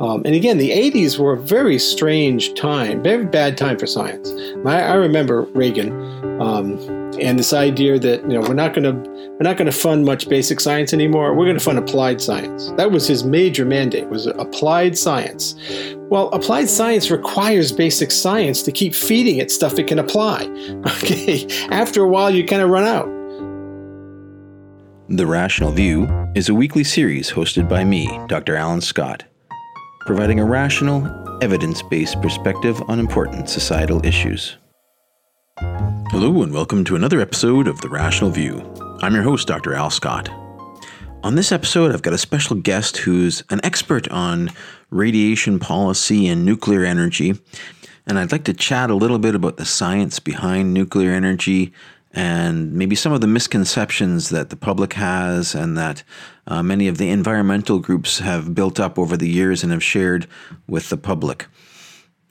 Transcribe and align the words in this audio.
Um, 0.00 0.22
and 0.24 0.34
again, 0.34 0.58
the 0.58 0.70
80s 0.70 1.18
were 1.18 1.34
a 1.34 1.38
very 1.38 1.78
strange 1.78 2.54
time, 2.54 3.02
very 3.02 3.24
bad 3.24 3.56
time 3.56 3.78
for 3.78 3.86
science. 3.86 4.32
I, 4.66 4.80
I 4.80 4.94
remember 4.94 5.42
Reagan 5.54 5.92
um, 6.40 6.78
and 7.20 7.38
this 7.38 7.52
idea 7.52 7.98
that 8.00 8.22
you 8.22 8.28
know 8.28 8.40
we're 8.40 8.54
not 8.54 8.74
going 8.74 8.84
to 8.84 9.10
we're 9.10 9.48
not 9.48 9.56
going 9.56 9.66
to 9.66 9.72
fund 9.72 10.04
much 10.04 10.28
basic 10.28 10.58
science 10.60 10.92
anymore. 10.92 11.34
We're 11.34 11.44
going 11.44 11.58
to 11.58 11.64
fund 11.64 11.78
applied 11.78 12.20
science. 12.20 12.72
That 12.76 12.90
was 12.90 13.06
his 13.06 13.24
major 13.24 13.64
mandate 13.64 14.08
was 14.08 14.26
applied 14.26 14.98
science. 14.98 15.54
Well, 16.10 16.28
applied 16.30 16.68
science 16.68 17.10
requires 17.10 17.70
basic 17.72 18.10
science 18.10 18.62
to 18.62 18.72
keep 18.72 18.94
feeding 18.94 19.38
it 19.38 19.50
stuff 19.50 19.78
it 19.78 19.86
can 19.86 19.98
apply. 19.98 20.44
Okay, 21.04 21.46
after 21.70 22.02
a 22.02 22.08
while 22.08 22.30
you 22.30 22.44
kind 22.44 22.62
of 22.62 22.70
run 22.70 22.84
out. 22.84 23.06
The 25.08 25.26
Rational 25.26 25.70
View 25.70 26.06
is 26.34 26.48
a 26.48 26.54
weekly 26.54 26.84
series 26.84 27.30
hosted 27.30 27.68
by 27.68 27.84
me, 27.84 28.06
Dr. 28.28 28.56
Alan 28.56 28.80
Scott 28.80 29.24
providing 30.06 30.38
a 30.38 30.44
rational, 30.44 31.08
evidence 31.42 31.82
based 31.82 32.20
perspective 32.20 32.82
on 32.88 33.00
important 33.00 33.48
societal 33.48 34.04
issues. 34.04 34.58
Hello, 35.58 36.42
and 36.42 36.52
welcome 36.52 36.84
to 36.84 36.94
another 36.94 37.20
episode 37.20 37.66
of 37.66 37.80
The 37.80 37.88
Rational 37.88 38.30
View. 38.30 38.62
I'm 39.00 39.14
your 39.14 39.22
host, 39.22 39.48
Dr. 39.48 39.72
Al 39.72 39.88
Scott. 39.88 40.28
On 41.22 41.36
this 41.36 41.52
episode, 41.52 41.92
I've 41.92 42.02
got 42.02 42.12
a 42.12 42.18
special 42.18 42.54
guest 42.54 42.98
who's 42.98 43.42
an 43.48 43.60
expert 43.64 44.06
on 44.08 44.50
radiation 44.90 45.58
policy 45.58 46.28
and 46.28 46.44
nuclear 46.44 46.84
energy. 46.84 47.40
And 48.06 48.18
I'd 48.18 48.32
like 48.32 48.44
to 48.44 48.52
chat 48.52 48.90
a 48.90 48.94
little 48.94 49.18
bit 49.18 49.34
about 49.34 49.56
the 49.56 49.64
science 49.64 50.20
behind 50.20 50.74
nuclear 50.74 51.12
energy 51.12 51.72
and 52.12 52.74
maybe 52.74 52.94
some 52.94 53.12
of 53.12 53.22
the 53.22 53.26
misconceptions 53.26 54.28
that 54.28 54.50
the 54.50 54.56
public 54.56 54.92
has 54.92 55.54
and 55.54 55.78
that 55.78 56.04
uh, 56.46 56.62
many 56.62 56.88
of 56.88 56.98
the 56.98 57.10
environmental 57.10 57.78
groups 57.78 58.18
have 58.18 58.54
built 58.54 58.78
up 58.78 58.98
over 58.98 59.16
the 59.16 59.28
years 59.28 59.62
and 59.62 59.72
have 59.72 59.82
shared 59.82 60.26
with 60.68 60.88
the 60.88 60.96
public. 60.96 61.46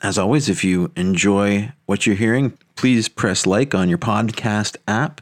As 0.01 0.17
always, 0.17 0.49
if 0.49 0.63
you 0.63 0.91
enjoy 0.95 1.71
what 1.85 2.05
you're 2.05 2.15
hearing, 2.15 2.57
please 2.75 3.07
press 3.07 3.45
like 3.45 3.73
on 3.73 3.89
your 3.89 3.97
podcast 3.97 4.75
app, 4.87 5.21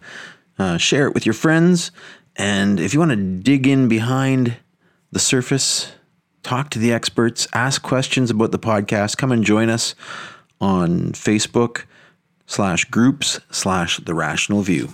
uh, 0.58 0.78
share 0.78 1.08
it 1.08 1.14
with 1.14 1.26
your 1.26 1.34
friends, 1.34 1.92
and 2.36 2.80
if 2.80 2.94
you 2.94 3.00
want 3.00 3.12
to 3.12 3.18
dig 3.18 3.68
in 3.68 3.88
behind 3.88 4.58
the 5.12 5.20
surface, 5.20 5.92
talk 6.44 6.70
to 6.72 6.80
the 6.80 6.92
experts, 6.92 7.48
ask 7.54 7.82
questions 7.82 8.32
about 8.32 8.52
the 8.52 8.60
podcast, 8.60 9.18
come 9.18 9.32
and 9.32 9.44
join 9.44 9.70
us 9.70 9.94
on 10.60 11.12
Facebook 11.12 11.84
slash 12.48 12.86
groups 12.86 13.40
slash 13.52 13.98
the 13.98 14.14
rational 14.14 14.62
view. 14.62 14.90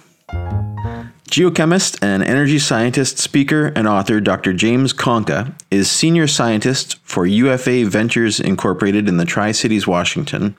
Geochemist 1.28 2.00
and 2.02 2.24
energy 2.24 2.58
scientist, 2.58 3.18
speaker, 3.18 3.68
and 3.76 3.86
author 3.86 4.22
Dr. 4.22 4.54
James 4.54 4.94
Conca 4.94 5.54
is 5.70 5.92
senior 5.92 6.26
scientist 6.26 7.00
for 7.04 7.26
UFA 7.26 7.84
Ventures 7.84 8.40
Incorporated 8.40 9.10
in 9.10 9.18
the 9.18 9.26
Tri 9.26 9.52
Cities, 9.52 9.86
Washington, 9.86 10.56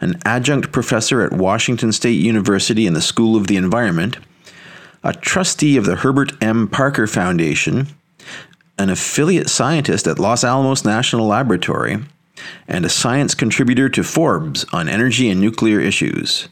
an 0.00 0.20
adjunct 0.24 0.70
professor 0.70 1.22
at 1.22 1.32
Washington 1.32 1.90
State 1.90 2.20
University 2.20 2.86
in 2.86 2.94
the 2.94 3.00
School 3.00 3.34
of 3.34 3.48
the 3.48 3.56
Environment, 3.56 4.18
a 5.02 5.12
trustee 5.12 5.76
of 5.76 5.84
the 5.84 5.96
Herbert 5.96 6.32
M. 6.40 6.68
Parker 6.68 7.08
Foundation, 7.08 7.88
an 8.78 8.90
affiliate 8.90 9.50
scientist 9.50 10.06
at 10.06 10.20
Los 10.20 10.44
Alamos 10.44 10.84
National 10.84 11.26
Laboratory, 11.26 11.98
and 12.68 12.84
a 12.84 12.88
science 12.88 13.34
contributor 13.34 13.88
to 13.88 14.04
Forbes 14.04 14.64
on 14.72 14.88
energy 14.88 15.28
and 15.28 15.40
nuclear 15.40 15.80
issues. 15.80 16.48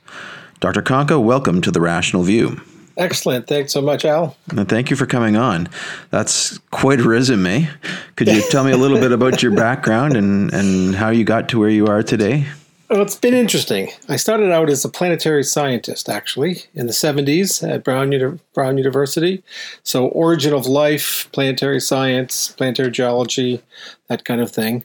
Dr. 0.58 0.82
Conca, 0.82 1.22
welcome 1.22 1.60
to 1.60 1.70
the 1.70 1.80
Rational 1.80 2.24
View. 2.24 2.60
Excellent. 2.96 3.46
Thanks 3.46 3.72
so 3.72 3.82
much, 3.82 4.04
Al. 4.04 4.36
And 4.56 4.68
thank 4.68 4.88
you 4.88 4.96
for 4.96 5.06
coming 5.06 5.36
on. 5.36 5.68
That's 6.10 6.58
quite 6.70 7.00
a 7.00 7.08
resume. 7.08 7.68
Could 8.16 8.28
you 8.28 8.42
tell 8.50 8.64
me 8.64 8.72
a 8.72 8.76
little 8.76 8.98
bit 8.98 9.12
about 9.12 9.42
your 9.42 9.52
background 9.52 10.16
and, 10.16 10.52
and 10.52 10.94
how 10.94 11.10
you 11.10 11.24
got 11.24 11.48
to 11.50 11.58
where 11.58 11.68
you 11.68 11.86
are 11.86 12.02
today? 12.02 12.46
Well, 12.88 13.02
it's 13.02 13.16
been 13.16 13.34
interesting. 13.34 13.90
I 14.08 14.14
started 14.14 14.52
out 14.52 14.70
as 14.70 14.84
a 14.84 14.88
planetary 14.88 15.42
scientist, 15.42 16.08
actually, 16.08 16.62
in 16.72 16.86
the 16.86 16.92
70s 16.92 17.68
at 17.68 17.82
Brown, 17.82 18.12
Uni- 18.12 18.38
Brown 18.54 18.78
University. 18.78 19.42
So, 19.82 20.06
origin 20.08 20.54
of 20.54 20.66
life, 20.66 21.28
planetary 21.32 21.80
science, 21.80 22.52
planetary 22.52 22.92
geology, 22.92 23.60
that 24.06 24.24
kind 24.24 24.40
of 24.40 24.52
thing. 24.52 24.84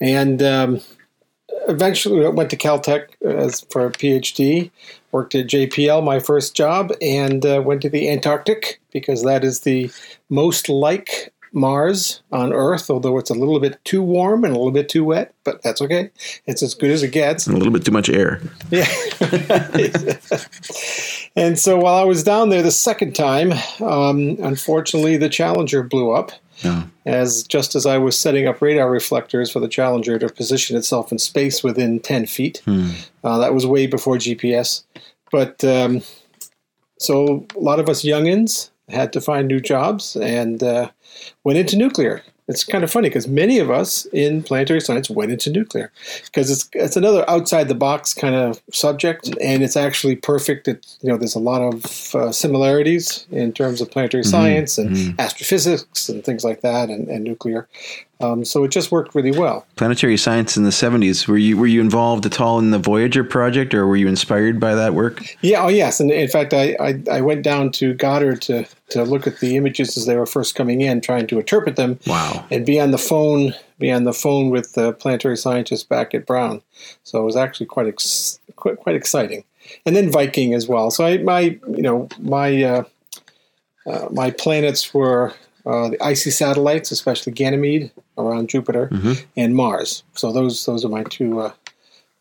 And 0.00 0.40
um, 0.42 0.80
eventually 1.68 2.28
went 2.28 2.50
to 2.50 2.56
Caltech 2.56 3.08
as 3.22 3.60
for 3.70 3.86
a 3.86 3.90
PhD. 3.90 4.70
Worked 5.12 5.34
at 5.34 5.48
JPL, 5.48 6.04
my 6.04 6.20
first 6.20 6.54
job, 6.54 6.92
and 7.02 7.44
uh, 7.44 7.60
went 7.64 7.82
to 7.82 7.88
the 7.88 8.08
Antarctic 8.08 8.80
because 8.92 9.24
that 9.24 9.42
is 9.42 9.60
the 9.60 9.90
most 10.28 10.68
like 10.68 11.32
Mars 11.52 12.22
on 12.30 12.52
Earth, 12.52 12.90
although 12.90 13.18
it's 13.18 13.30
a 13.30 13.34
little 13.34 13.58
bit 13.58 13.84
too 13.84 14.02
warm 14.02 14.44
and 14.44 14.54
a 14.54 14.56
little 14.56 14.72
bit 14.72 14.88
too 14.88 15.04
wet, 15.04 15.34
but 15.44 15.62
that's 15.62 15.82
okay. 15.82 16.10
It's 16.46 16.62
as 16.62 16.74
good 16.74 16.90
as 16.90 17.02
it 17.02 17.10
gets. 17.10 17.46
And 17.46 17.56
a 17.56 17.58
little 17.58 17.72
bit 17.72 17.84
too 17.84 17.90
much 17.90 18.08
air. 18.08 18.40
Yeah. 18.70 18.86
and 21.36 21.58
so 21.58 21.78
while 21.78 21.96
I 21.96 22.04
was 22.04 22.22
down 22.22 22.50
there 22.50 22.62
the 22.62 22.70
second 22.70 23.14
time, 23.14 23.52
um, 23.80 24.36
unfortunately, 24.40 25.16
the 25.16 25.28
Challenger 25.28 25.82
blew 25.82 26.12
up. 26.12 26.30
Yeah. 26.62 26.84
As 27.06 27.42
just 27.42 27.74
as 27.74 27.86
I 27.86 27.98
was 27.98 28.18
setting 28.18 28.46
up 28.46 28.60
radar 28.60 28.90
reflectors 28.90 29.50
for 29.50 29.60
the 29.60 29.68
Challenger 29.68 30.18
to 30.18 30.28
position 30.28 30.76
itself 30.76 31.10
in 31.10 31.18
space 31.18 31.62
within 31.62 32.00
10 32.00 32.26
feet, 32.26 32.62
hmm. 32.64 32.90
uh, 33.24 33.38
that 33.38 33.54
was 33.54 33.66
way 33.66 33.86
before 33.86 34.16
GPS. 34.16 34.84
But 35.32 35.62
um, 35.64 36.02
so 36.98 37.46
a 37.56 37.60
lot 37.60 37.80
of 37.80 37.88
us 37.88 38.04
youngins 38.04 38.70
had 38.88 39.12
to 39.12 39.20
find 39.20 39.48
new 39.48 39.60
jobs 39.60 40.16
and 40.16 40.62
uh, 40.62 40.90
went 41.44 41.58
into 41.58 41.76
nuclear 41.76 42.22
it's 42.50 42.64
kind 42.64 42.82
of 42.82 42.90
funny 42.90 43.08
because 43.08 43.28
many 43.28 43.60
of 43.60 43.70
us 43.70 44.06
in 44.06 44.42
planetary 44.42 44.80
science 44.80 45.08
went 45.08 45.30
into 45.30 45.50
nuclear 45.50 45.92
because 46.24 46.50
it's 46.50 46.68
it's 46.72 46.96
another 46.96 47.24
outside 47.30 47.68
the 47.68 47.76
box 47.76 48.12
kind 48.12 48.34
of 48.34 48.60
subject, 48.72 49.28
and 49.40 49.62
it's 49.62 49.76
actually 49.76 50.16
perfect. 50.16 50.66
It, 50.66 50.84
you 51.00 51.08
know, 51.08 51.16
there's 51.16 51.36
a 51.36 51.40
lot 51.40 51.62
of 51.62 52.14
uh, 52.14 52.32
similarities 52.32 53.24
in 53.30 53.52
terms 53.52 53.80
of 53.80 53.90
planetary 53.90 54.24
mm-hmm. 54.24 54.30
science 54.30 54.78
and 54.78 54.90
mm-hmm. 54.90 55.20
astrophysics 55.20 56.08
and 56.08 56.24
things 56.24 56.42
like 56.42 56.62
that, 56.62 56.90
and, 56.90 57.08
and 57.08 57.22
nuclear. 57.22 57.68
Um, 58.20 58.44
so 58.44 58.64
it 58.64 58.70
just 58.70 58.92
worked 58.92 59.14
really 59.14 59.30
well. 59.30 59.66
Planetary 59.76 60.16
science 60.16 60.56
in 60.56 60.64
the 60.64 60.70
70s. 60.70 61.26
Were 61.26 61.38
you 61.38 61.56
were 61.56 61.66
you 61.66 61.80
involved 61.80 62.26
at 62.26 62.40
all 62.40 62.58
in 62.58 62.70
the 62.70 62.78
Voyager 62.78 63.24
project, 63.24 63.72
or 63.72 63.86
were 63.86 63.96
you 63.96 64.08
inspired 64.08 64.60
by 64.60 64.74
that 64.74 64.94
work? 64.94 65.24
Yeah. 65.40 65.62
Oh, 65.64 65.68
yes. 65.68 66.00
And 66.00 66.10
in 66.10 66.28
fact, 66.28 66.52
I 66.52 66.76
I, 66.80 67.02
I 67.10 67.20
went 67.22 67.42
down 67.42 67.72
to 67.72 67.94
Goddard 67.94 68.42
to 68.42 68.66
to 68.90 69.04
look 69.04 69.26
at 69.26 69.40
the 69.40 69.56
images 69.56 69.96
as 69.96 70.06
they 70.06 70.16
were 70.16 70.26
first 70.26 70.54
coming 70.54 70.82
in, 70.82 71.00
trying 71.00 71.26
to 71.28 71.38
interpret 71.38 71.76
them. 71.76 71.98
Wow. 72.06 72.44
And 72.50 72.66
be 72.66 72.78
on 72.80 72.90
the 72.90 72.98
phone, 72.98 73.54
be 73.78 73.90
on 73.90 74.04
the 74.04 74.12
phone 74.12 74.50
with 74.50 74.74
the 74.74 74.92
planetary 74.92 75.36
scientists 75.36 75.84
back 75.84 76.14
at 76.14 76.26
Brown. 76.26 76.60
So 77.04 77.20
it 77.20 77.24
was 77.24 77.36
actually 77.36 77.66
quite 77.66 77.86
ex- 77.86 78.38
quite, 78.56 78.76
quite 78.76 78.96
exciting. 78.96 79.44
And 79.86 79.94
then 79.96 80.10
Viking 80.10 80.52
as 80.52 80.68
well. 80.68 80.90
So 80.90 81.06
I 81.06 81.18
my 81.18 81.40
you 81.40 81.82
know 81.82 82.08
my 82.18 82.62
uh, 82.62 82.84
uh, 83.86 84.08
my 84.10 84.30
planets 84.30 84.92
were 84.92 85.32
the 85.70 86.02
icy 86.02 86.30
satellites, 86.30 86.90
especially 86.90 87.32
Ganymede 87.32 87.90
around 88.18 88.48
Jupiter, 88.48 88.88
mm-hmm. 88.92 89.12
and 89.36 89.54
Mars. 89.54 90.02
So 90.14 90.32
those 90.32 90.64
those 90.66 90.84
are 90.84 90.88
my 90.88 91.04
two 91.04 91.40
uh, 91.40 91.52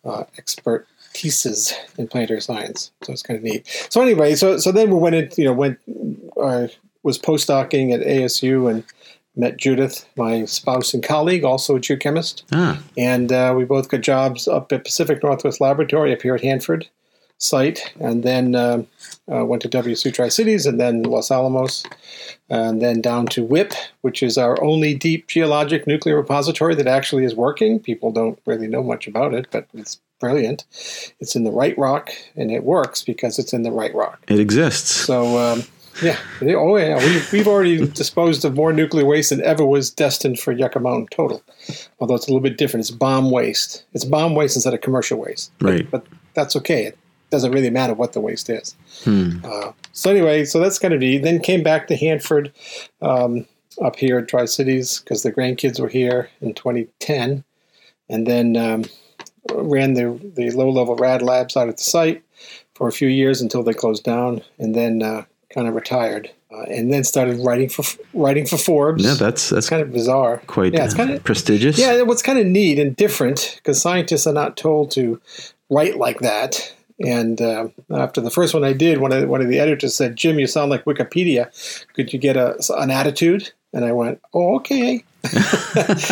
uh, 0.05 0.23
expertises 0.37 1.73
in 1.97 2.07
planetary 2.07 2.41
science. 2.41 2.91
So 3.03 3.13
it's 3.13 3.23
kind 3.23 3.38
of 3.38 3.43
neat. 3.43 3.88
So 3.89 4.01
anyway, 4.01 4.35
so 4.35 4.57
so 4.57 4.71
then 4.71 4.89
we 4.89 4.97
went 4.97 5.15
in, 5.15 5.29
you 5.38 5.45
know, 5.45 5.53
went 5.53 5.79
uh, 6.41 6.67
was 7.03 7.17
postdocing 7.17 7.93
at 7.93 8.05
ASU 8.05 8.69
and 8.69 8.83
met 9.35 9.57
Judith, 9.57 10.05
my 10.17 10.43
spouse 10.45 10.93
and 10.93 11.03
colleague, 11.03 11.43
also 11.43 11.77
a 11.77 11.79
geochemist, 11.79 12.43
ah. 12.51 12.81
and 12.97 13.31
uh, 13.31 13.53
we 13.55 13.63
both 13.63 13.88
got 13.88 14.01
jobs 14.01 14.47
up 14.47 14.71
at 14.73 14.83
Pacific 14.83 15.23
Northwest 15.23 15.61
Laboratory 15.61 16.11
up 16.11 16.21
here 16.21 16.35
at 16.35 16.43
Hanford 16.43 16.89
site, 17.39 17.94
and 18.00 18.23
then 18.23 18.53
uh, 18.53 18.83
uh, 19.31 19.45
went 19.45 19.61
to 19.63 19.69
WSU 19.69 20.13
Tri 20.13 20.27
Cities, 20.27 20.66
and 20.66 20.79
then 20.79 21.03
Los 21.03 21.31
Alamos, 21.31 21.83
and 22.50 22.81
then 22.81 23.01
down 23.01 23.25
to 23.27 23.44
WIPP, 23.44 23.73
which 24.01 24.22
is 24.22 24.38
our 24.38 24.61
only 24.63 24.94
deep 24.94 25.27
geologic 25.27 25.88
nuclear 25.88 26.17
repository 26.17 26.75
that 26.75 26.88
actually 26.88 27.23
is 27.23 27.33
working. 27.33 27.80
People 27.80 28.12
don't 28.12 28.39
really 28.45 28.68
know 28.68 28.83
much 28.83 29.07
about 29.07 29.33
it, 29.33 29.47
but 29.51 29.68
it's 29.74 30.00
brilliant. 30.19 30.65
It's 31.19 31.36
in 31.36 31.45
the 31.45 31.51
right 31.51 31.77
rock, 31.77 32.12
and 32.36 32.51
it 32.51 32.63
works 32.63 33.03
because 33.03 33.39
it's 33.39 33.53
in 33.53 33.63
the 33.63 33.71
right 33.71 33.94
rock. 33.95 34.24
It 34.27 34.39
exists. 34.39 34.91
So. 34.91 35.38
Um, 35.38 35.63
yeah. 36.01 36.18
Oh, 36.41 36.77
yeah. 36.77 36.97
We've, 36.97 37.31
we've 37.33 37.47
already 37.47 37.86
disposed 37.94 38.45
of 38.45 38.56
more 38.56 38.71
nuclear 38.71 39.03
waste 39.03 39.31
than 39.31 39.44
ever 39.44 39.65
was 39.65 39.89
destined 39.89 40.39
for 40.39 40.53
Yucca 40.53 40.80
Mountain 40.80 41.07
total. 41.12 41.44
Although 42.00 42.15
it's 42.15 42.27
a 42.27 42.30
little 42.30 42.41
bit 42.41 42.57
different. 42.57 42.86
It's 42.86 42.91
bomb 42.91 43.31
waste. 43.31 43.83
It's 43.94 44.06
bomb 44.06 44.33
waste 44.33 44.56
instead 44.56 44.74
of 44.74 44.80
commercial 44.80 45.19
waste. 45.19 45.51
Right. 45.59 45.89
But, 45.91 46.09
but 46.09 46.18
that's 46.36 46.56
okay. 46.56 46.94
Doesn't 47.29 47.51
really 47.51 47.69
matter 47.69 47.93
what 47.93 48.13
the 48.13 48.21
waste 48.21 48.49
is. 48.49 48.75
Hmm. 49.03 49.39
Uh, 49.43 49.71
so 49.91 50.09
anyway, 50.09 50.45
so 50.45 50.59
that's 50.59 50.79
kind 50.79 50.93
of 50.93 50.99
neat. 50.99 51.23
Then 51.23 51.39
came 51.39 51.63
back 51.63 51.87
to 51.87 51.95
Hanford 51.95 52.51
um, 53.01 53.45
up 53.81 53.95
here 53.95 54.17
at 54.17 54.27
Tri 54.27 54.45
Cities 54.45 54.99
because 54.99 55.23
the 55.23 55.31
grandkids 55.31 55.79
were 55.79 55.89
here 55.89 56.29
in 56.41 56.53
2010. 56.53 57.43
And 58.11 58.25
then 58.25 58.57
um, 58.57 58.85
ran 59.53 59.93
the, 59.93 60.19
the 60.35 60.49
low 60.51 60.69
level 60.69 60.95
rad 60.95 61.21
labs 61.21 61.55
out 61.55 61.69
at 61.69 61.77
the 61.77 61.83
site 61.83 62.23
for 62.73 62.87
a 62.87 62.91
few 62.91 63.07
years 63.07 63.41
until 63.41 63.61
they 63.61 63.73
closed 63.73 64.03
down. 64.03 64.41
And 64.57 64.73
then 64.73 65.03
uh, 65.03 65.25
kind 65.53 65.67
of 65.67 65.73
retired, 65.73 66.29
uh, 66.51 66.61
and 66.63 66.93
then 66.93 67.03
started 67.03 67.39
writing 67.39 67.69
for 67.69 67.83
writing 68.13 68.45
for 68.45 68.57
Forbes. 68.57 69.03
Yeah, 69.03 69.15
that's 69.15 69.49
that's 69.49 69.69
kind 69.69 69.81
of 69.81 69.91
bizarre. 69.91 70.41
Quite 70.47 70.73
yeah, 70.73 70.85
it's 70.85 70.93
kind 70.93 71.11
of 71.11 71.23
prestigious. 71.23 71.77
Yeah, 71.77 72.01
what's 72.03 72.21
kind 72.21 72.39
of 72.39 72.45
neat 72.45 72.79
and 72.79 72.95
different 72.95 73.55
because 73.57 73.81
scientists 73.81 74.27
are 74.27 74.33
not 74.33 74.57
told 74.57 74.91
to 74.91 75.19
write 75.69 75.97
like 75.97 76.19
that. 76.19 76.73
And 77.00 77.42
uh, 77.42 77.69
after 77.92 78.19
the 78.19 78.31
first 78.31 78.54
one 78.54 78.63
I 78.63 78.74
did, 78.74 79.00
one 79.00 79.13
of 79.13 79.28
one 79.30 79.42
of 79.42 79.48
the 79.48 79.60
editors 79.60 79.96
said, 79.96 80.16
"Jim, 80.16 80.40
you 80.40 80.48
sound 80.48 80.69
like 80.69 80.86
Wikipedia. 80.86 81.48
Could 81.94 82.12
you 82.12 82.19
get 82.19 82.36
a 82.36 82.56
an 82.78 82.92
attitude?" 82.92 83.51
And 83.74 83.86
I 83.86 83.92
went, 83.92 84.19
"Oh, 84.34 84.56
okay." 84.57 85.04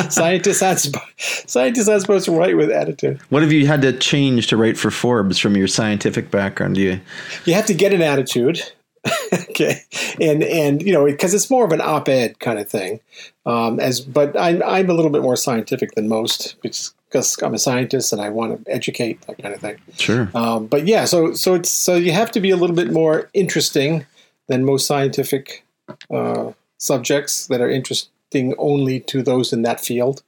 scientists 0.10 0.62
aren't 0.62 0.95
scientists 1.18 1.88
aren't 1.88 2.01
supposed 2.01 2.25
to 2.25 2.31
write 2.31 2.57
with 2.57 2.69
attitude. 2.69 3.19
What 3.30 3.42
have 3.42 3.54
you 3.54 3.66
had 3.66 3.81
to 3.84 3.94
change 3.94 4.48
to 4.48 4.57
write 4.57 4.78
for 4.78 4.92
Forbes 4.92 5.39
from 5.39 5.56
your 5.56 5.68
scientific 5.68 6.30
background? 6.30 6.75
Do 6.75 6.81
you 6.81 7.00
you 7.45 7.54
have 7.54 7.66
to 7.68 7.74
get 7.74 7.94
an 7.94 8.01
attitude, 8.01 8.62
okay, 9.34 9.81
and 10.19 10.44
and 10.44 10.81
you 10.81 10.92
know 10.92 11.06
because 11.06 11.34
it's 11.34 11.50
more 11.50 11.66
of 11.66 11.72
an 11.72 11.81
op-ed 11.81 12.39
kind 12.39 12.60
of 12.60 12.69
thing. 12.69 13.00
Um, 13.45 13.80
as 13.80 14.01
but 14.01 14.38
I'm 14.38 14.62
I'm 14.63 14.89
a 14.89 14.94
little 14.94 15.12
bit 15.12 15.22
more 15.22 15.38
scientific 15.38 15.95
than 15.95 16.10
most 16.10 16.56
because 16.62 16.94
because 17.07 17.38
I'm 17.42 17.54
a 17.54 17.59
scientist 17.59 18.13
and 18.13 18.21
I 18.21 18.30
want 18.30 18.65
to 18.65 18.71
educate 18.71 19.21
that 19.27 19.38
kind 19.42 19.54
of 19.54 19.62
thing. 19.62 19.77
Sure. 19.98 20.30
Um, 20.33 20.68
but 20.68 20.88
yeah, 20.88 21.06
so 21.06 21.33
so 21.33 21.56
it's 21.56 21.71
so 21.71 21.95
you 21.95 22.12
have 22.12 22.31
to 22.31 22.39
be 22.39 22.50
a 22.50 22.57
little 22.57 22.75
bit 22.75 22.92
more 22.92 23.30
interesting 23.33 24.06
than 24.48 24.65
most 24.65 24.86
scientific 24.86 25.65
uh, 26.12 26.51
subjects 26.77 27.48
that 27.48 27.62
are 27.62 27.69
interesting 27.69 28.54
only 28.57 29.00
to 29.01 29.21
those 29.21 29.54
in 29.54 29.62
that 29.63 29.80
field. 29.80 30.24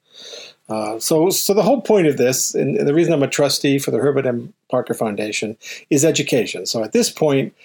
Uh, 0.68 1.00
so, 1.00 1.30
so 1.30 1.54
the 1.54 1.64
whole 1.64 1.81
point 1.81 2.06
of 2.06 2.18
this, 2.18 2.54
and, 2.54 2.78
and 2.78 2.88
the 2.88 2.94
reason 2.94 3.12
I'm 3.12 3.24
a 3.24 3.28
trustee 3.28 3.80
for 3.80 3.90
the 3.90 3.98
Herbert 3.98 4.28
M. 4.28 4.54
Parker 4.70 4.94
Foundation, 4.94 5.58
is 5.90 6.06
education. 6.06 6.68
So 6.68 6.84
at 6.84 6.92
this 6.92 7.10
point, 7.10 7.56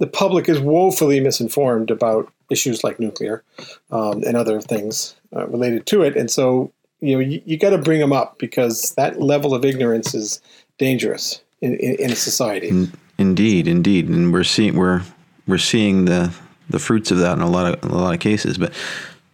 the 0.00 0.06
public 0.06 0.48
is 0.48 0.60
woefully 0.60 1.20
misinformed 1.20 1.90
about 1.90 2.30
issues 2.50 2.84
like 2.84 3.00
nuclear 3.00 3.42
um, 3.90 4.22
and 4.26 4.36
other 4.36 4.60
things 4.60 5.16
uh, 5.34 5.46
related 5.46 5.86
to 5.86 6.02
it, 6.02 6.16
and 6.16 6.30
so 6.30 6.72
you 7.02 7.14
know 7.14 7.20
you, 7.20 7.42
you 7.44 7.58
got 7.58 7.70
to 7.70 7.78
bring 7.78 8.00
them 8.00 8.12
up 8.12 8.38
because 8.38 8.92
that 8.92 9.20
level 9.20 9.54
of 9.54 9.64
ignorance 9.64 10.14
is 10.14 10.40
dangerous 10.78 11.42
in, 11.60 11.74
in, 11.74 11.96
in 11.96 12.10
a 12.12 12.16
society. 12.16 12.88
Indeed, 13.18 13.68
indeed, 13.68 14.08
and 14.08 14.32
we're 14.32 14.44
seeing 14.44 14.76
we're 14.76 15.02
we're 15.46 15.58
seeing 15.58 16.06
the 16.06 16.32
the 16.70 16.78
fruits 16.78 17.10
of 17.10 17.18
that 17.18 17.36
in 17.36 17.42
a 17.42 17.50
lot 17.50 17.74
of 17.74 17.90
a 17.90 17.94
lot 17.94 18.14
of 18.14 18.20
cases, 18.20 18.56
but 18.56 18.72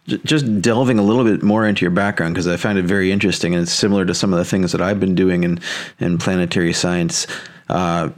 just 0.07 0.61
delving 0.61 0.97
a 0.97 1.03
little 1.03 1.23
bit 1.23 1.43
more 1.43 1.67
into 1.67 1.81
your 1.81 1.91
background 1.91 2.33
because 2.33 2.47
I 2.47 2.57
find 2.57 2.79
it 2.79 2.85
very 2.85 3.11
interesting 3.11 3.53
and 3.53 3.61
it's 3.61 3.71
similar 3.71 4.05
to 4.05 4.15
some 4.15 4.33
of 4.33 4.39
the 4.39 4.45
things 4.45 4.71
that 4.71 4.81
I've 4.81 4.99
been 4.99 5.15
doing 5.15 5.43
in 5.43 5.59
in 5.99 6.17
planetary 6.17 6.73
science. 6.73 7.27
Uh, 7.69 8.09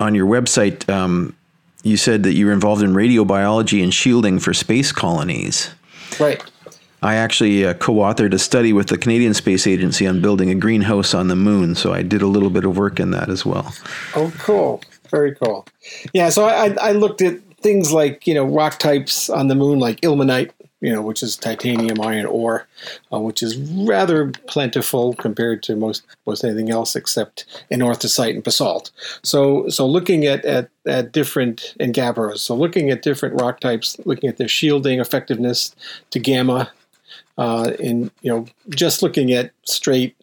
on 0.00 0.14
your 0.14 0.26
website, 0.26 0.88
um, 0.88 1.36
you 1.82 1.96
said 1.96 2.22
that 2.22 2.32
you 2.32 2.46
were 2.46 2.52
involved 2.52 2.82
in 2.82 2.94
radiobiology 2.94 3.82
and 3.82 3.92
shielding 3.92 4.38
for 4.38 4.54
space 4.54 4.90
colonies. 4.90 5.70
Right. 6.18 6.42
I 7.04 7.16
actually 7.16 7.66
uh, 7.66 7.74
co-authored 7.74 8.32
a 8.32 8.38
study 8.38 8.72
with 8.72 8.88
the 8.88 8.96
Canadian 8.96 9.34
Space 9.34 9.66
Agency 9.66 10.06
on 10.06 10.22
building 10.22 10.48
a 10.48 10.54
greenhouse 10.54 11.12
on 11.12 11.28
the 11.28 11.36
moon, 11.36 11.74
so 11.74 11.92
I 11.92 12.00
did 12.00 12.22
a 12.22 12.26
little 12.26 12.48
bit 12.48 12.64
of 12.64 12.78
work 12.78 12.98
in 12.98 13.10
that 13.10 13.28
as 13.28 13.44
well. 13.44 13.74
Oh, 14.14 14.32
cool! 14.38 14.82
Very 15.10 15.34
cool. 15.34 15.66
Yeah, 16.14 16.30
so 16.30 16.46
I, 16.46 16.74
I 16.80 16.92
looked 16.92 17.20
at 17.20 17.38
things 17.60 17.92
like 17.92 18.26
you 18.26 18.32
know 18.32 18.44
rock 18.44 18.78
types 18.78 19.28
on 19.28 19.48
the 19.48 19.54
moon, 19.54 19.80
like 19.80 20.00
ilmenite, 20.00 20.52
you 20.80 20.94
know, 20.94 21.02
which 21.02 21.22
is 21.22 21.36
titanium 21.36 22.00
iron 22.00 22.24
ore, 22.24 22.66
uh, 23.12 23.20
which 23.20 23.42
is 23.42 23.56
rather 23.56 24.30
plentiful 24.46 25.12
compared 25.14 25.62
to 25.64 25.76
most 25.76 26.04
most 26.26 26.42
anything 26.42 26.70
else 26.70 26.96
except 26.96 27.44
anorthosite 27.70 28.34
and 28.34 28.44
basalt. 28.44 28.90
So, 29.22 29.68
so 29.68 29.86
looking 29.86 30.24
at 30.24 30.42
at, 30.46 30.70
at 30.86 31.12
different 31.12 31.74
and 31.78 31.94
gabbros, 31.94 32.38
so 32.38 32.54
looking 32.54 32.88
at 32.88 33.02
different 33.02 33.38
rock 33.38 33.60
types, 33.60 33.98
looking 34.06 34.30
at 34.30 34.38
their 34.38 34.48
shielding 34.48 35.00
effectiveness 35.00 35.74
to 36.10 36.18
gamma, 36.18 36.70
uh, 37.38 37.72
in 37.78 38.10
you 38.22 38.30
know, 38.30 38.46
just 38.70 39.02
looking 39.02 39.32
at 39.32 39.52
straight 39.64 40.16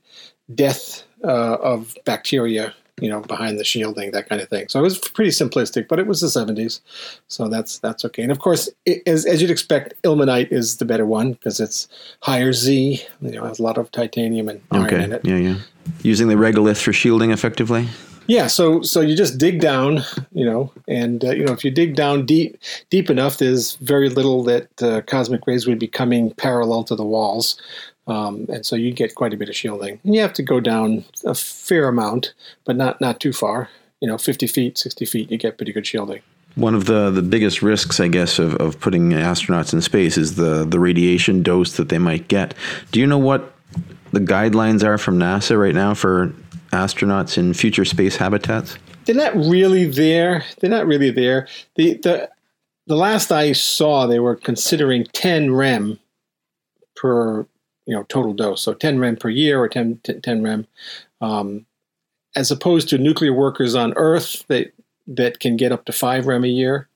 death 0.54 1.04
uh, 1.24 1.56
of 1.56 1.96
bacteria 2.06 2.74
you 3.02 3.10
know, 3.10 3.20
behind 3.22 3.60
the 3.60 3.64
shielding, 3.64 4.12
that 4.12 4.30
kind 4.30 4.42
of 4.42 4.48
thing. 4.48 4.68
So 4.70 4.80
it 4.80 4.84
was 4.84 5.00
pretty 5.00 5.32
simplistic, 5.32 5.88
but 5.88 5.98
it 5.98 6.06
was 6.06 6.22
the 6.22 6.28
70s, 6.28 6.82
so 7.28 7.48
that's 7.48 7.80
that's 7.80 8.06
okay. 8.06 8.22
And 8.22 8.32
of 8.32 8.40
course, 8.40 8.70
it, 8.86 9.02
as, 9.08 9.26
as 9.26 9.42
you'd 9.42 9.50
expect, 9.50 10.00
ilmenite 10.04 10.52
is 10.52 10.78
the 10.78 10.86
better 10.86 11.06
one 11.06 11.34
because 11.34 11.60
it's 11.60 11.88
higher 12.22 12.54
Z. 12.54 13.02
You 13.22 13.32
know, 13.32 13.46
has 13.46 13.60
a 13.60 13.64
lot 13.64 13.78
of 13.78 13.92
titanium 13.92 14.48
and 14.48 14.62
iron 14.72 14.86
okay. 14.86 15.04
in 15.04 15.12
it. 15.14 15.26
Yeah, 15.26 15.38
yeah. 15.38 15.56
Using 16.04 16.28
the 16.28 16.36
regolith 16.36 16.82
for 16.82 16.94
shielding 16.94 17.32
effectively. 17.32 17.90
Yeah, 18.28 18.48
so 18.48 18.82
so 18.82 19.02
you 19.02 19.16
just 19.16 19.38
dig 19.38 19.60
down, 19.60 20.02
you 20.32 20.46
know, 20.46 20.72
and 20.88 21.24
uh, 21.26 21.32
you 21.32 21.46
know 21.46 21.54
if 21.54 21.66
you 21.66 21.72
dig 21.72 21.96
down 21.96 22.26
deep 22.26 22.58
deep 22.90 23.10
enough, 23.10 23.38
there's 23.38 23.76
very 23.76 24.10
little 24.10 24.44
that 24.44 24.82
uh, 24.82 25.02
cosmic 25.02 25.46
rays 25.48 25.68
would 25.68 25.80
be 25.80 25.88
coming 25.88 26.32
parallel 26.36 26.84
to 26.86 26.96
the 26.96 27.06
walls. 27.06 27.60
Um, 28.08 28.46
and 28.50 28.66
so 28.66 28.76
you 28.76 28.92
get 28.92 29.16
quite 29.16 29.34
a 29.34 29.38
bit 29.38 29.50
of 29.50 29.56
shielding. 29.56 30.00
And 30.04 30.16
you 30.16 30.22
have 30.22 30.34
to 30.34 30.44
go 30.44 30.60
down 30.60 31.06
a 31.26 31.36
fair 31.36 31.88
amount, 31.88 32.34
but 32.66 32.76
not 32.76 33.00
not 33.02 33.20
too 33.20 33.34
far. 33.34 33.70
You 34.00 34.08
know, 34.08 34.18
50 34.18 34.48
feet, 34.48 34.78
60 34.80 35.06
feet, 35.06 35.32
you 35.32 35.38
get 35.38 35.58
pretty 35.58 35.72
good 35.72 35.86
shielding. 35.86 36.22
One 36.56 36.74
of 36.74 36.86
the, 36.86 37.12
the 37.12 37.22
biggest 37.22 37.62
risks, 37.62 38.00
I 38.00 38.08
guess, 38.08 38.40
of, 38.40 38.56
of 38.56 38.80
putting 38.80 39.12
astronauts 39.12 39.74
in 39.74 39.82
space 39.82 40.18
is 40.18 40.36
the, 40.36 40.66
the 40.66 40.80
radiation 40.80 41.44
dose 41.44 41.78
that 41.78 41.90
they 41.90 42.00
might 42.00 42.28
get. 42.28 42.56
Do 42.92 43.00
you 43.00 43.06
know 43.06 43.20
what 43.20 43.54
the 44.12 44.20
guidelines 44.20 44.84
are 44.84 44.98
from 44.98 45.20
NASA 45.20 45.58
right 45.58 45.76
now 45.76 45.94
for 45.94 46.34
astronauts 46.72 47.38
in 47.38 47.54
future 47.54 47.86
space 47.86 48.16
habitats? 48.16 48.78
They're 49.06 49.16
not 49.16 49.36
really 49.36 49.86
there. 49.86 50.44
They're 50.60 50.70
not 50.70 50.88
really 50.88 51.12
there. 51.12 51.48
The 51.76 51.96
the 51.96 52.30
the 52.88 52.96
last 52.96 53.32
I 53.32 53.54
saw, 53.54 54.08
they 54.08 54.20
were 54.20 54.36
considering 54.36 55.06
10 55.14 55.54
rem 55.54 56.00
per 56.96 57.46
you 57.86 57.96
know 57.96 58.04
total 58.04 58.34
dose 58.34 58.62
so 58.62 58.74
10 58.74 59.00
rem 59.00 59.16
per 59.16 59.30
year 59.30 59.60
or 59.60 59.68
10, 59.68 60.00
10 60.04 60.44
rem 60.44 60.68
um, 61.20 61.66
as 62.36 62.52
opposed 62.52 62.90
to 62.90 62.98
nuclear 62.98 63.34
workers 63.34 63.76
on 63.76 63.94
earth 63.96 64.46
that 64.48 64.72
that 65.08 65.40
can 65.40 65.58
get 65.58 65.72
up 65.72 65.86
to 65.86 65.92
5 65.92 66.28
rem 66.28 66.44
a 66.44 66.48
year 66.48 66.88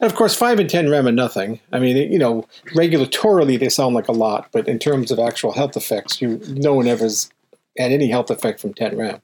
and 0.00 0.10
of 0.10 0.16
course 0.16 0.34
5 0.34 0.58
and 0.58 0.68
10 0.70 0.90
rem 0.90 1.06
are 1.06 1.12
nothing 1.12 1.60
i 1.72 1.78
mean 1.78 1.96
you 2.12 2.18
know 2.18 2.46
regulatorily 2.74 3.58
they 3.58 3.68
sound 3.68 3.94
like 3.94 4.08
a 4.08 4.12
lot 4.12 4.48
but 4.52 4.66
in 4.68 4.78
terms 4.78 5.10
of 5.10 5.18
actual 5.18 5.52
health 5.52 5.76
effects 5.76 6.20
you 6.20 6.40
no 6.48 6.74
one 6.74 6.88
ever's 6.88 7.30
had 7.78 7.92
any 7.92 8.08
health 8.08 8.30
effect 8.30 8.60
from 8.60 8.74
10 8.74 8.96
rem 8.96 9.20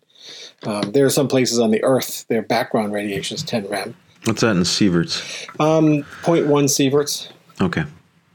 um, 0.65 0.93
there 0.93 1.07
are 1.07 1.11
some 1.11 1.29
places 1.29 1.59
on 1.59 1.71
the 1.71 1.83
earth 1.83 2.27
their 2.29 2.43
background 2.43 2.93
radiation 2.93 3.35
is 3.35 3.43
10 3.43 3.69
rem 3.69 3.97
what's 4.25 4.41
that 4.41 4.57
in 4.57 4.63
sieverts 4.63 5.49
um, 5.61 6.05
0.1 6.23 6.47
sieverts 6.65 7.31
okay 7.61 7.85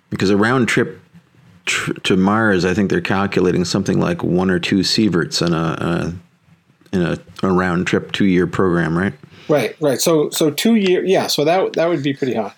because 0.09 0.29
a 0.29 0.37
round 0.37 0.67
trip 0.67 1.01
tr- 1.65 1.93
to 1.93 2.15
Mars, 2.15 2.65
I 2.65 2.73
think 2.73 2.89
they're 2.89 3.01
calculating 3.01 3.65
something 3.65 3.99
like 3.99 4.23
one 4.23 4.49
or 4.49 4.59
two 4.59 4.79
sieverts 4.79 5.45
in 5.45 5.53
a, 5.53 5.57
a 5.57 6.95
in 6.95 7.01
a, 7.01 7.17
a 7.43 7.51
round 7.51 7.87
trip 7.87 8.11
two 8.11 8.25
year 8.25 8.47
program, 8.47 8.97
right? 8.97 9.13
Right, 9.49 9.75
right. 9.81 9.99
So 9.99 10.29
so 10.29 10.51
two 10.51 10.75
year, 10.75 11.03
yeah. 11.03 11.27
So 11.27 11.43
that 11.43 11.73
that 11.73 11.87
would 11.87 12.03
be 12.03 12.13
pretty 12.13 12.33
high 12.33 12.53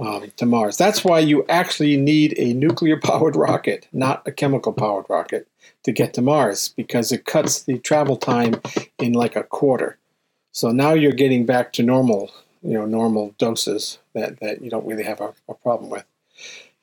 um, 0.00 0.32
to 0.36 0.46
Mars. 0.46 0.76
That's 0.76 1.04
why 1.04 1.20
you 1.20 1.44
actually 1.48 1.96
need 1.96 2.34
a 2.38 2.54
nuclear 2.54 2.98
powered 2.98 3.36
rocket, 3.36 3.86
not 3.92 4.26
a 4.26 4.32
chemical 4.32 4.72
powered 4.72 5.06
rocket, 5.08 5.46
to 5.84 5.92
get 5.92 6.14
to 6.14 6.22
Mars 6.22 6.68
because 6.76 7.12
it 7.12 7.24
cuts 7.24 7.62
the 7.62 7.78
travel 7.78 8.16
time 8.16 8.60
in 8.98 9.12
like 9.12 9.36
a 9.36 9.44
quarter. 9.44 9.98
So 10.52 10.72
now 10.72 10.94
you're 10.94 11.12
getting 11.12 11.46
back 11.46 11.72
to 11.74 11.82
normal, 11.82 12.30
you 12.62 12.74
know, 12.74 12.86
normal 12.86 13.34
doses 13.38 13.98
that, 14.14 14.40
that 14.40 14.62
you 14.62 14.70
don't 14.70 14.86
really 14.86 15.04
have 15.04 15.20
a, 15.20 15.32
a 15.48 15.54
problem 15.54 15.90
with. 15.90 16.04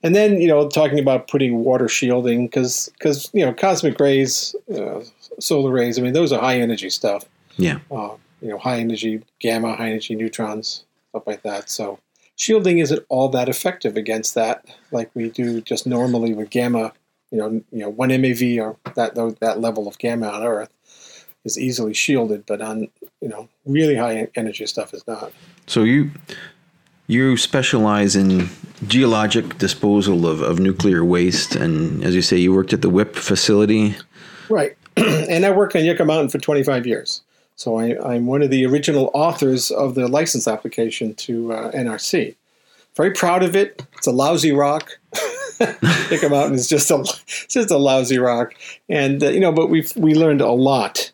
And 0.04 0.16
then, 0.16 0.40
you 0.40 0.48
know, 0.48 0.70
talking 0.70 1.00
about 1.00 1.28
putting 1.28 1.64
water 1.64 1.88
shielding, 1.88 2.46
because, 2.46 2.90
because 2.94 3.30
you 3.34 3.44
know, 3.44 3.54
cosmic 3.54 4.00
rays, 4.00 4.56
uh, 4.74 5.02
solar 5.40 5.72
rays, 5.72 5.98
I 5.98 6.04
mean, 6.04 6.14
those 6.14 6.32
are 6.32 6.40
high 6.40 6.60
energy 6.60 6.90
stuff. 6.90 7.26
Yeah. 7.58 7.80
Uh, 7.90 8.12
you 8.42 8.50
know, 8.50 8.60
high 8.60 8.78
energy 8.78 9.24
gamma, 9.40 9.76
high 9.76 9.90
energy 9.90 10.16
neutrons, 10.16 10.86
stuff 11.10 11.26
like 11.26 11.42
that. 11.42 11.70
So 11.70 12.00
shielding 12.38 12.78
isn't 12.78 13.06
all 13.10 13.28
that 13.30 13.50
effective 13.50 13.98
against 13.98 14.36
that, 14.36 14.66
like 14.92 15.12
we 15.14 15.30
do 15.30 15.60
just 15.60 15.86
normally 15.86 16.34
with 16.34 16.50
gamma. 16.50 16.94
You 17.32 17.40
know, 17.40 17.50
you 17.50 17.80
know, 17.80 17.90
one 17.90 18.10
MeV 18.10 18.62
or 18.62 18.78
that 18.94 19.16
that 19.42 19.60
level 19.60 19.88
of 19.90 19.98
gamma 19.98 20.30
on 20.30 20.44
Earth 20.44 20.70
is 21.44 21.60
easily 21.60 21.94
shielded, 21.94 22.46
but 22.46 22.62
on 22.62 22.88
you 23.20 23.28
know 23.28 23.50
really 23.66 23.96
high 23.96 24.30
energy 24.36 24.66
stuff 24.66 24.94
is 24.94 25.06
not. 25.06 25.34
So 25.66 25.84
you 25.84 26.12
you 27.08 27.36
specialize 27.36 28.16
in 28.16 28.50
geologic 28.88 29.58
disposal 29.58 30.28
of, 30.28 30.42
of 30.42 30.60
nuclear 30.60 31.04
waste, 31.04 31.56
and 31.56 32.04
as 32.04 32.16
you 32.16 32.22
say, 32.22 32.38
you 32.38 32.54
worked 32.54 32.72
at 32.72 32.82
the 32.82 32.90
WIPP 32.90 33.16
facility. 33.16 33.96
Right, 34.50 34.78
and 34.98 35.46
I 35.46 35.52
worked 35.52 35.76
on 35.76 35.84
Yucca 35.84 36.06
Mountain 36.06 36.30
for 36.30 36.38
25 36.38 36.88
years. 36.88 37.24
So 37.58 37.78
I, 37.80 38.16
am 38.16 38.28
one 38.28 38.44
of 38.44 38.52
the 38.52 38.68
original 38.68 39.10
authors 39.16 39.72
of 39.72 39.96
the 39.96 40.08
license 40.08 40.48
application 40.48 41.16
to 41.16 41.54
uh, 41.54 41.72
NRC. 41.72 42.36
Very 42.96 43.12
proud 43.12 43.42
of 43.42 43.56
it. 43.56 43.84
It's 43.98 44.06
a 44.06 44.12
lousy 44.12 44.52
rock. 44.52 44.92
Yucca 46.12 46.30
Mountain 46.30 46.54
is 46.54 46.70
just 46.70 46.92
a 46.92 47.04
just 47.48 47.72
a 47.72 47.78
lousy 47.78 48.20
rock, 48.20 48.54
and 48.90 49.24
uh, 49.24 49.30
you 49.30 49.40
know, 49.40 49.52
but 49.52 49.68
we 49.68 49.84
we 49.96 50.14
learned 50.14 50.40
a 50.40 50.52
lot 50.52 51.12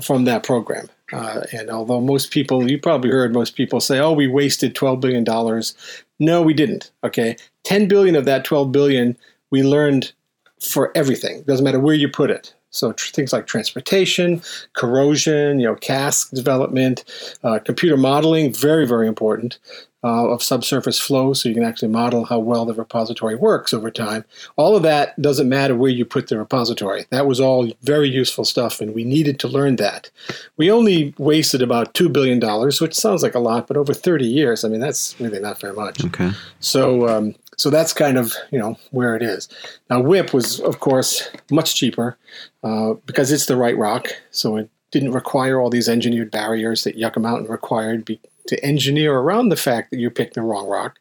from 0.00 0.24
that 0.24 0.44
program. 0.44 0.88
Uh, 1.12 1.42
and 1.52 1.68
although 1.68 2.00
most 2.00 2.30
people, 2.30 2.70
you 2.70 2.78
probably 2.78 3.10
heard 3.10 3.34
most 3.34 3.54
people 3.54 3.78
say, 3.78 3.98
"Oh, 3.98 4.12
we 4.12 4.26
wasted 4.26 4.74
12 4.74 4.98
billion 5.00 5.24
dollars," 5.24 5.74
no, 6.18 6.40
we 6.40 6.54
didn't. 6.54 6.90
Okay, 7.04 7.36
10 7.64 7.86
billion 7.86 8.16
of 8.16 8.24
that 8.24 8.46
12 8.46 8.72
billion 8.72 9.18
we 9.50 9.62
learned 9.62 10.12
for 10.58 10.90
everything. 10.94 11.42
Doesn't 11.42 11.64
matter 11.64 11.80
where 11.80 11.94
you 11.94 12.08
put 12.08 12.30
it. 12.30 12.54
So 12.72 12.92
tr- 12.92 13.12
things 13.12 13.32
like 13.32 13.46
transportation, 13.46 14.42
corrosion, 14.72 15.60
you 15.60 15.66
know, 15.66 15.76
cask 15.76 16.30
development, 16.30 17.04
uh, 17.44 17.60
computer 17.60 17.96
modeling, 17.96 18.52
very 18.52 18.86
very 18.86 19.06
important 19.06 19.58
uh, 20.04 20.28
of 20.28 20.42
subsurface 20.42 20.98
flow, 20.98 21.32
so 21.32 21.48
you 21.48 21.54
can 21.54 21.64
actually 21.64 21.88
model 21.88 22.24
how 22.24 22.38
well 22.38 22.64
the 22.64 22.74
repository 22.74 23.36
works 23.36 23.72
over 23.72 23.90
time. 23.90 24.24
All 24.56 24.76
of 24.76 24.82
that 24.82 25.20
doesn't 25.20 25.48
matter 25.48 25.76
where 25.76 25.90
you 25.90 26.04
put 26.04 26.28
the 26.28 26.38
repository. 26.38 27.06
That 27.10 27.26
was 27.26 27.38
all 27.38 27.70
very 27.82 28.08
useful 28.08 28.44
stuff, 28.44 28.80
and 28.80 28.94
we 28.94 29.04
needed 29.04 29.38
to 29.40 29.48
learn 29.48 29.76
that. 29.76 30.10
We 30.56 30.70
only 30.70 31.14
wasted 31.18 31.62
about 31.62 31.94
two 31.94 32.08
billion 32.08 32.40
dollars, 32.40 32.80
which 32.80 32.94
sounds 32.94 33.22
like 33.22 33.36
a 33.36 33.40
lot, 33.40 33.68
but 33.68 33.76
over 33.76 33.94
30 33.94 34.26
years, 34.26 34.64
I 34.64 34.68
mean, 34.68 34.80
that's 34.80 35.14
really 35.20 35.38
not 35.38 35.60
very 35.60 35.74
much. 35.74 36.04
Okay. 36.04 36.32
So, 36.58 37.08
um, 37.08 37.34
so 37.62 37.70
that's 37.70 37.92
kind 37.92 38.18
of 38.18 38.34
you 38.50 38.58
know 38.58 38.76
where 38.90 39.14
it 39.14 39.22
is. 39.22 39.48
Now, 39.88 40.00
WIPP 40.00 40.34
was, 40.34 40.58
of 40.58 40.80
course, 40.80 41.30
much 41.48 41.76
cheaper 41.76 42.18
uh, 42.64 42.94
because 43.06 43.30
it's 43.30 43.46
the 43.46 43.56
right 43.56 43.78
rock, 43.78 44.08
so 44.32 44.56
it 44.56 44.68
didn't 44.90 45.12
require 45.12 45.60
all 45.60 45.70
these 45.70 45.88
engineered 45.88 46.32
barriers 46.32 46.82
that 46.82 46.96
Yucca 46.96 47.20
Mountain 47.20 47.48
required 47.48 48.04
be, 48.04 48.18
to 48.48 48.64
engineer 48.64 49.16
around 49.16 49.50
the 49.50 49.56
fact 49.56 49.92
that 49.92 50.00
you 50.00 50.10
picked 50.10 50.34
the 50.34 50.42
wrong 50.42 50.66
rock. 50.66 50.98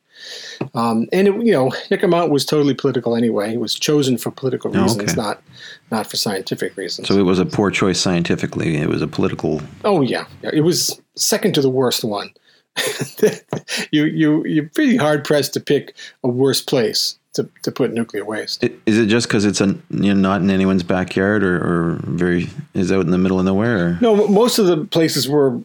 Um, 0.75 1.07
and 1.11 1.27
it, 1.27 1.33
you 1.43 1.51
know, 1.51 1.71
Yucca 1.89 2.07
Mountain 2.07 2.31
was 2.31 2.45
totally 2.45 2.75
political 2.75 3.15
anyway. 3.15 3.55
It 3.55 3.59
was 3.59 3.73
chosen 3.73 4.19
for 4.19 4.29
political 4.29 4.69
Oh, 4.77 4.83
reasons, 4.83 5.13
okay. 5.13 5.19
not 5.19 5.41
not 5.89 6.05
for 6.05 6.17
scientific 6.17 6.77
reasons. 6.77 7.07
So 7.07 7.17
it 7.17 7.23
was 7.23 7.39
a 7.39 7.45
poor 7.45 7.71
choice 7.71 7.99
scientifically. 7.99 8.77
It 8.77 8.87
was 8.87 9.01
a 9.01 9.07
political. 9.07 9.63
Oh 9.83 10.01
yeah, 10.01 10.25
yeah. 10.43 10.51
It 10.53 10.61
was 10.61 11.01
second 11.15 11.55
to 11.55 11.61
the 11.63 11.71
worst 11.71 12.03
one. 12.03 12.29
you 13.91 14.05
you 14.05 14.45
you're 14.45 14.69
pretty 14.69 14.97
hard 14.97 15.23
pressed 15.23 15.53
to 15.53 15.59
pick 15.59 15.95
a 16.23 16.27
worse 16.27 16.61
place 16.61 17.19
to, 17.33 17.49
to 17.63 17.71
put 17.71 17.93
nuclear 17.93 18.25
waste. 18.25 18.63
Is 18.85 18.97
it 18.97 19.07
just 19.07 19.27
because 19.27 19.45
it's 19.45 19.61
a, 19.61 19.67
you 19.89 20.13
know, 20.13 20.13
not 20.13 20.41
in 20.41 20.49
anyone's 20.49 20.83
backyard 20.83 21.43
or, 21.43 21.55
or 21.57 21.99
very 22.03 22.49
is 22.73 22.91
out 22.91 23.05
in 23.05 23.11
the 23.11 23.17
middle 23.17 23.39
of 23.39 23.45
nowhere? 23.45 23.87
Or? 23.87 23.97
No, 24.01 24.27
most 24.27 24.59
of 24.59 24.65
the 24.65 24.85
places 24.85 25.29
were 25.29 25.61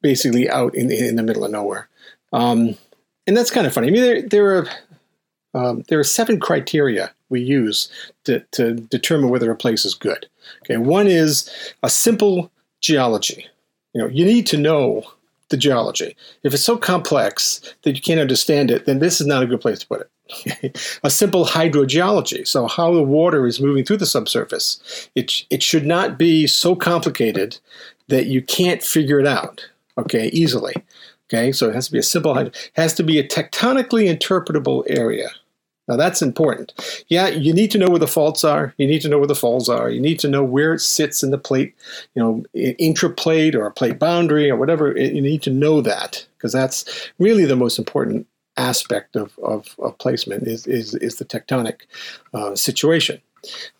basically 0.00 0.48
out 0.48 0.74
in 0.74 0.90
in 0.90 1.16
the 1.16 1.22
middle 1.22 1.44
of 1.44 1.50
nowhere, 1.50 1.88
um, 2.32 2.76
and 3.26 3.36
that's 3.36 3.50
kind 3.50 3.66
of 3.66 3.72
funny. 3.72 3.88
I 3.88 3.90
mean, 3.90 4.02
there 4.02 4.22
there 4.22 4.58
are 4.58 4.68
um, 5.54 5.84
there 5.88 5.98
are 5.98 6.04
seven 6.04 6.40
criteria 6.40 7.12
we 7.28 7.40
use 7.40 7.90
to 8.24 8.40
to 8.52 8.74
determine 8.74 9.30
whether 9.30 9.50
a 9.50 9.56
place 9.56 9.84
is 9.84 9.94
good. 9.94 10.26
Okay, 10.64 10.76
one 10.76 11.06
is 11.06 11.50
a 11.82 11.90
simple 11.90 12.50
geology. 12.80 13.46
You 13.92 14.00
know, 14.00 14.08
you 14.08 14.24
need 14.24 14.46
to 14.48 14.56
know 14.56 15.04
the 15.52 15.56
geology. 15.56 16.16
If 16.42 16.52
it's 16.52 16.64
so 16.64 16.76
complex 16.76 17.60
that 17.82 17.94
you 17.94 18.02
can't 18.02 18.18
understand 18.18 18.72
it, 18.72 18.86
then 18.86 18.98
this 18.98 19.20
is 19.20 19.26
not 19.28 19.44
a 19.44 19.46
good 19.46 19.60
place 19.60 19.78
to 19.78 19.86
put 19.86 20.00
it. 20.00 20.08
a 21.04 21.10
simple 21.10 21.44
hydrogeology, 21.44 22.46
so 22.46 22.66
how 22.66 22.92
the 22.92 23.02
water 23.02 23.46
is 23.46 23.60
moving 23.60 23.84
through 23.84 23.98
the 23.98 24.06
subsurface. 24.06 25.08
It, 25.14 25.44
it 25.50 25.62
should 25.62 25.86
not 25.86 26.18
be 26.18 26.46
so 26.46 26.74
complicated 26.74 27.58
that 28.08 28.26
you 28.26 28.42
can't 28.42 28.82
figure 28.82 29.20
it 29.20 29.26
out, 29.26 29.68
okay, 29.98 30.28
easily. 30.28 30.74
Okay, 31.28 31.52
so 31.52 31.68
it 31.68 31.74
has 31.74 31.86
to 31.86 31.92
be 31.92 31.98
a 31.98 32.02
simple, 32.02 32.34
hyd- 32.34 32.54
has 32.74 32.92
to 32.94 33.02
be 33.02 33.18
a 33.18 33.26
tectonically 33.26 34.04
interpretable 34.12 34.84
area. 34.88 35.28
Now 35.88 35.96
that's 35.96 36.22
important. 36.22 36.72
Yeah, 37.08 37.28
you 37.28 37.52
need 37.52 37.70
to 37.72 37.78
know 37.78 37.88
where 37.88 37.98
the 37.98 38.06
faults 38.06 38.44
are. 38.44 38.74
You 38.78 38.86
need 38.86 39.02
to 39.02 39.08
know 39.08 39.18
where 39.18 39.26
the 39.26 39.34
falls 39.34 39.68
are. 39.68 39.90
You 39.90 40.00
need 40.00 40.18
to 40.20 40.28
know 40.28 40.44
where 40.44 40.74
it 40.74 40.80
sits 40.80 41.22
in 41.22 41.30
the 41.30 41.38
plate, 41.38 41.74
you 42.14 42.22
know, 42.22 42.44
intraplate 42.54 43.54
or 43.54 43.66
a 43.66 43.72
plate 43.72 43.98
boundary 43.98 44.48
or 44.50 44.56
whatever. 44.56 44.96
You 44.96 45.20
need 45.20 45.42
to 45.42 45.50
know 45.50 45.80
that 45.80 46.26
because 46.36 46.52
that's 46.52 47.10
really 47.18 47.44
the 47.44 47.56
most 47.56 47.78
important 47.78 48.26
aspect 48.56 49.16
of, 49.16 49.36
of, 49.42 49.74
of 49.78 49.96
placement 49.98 50.46
is, 50.46 50.66
is, 50.66 50.94
is 50.96 51.16
the 51.16 51.24
tectonic 51.24 51.80
uh, 52.34 52.54
situation. 52.54 53.20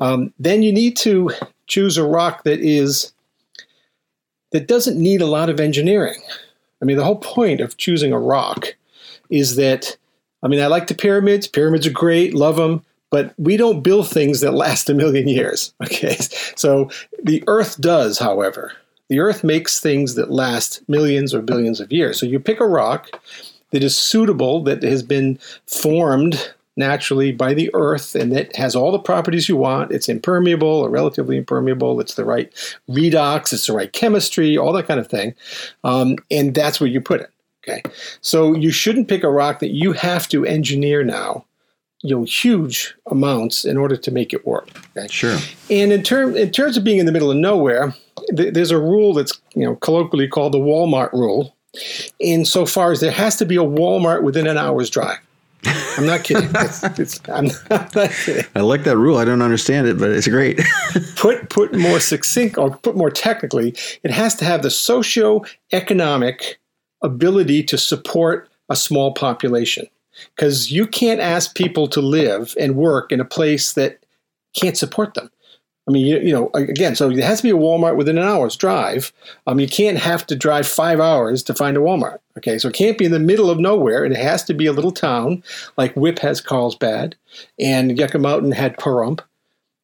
Um, 0.01 0.33
then 0.39 0.63
you 0.63 0.73
need 0.73 0.97
to 0.99 1.31
choose 1.67 1.97
a 1.97 2.05
rock 2.05 2.45
that 2.45 2.61
is 2.61 3.13
that 4.51 4.69
doesn't 4.69 4.99
need 4.99 5.23
a 5.23 5.27
lot 5.27 5.49
of 5.49 5.61
engineering. 5.61 6.21
I 6.81 6.85
mean, 6.85 6.97
the 6.97 7.05
whole 7.05 7.19
point 7.19 7.61
of 7.61 7.77
choosing 7.77 8.13
a 8.13 8.19
rock 8.19 8.75
is 9.31 9.57
that 9.57 9.97
I 10.43 10.49
mean, 10.49 10.61
I 10.61 10.67
like 10.67 10.87
the 10.89 10.95
pyramids. 10.95 11.47
Pyramids 11.47 11.87
are 11.87 11.93
great, 11.93 12.35
love 12.35 12.57
them, 12.57 12.85
but 13.11 13.35
we 13.39 13.57
don't 13.57 13.83
build 13.83 14.09
things 14.09 14.41
that 14.41 14.53
last 14.53 14.91
a 14.91 14.95
million 14.95 15.29
years. 15.29 15.73
Okay, 15.85 16.17
so 16.57 16.91
the 17.23 17.45
Earth 17.47 17.81
does, 17.81 18.19
however. 18.19 18.73
The 19.09 19.21
Earth 19.21 19.45
makes 19.45 19.79
things 19.79 20.15
that 20.15 20.31
last 20.31 20.83
millions 20.89 21.35
or 21.35 21.43
billions 21.43 21.81
of 21.81 21.93
years. 21.93 22.19
So 22.19 22.27
you 22.27 22.41
pick 22.41 22.61
a 22.61 22.67
rock 22.67 23.11
that 23.71 23.85
is 23.85 23.99
suitable, 23.99 24.63
that 24.65 24.83
has 24.83 25.03
been 25.03 25.39
formed 25.67 26.55
naturally 26.77 27.33
by 27.33 27.53
the 27.53 27.71
Earth, 27.75 28.15
and 28.15 28.33
that 28.33 28.55
has 28.57 28.75
all 28.75 28.93
the 28.93 28.99
properties 28.99 29.49
you 29.49 29.57
want. 29.57 29.93
It's 29.93 30.09
impermeable 30.09 30.69
or 30.69 30.89
relatively 30.89 31.37
impermeable. 31.37 32.01
It's 32.01 32.15
the 32.15 32.25
right 32.25 32.51
redox. 32.89 33.53
It's 33.53 33.67
the 33.67 33.75
right 33.75 33.93
chemistry. 33.93 34.57
All 34.57 34.73
that 34.73 34.87
kind 34.87 35.01
of 35.01 35.09
thing, 35.09 35.35
um, 35.85 36.17
and 36.31 36.55
that's 36.55 36.81
where 36.81 36.89
you 36.89 37.01
put 37.01 37.21
it. 37.21 37.32
Okay, 37.62 37.83
so 38.21 38.54
you 38.54 38.71
shouldn't 38.71 39.09
pick 39.09 39.23
a 39.23 39.31
rock 39.31 39.61
that 39.61 39.71
you 39.71 39.92
have 39.92 40.28
to 40.28 40.45
engineer 40.45 41.04
now, 41.04 41.45
you 42.00 42.16
know, 42.16 42.25
huge 42.25 42.95
amounts 43.07 43.64
in 43.64 43.76
order 43.76 43.97
to 43.97 44.11
make 44.11 44.33
it 44.33 44.45
work. 44.45 44.69
Okay? 44.97 45.07
Sure. 45.09 45.38
And 45.71 45.92
in 45.92 46.02
term 46.02 46.37
in 46.37 46.50
terms 46.50 46.76
of 46.76 46.83
being 46.83 46.99
in 46.99 47.07
the 47.07 47.12
middle 47.12 47.31
of 47.31 47.37
nowhere, 47.37 47.95
th- 48.37 48.52
there's 48.54 48.73
a 48.73 48.78
rule 48.78 49.14
that's 49.14 49.40
you 49.54 49.64
know 49.64 49.76
colloquially 49.76 50.28
called 50.28 50.52
the 50.52 50.59
Walmart 50.59 51.12
rule. 51.12 51.57
Insofar 52.19 52.92
as 52.92 53.00
there 53.00 53.11
has 53.11 53.37
to 53.37 53.47
be 53.47 53.57
a 53.57 53.61
Walmart 53.61 54.23
within 54.23 54.47
an 54.47 54.59
hour's 54.59 54.90
drive. 54.90 55.19
I'm 55.97 56.07
not 56.07 56.25
kidding. 56.25 56.50
It's, 56.54 56.83
it's, 56.99 57.21
I'm, 57.28 57.47
not, 57.47 57.62
I'm 57.71 57.88
not 57.95 58.11
kidding. 58.11 58.45
I 58.54 58.61
like 58.61 58.85
that 58.85 58.97
rule. 58.97 59.19
I 59.19 59.25
don't 59.25 59.42
understand 59.42 59.87
it, 59.87 59.99
but 59.99 60.11
it's 60.11 60.28
great. 60.28 60.61
Put 61.16 61.49
put 61.50 61.73
more 61.75 62.00
succinct 62.00 62.59
or 62.59 62.76
put 62.76 62.97
more 62.97 63.11
technically, 63.11 63.76
it 64.02 64.11
has 64.11 64.35
to 64.37 64.45
have 64.45 64.62
the 64.62 64.71
socio-economic 64.71 66.59
ability 67.03 67.63
to 67.65 67.79
support 67.79 68.49
a 68.69 68.77
small 68.77 69.13
population. 69.13 69.87
Because 70.37 70.71
you 70.71 70.87
can't 70.87 71.21
ask 71.21 71.55
people 71.55 71.89
to 71.89 72.01
live 72.01 72.55
and 72.61 72.77
work 72.77 73.11
in 73.11 73.21
a 73.21 73.25
place 73.25 73.73
that 73.73 74.05
can't 74.55 74.77
support 74.77 75.15
them. 75.15 75.31
I 75.89 75.91
mean, 75.91 76.07
you, 76.07 76.21
you 76.21 76.33
know, 76.33 76.51
again, 76.55 76.95
so 76.95 77.11
it 77.11 77.19
has 77.19 77.39
to 77.39 77.43
be 77.43 77.51
a 77.51 77.55
Walmart 77.55 77.97
within 77.97 78.17
an 78.17 78.25
hour's 78.25 78.55
drive. 78.55 79.13
Um, 79.49 79.59
you 79.59 79.67
can't 79.67 79.99
have 79.99 80.25
to 80.29 80.37
drive 80.37 80.69
five 80.69 81.01
hours 81.01 81.43
to 81.45 81.55
find 81.55 81.77
a 81.77 81.81
Walmart. 81.81 82.19
Okay, 82.39 82.57
so 82.59 82.69
it 82.69 82.75
can't 82.75 82.97
be 82.97 83.05
in 83.05 83.11
the 83.11 83.19
middle 83.19 83.51
of 83.51 83.59
nowhere. 83.59 84.05
It 84.05 84.17
has 84.17 84.45
to 84.45 84.55
be 84.55 84.67
a 84.67 84.73
little 84.73 84.93
town, 84.93 85.43
like 85.77 85.95
WIPP 85.97 86.21
has 86.21 86.41
Carlsbad, 86.41 87.17
and 87.59 87.99
Yucca 87.99 88.19
Mountain 88.19 88.53
had 88.53 88.77
Pahrump. 88.77 89.21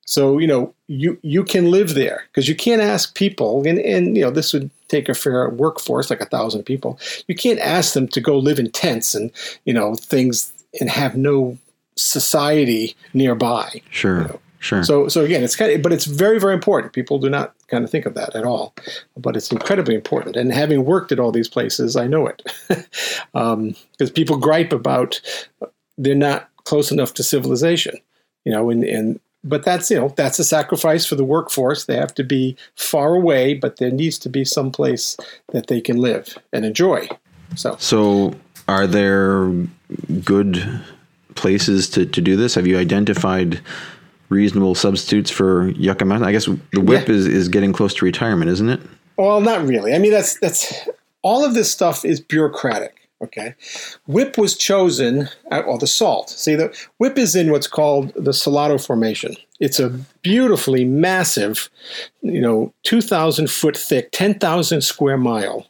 So 0.07 0.39
you 0.39 0.47
know, 0.47 0.73
you 0.87 1.19
you 1.23 1.43
can 1.43 1.71
live 1.71 1.95
there 1.95 2.25
because 2.29 2.49
you 2.49 2.55
can't 2.55 2.81
ask 2.81 3.15
people, 3.17 3.67
and 3.67 3.79
and 3.81 4.17
you 4.17 4.23
know, 4.23 4.31
this 4.31 4.53
would 4.53 4.71
take 4.89 5.09
a 5.09 5.15
fair 5.15 5.49
workforce, 5.51 6.11
like 6.11 6.21
a 6.21 6.27
thousand 6.27 6.65
people. 6.65 6.99
You 7.27 7.35
can't 7.35 7.61
ask 7.61 7.95
them 7.95 8.09
to 8.09 8.21
go 8.21 8.39
live 8.39 8.59
in 8.59 8.71
tents 8.71 9.15
and 9.15 9.31
you 9.65 9.73
know 9.73 9.95
things 9.95 10.53
and 10.81 10.91
have 10.91 11.17
no 11.17 11.59
society 11.97 12.95
nearby. 13.15 13.83
sure. 13.91 14.39
Sure. 14.61 14.83
So, 14.83 15.09
so 15.09 15.25
again, 15.25 15.45
it's 15.45 15.55
kind 15.55 15.71
of, 15.71 15.83
but 15.83 15.93
it's 15.93 16.05
very, 16.05 16.41
very 16.41 16.53
important. 16.53 16.93
People 16.93 17.19
do 17.19 17.31
not 17.31 17.55
kind 17.69 17.85
of 17.85 17.91
think 17.91 18.07
of 18.07 18.15
that 18.15 18.35
at 18.35 18.45
all, 18.45 18.75
but 19.17 19.37
it's 19.37 19.53
incredibly 19.53 19.95
important. 19.95 20.37
And 20.37 20.53
having 20.53 20.85
worked 20.85 21.13
at 21.13 21.21
all 21.21 21.31
these 21.31 21.49
places, 21.49 21.97
I 21.97 22.09
know 22.09 22.27
it, 22.27 22.43
um, 23.35 23.77
because 23.93 24.11
people 24.11 24.37
gripe 24.37 24.73
about 24.73 25.21
they're 25.97 26.15
not 26.15 26.49
close 26.65 26.91
enough 26.91 27.15
to 27.15 27.23
civilization, 27.23 27.97
you 28.45 28.53
know, 28.53 28.69
and 28.69 28.83
and 28.83 29.21
but 29.45 29.65
that's 29.65 29.91
you 29.91 29.97
know 29.99 30.13
that's 30.17 30.39
a 30.39 30.45
sacrifice 30.45 31.07
for 31.07 31.15
the 31.15 31.25
workforce. 31.25 31.85
They 31.85 31.97
have 31.97 32.15
to 32.15 32.25
be 32.25 32.57
far 32.77 33.15
away, 33.15 33.55
but 33.55 33.77
there 33.77 33.91
needs 33.91 34.19
to 34.21 34.29
be 34.29 34.45
some 34.45 34.71
place 34.71 35.17
that 35.53 35.69
they 35.69 35.81
can 35.81 35.97
live 35.99 36.37
and 36.53 36.65
enjoy. 36.65 37.09
So, 37.57 37.77
So, 37.79 38.35
are 38.67 38.87
there 38.87 39.51
good 40.23 40.81
places 41.35 41.89
to, 41.91 42.05
to 42.05 42.21
do 42.21 42.37
this? 42.37 42.55
Have 42.57 42.67
you 42.67 42.77
identified 42.79 43.61
reasonable 44.29 44.75
substitutes 44.75 45.31
for 45.31 45.69
Yucca 45.71 46.05
Mountain? 46.05 46.29
I 46.29 46.33
guess 46.33 46.45
the 46.47 46.81
WIPP 46.81 47.09
Yeah. 47.09 47.15
is, 47.15 47.27
is 47.27 47.49
getting 47.49 47.73
close 47.73 47.95
to 47.95 48.05
retirement, 48.05 48.51
isn't 48.51 48.69
it? 48.69 48.81
Well, 49.17 49.41
not 49.41 49.67
really. 49.67 49.95
I 49.95 49.99
mean, 49.99 50.11
that's 50.13 50.39
that's 50.41 50.89
all 51.23 51.45
of 51.45 51.55
this 51.55 51.71
stuff 51.71 52.05
is 52.05 52.21
bureaucratic. 52.21 52.95
Okay, 53.21 53.55
WIPP 54.07 54.39
was 54.39 54.57
chosen, 54.57 55.29
uh, 55.51 55.63
well, 55.67 55.77
the 55.77 55.89
salt. 55.89 56.31
See, 56.31 56.55
the 56.55 56.69
WIPP 57.01 57.19
is 57.19 57.35
in 57.35 57.51
what's 57.51 57.67
called 57.67 58.13
the 58.15 58.33
Salado 58.33 58.79
Formation. 58.79 59.37
It's 59.59 59.81
a 59.81 59.91
beautifully 60.23 60.85
massive, 60.85 61.69
you 62.23 62.41
know, 62.41 62.73
two 62.85 63.01
thousand 63.01 63.51
foot 63.51 63.77
thick, 63.77 64.11
ten 64.13 64.39
thousand 64.39 64.83
square 64.83 65.17
mile 65.19 65.67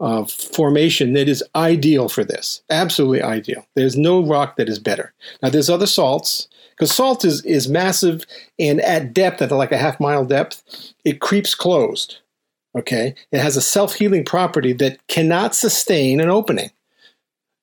uh, 0.00 0.24
formation 0.24 1.14
that 1.14 1.28
is 1.28 1.42
ideal 1.56 2.08
for 2.08 2.24
this. 2.24 2.62
Absolutely 2.70 3.22
ideal. 3.22 3.66
There's 3.74 3.96
no 3.96 4.24
rock 4.24 4.56
that 4.56 4.68
is 4.68 4.78
better. 4.78 5.12
Now, 5.42 5.50
there's 5.50 5.70
other 5.70 5.86
salts 5.86 6.48
because 6.70 6.94
salt 6.94 7.24
is 7.24 7.44
is 7.44 7.68
massive 7.68 8.24
and 8.58 8.80
at 8.82 9.12
depth, 9.12 9.42
at 9.42 9.50
like 9.50 9.72
a 9.72 9.78
half 9.78 9.98
mile 9.98 10.24
depth, 10.24 10.62
it 11.04 11.20
creeps 11.20 11.54
closed. 11.54 12.18
Okay, 12.78 13.14
it 13.32 13.40
has 13.40 13.56
a 13.56 13.60
self 13.60 13.94
healing 13.94 14.24
property 14.24 14.72
that 14.74 15.04
cannot 15.08 15.54
sustain 15.54 16.20
an 16.20 16.30
opening 16.30 16.70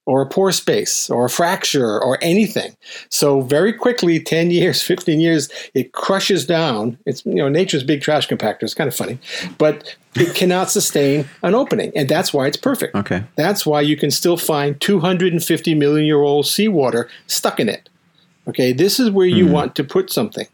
or 0.06 0.22
a 0.22 0.26
pore 0.26 0.52
space 0.52 1.10
or 1.10 1.26
a 1.26 1.30
fracture 1.30 2.00
or 2.02 2.20
anything. 2.22 2.76
So 3.10 3.42
very 3.42 3.74
quickly, 3.74 4.20
10 4.20 4.52
years, 4.52 4.82
15 4.84 5.20
years, 5.20 5.50
it 5.74 5.94
crushes 5.94 6.46
down. 6.46 6.98
It's, 7.06 7.26
you 7.26 7.36
know, 7.36 7.50
nature's 7.50 7.84
big 7.84 8.02
trash 8.02 8.28
compactor. 8.28 8.64
It's 8.64 8.74
kind 8.74 8.88
of 8.88 8.96
funny, 8.96 9.18
but 9.58 9.96
it 10.16 10.36
cannot 10.36 10.70
sustain 10.70 11.28
an 11.44 11.56
opening. 11.56 11.92
And 11.96 12.08
that's 12.08 12.34
why 12.34 12.48
it's 12.48 12.58
perfect. 12.58 12.96
Okay. 12.96 13.24
That's 13.36 13.66
why 13.66 13.82
you 13.82 13.98
can 13.98 14.12
still 14.12 14.38
find 14.38 14.80
250 14.80 15.76
million 15.76 16.06
year 16.06 16.22
old 16.22 16.46
seawater 16.46 17.10
stuck 17.28 17.60
in 17.60 17.70
it. 17.70 17.90
Okay. 18.48 18.74
This 18.74 19.00
is 19.00 19.10
where 19.10 19.26
you 19.26 19.48
mm. 19.48 19.52
want 19.52 19.76
to 19.76 19.84
put 19.84 20.12
something 20.12 20.48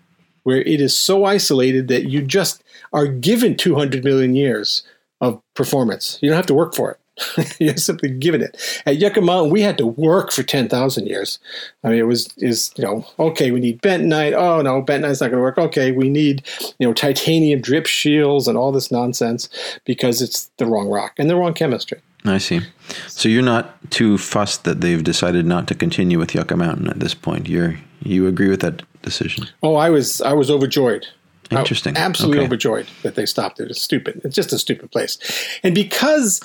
where 0.43 0.61
it 0.61 0.81
is 0.81 0.97
so 0.97 1.25
isolated 1.25 1.87
that 1.87 2.09
you 2.09 2.21
just 2.21 2.63
are 2.93 3.07
given 3.07 3.55
200 3.55 4.03
million 4.03 4.35
years 4.35 4.83
of 5.19 5.41
performance. 5.53 6.17
You 6.21 6.29
don't 6.29 6.37
have 6.37 6.47
to 6.47 6.53
work 6.53 6.75
for 6.75 6.91
it. 6.91 6.97
You're 7.59 7.77
simply 7.77 8.09
given 8.09 8.41
it. 8.41 8.57
At 8.85 8.97
Yucca 8.97 9.21
Mountain, 9.21 9.51
we 9.51 9.61
had 9.61 9.77
to 9.77 9.85
work 9.85 10.31
for 10.31 10.43
10,000 10.43 11.07
years. 11.07 11.39
I 11.83 11.89
mean, 11.89 11.99
it 11.99 12.07
was, 12.07 12.33
is, 12.37 12.71
you 12.77 12.83
know, 12.83 13.05
okay, 13.19 13.51
we 13.51 13.59
need 13.59 13.81
bentonite. 13.81 14.33
Oh, 14.33 14.61
no, 14.61 14.81
bentonite's 14.81 15.21
not 15.21 15.27
going 15.27 15.37
to 15.37 15.43
work. 15.43 15.57
Okay, 15.57 15.91
we 15.91 16.09
need, 16.09 16.47
you 16.79 16.87
know, 16.87 16.93
titanium 16.93 17.61
drip 17.61 17.85
shields 17.85 18.47
and 18.47 18.57
all 18.57 18.71
this 18.71 18.91
nonsense 18.91 19.49
because 19.85 20.21
it's 20.21 20.49
the 20.57 20.65
wrong 20.65 20.87
rock 20.87 21.13
and 21.17 21.29
the 21.29 21.35
wrong 21.35 21.53
chemistry. 21.53 21.99
I 22.25 22.37
see. 22.37 22.61
So 23.07 23.29
you're 23.29 23.41
not 23.41 23.91
too 23.91 24.17
fussed 24.17 24.63
that 24.63 24.81
they've 24.81 25.03
decided 25.03 25.45
not 25.45 25.67
to 25.67 25.75
continue 25.75 26.19
with 26.19 26.35
Yucca 26.35 26.55
Mountain 26.55 26.87
at 26.87 26.99
this 26.99 27.13
point. 27.13 27.49
You're 27.49 27.77
you 28.03 28.27
agree 28.27 28.49
with 28.49 28.61
that 28.61 28.81
decision? 29.01 29.47
Oh, 29.63 29.75
I 29.75 29.89
was 29.89 30.21
I 30.21 30.33
was 30.33 30.49
overjoyed. 30.49 31.07
Interesting. 31.51 31.97
absolutely 31.97 32.37
okay. 32.39 32.45
overjoyed 32.45 32.87
that 33.03 33.15
they 33.15 33.25
stopped 33.25 33.59
it. 33.59 33.69
It's 33.69 33.81
stupid. 33.81 34.21
It's 34.23 34.35
just 34.35 34.53
a 34.53 34.59
stupid 34.59 34.89
place. 34.89 35.17
And 35.63 35.75
because 35.75 36.39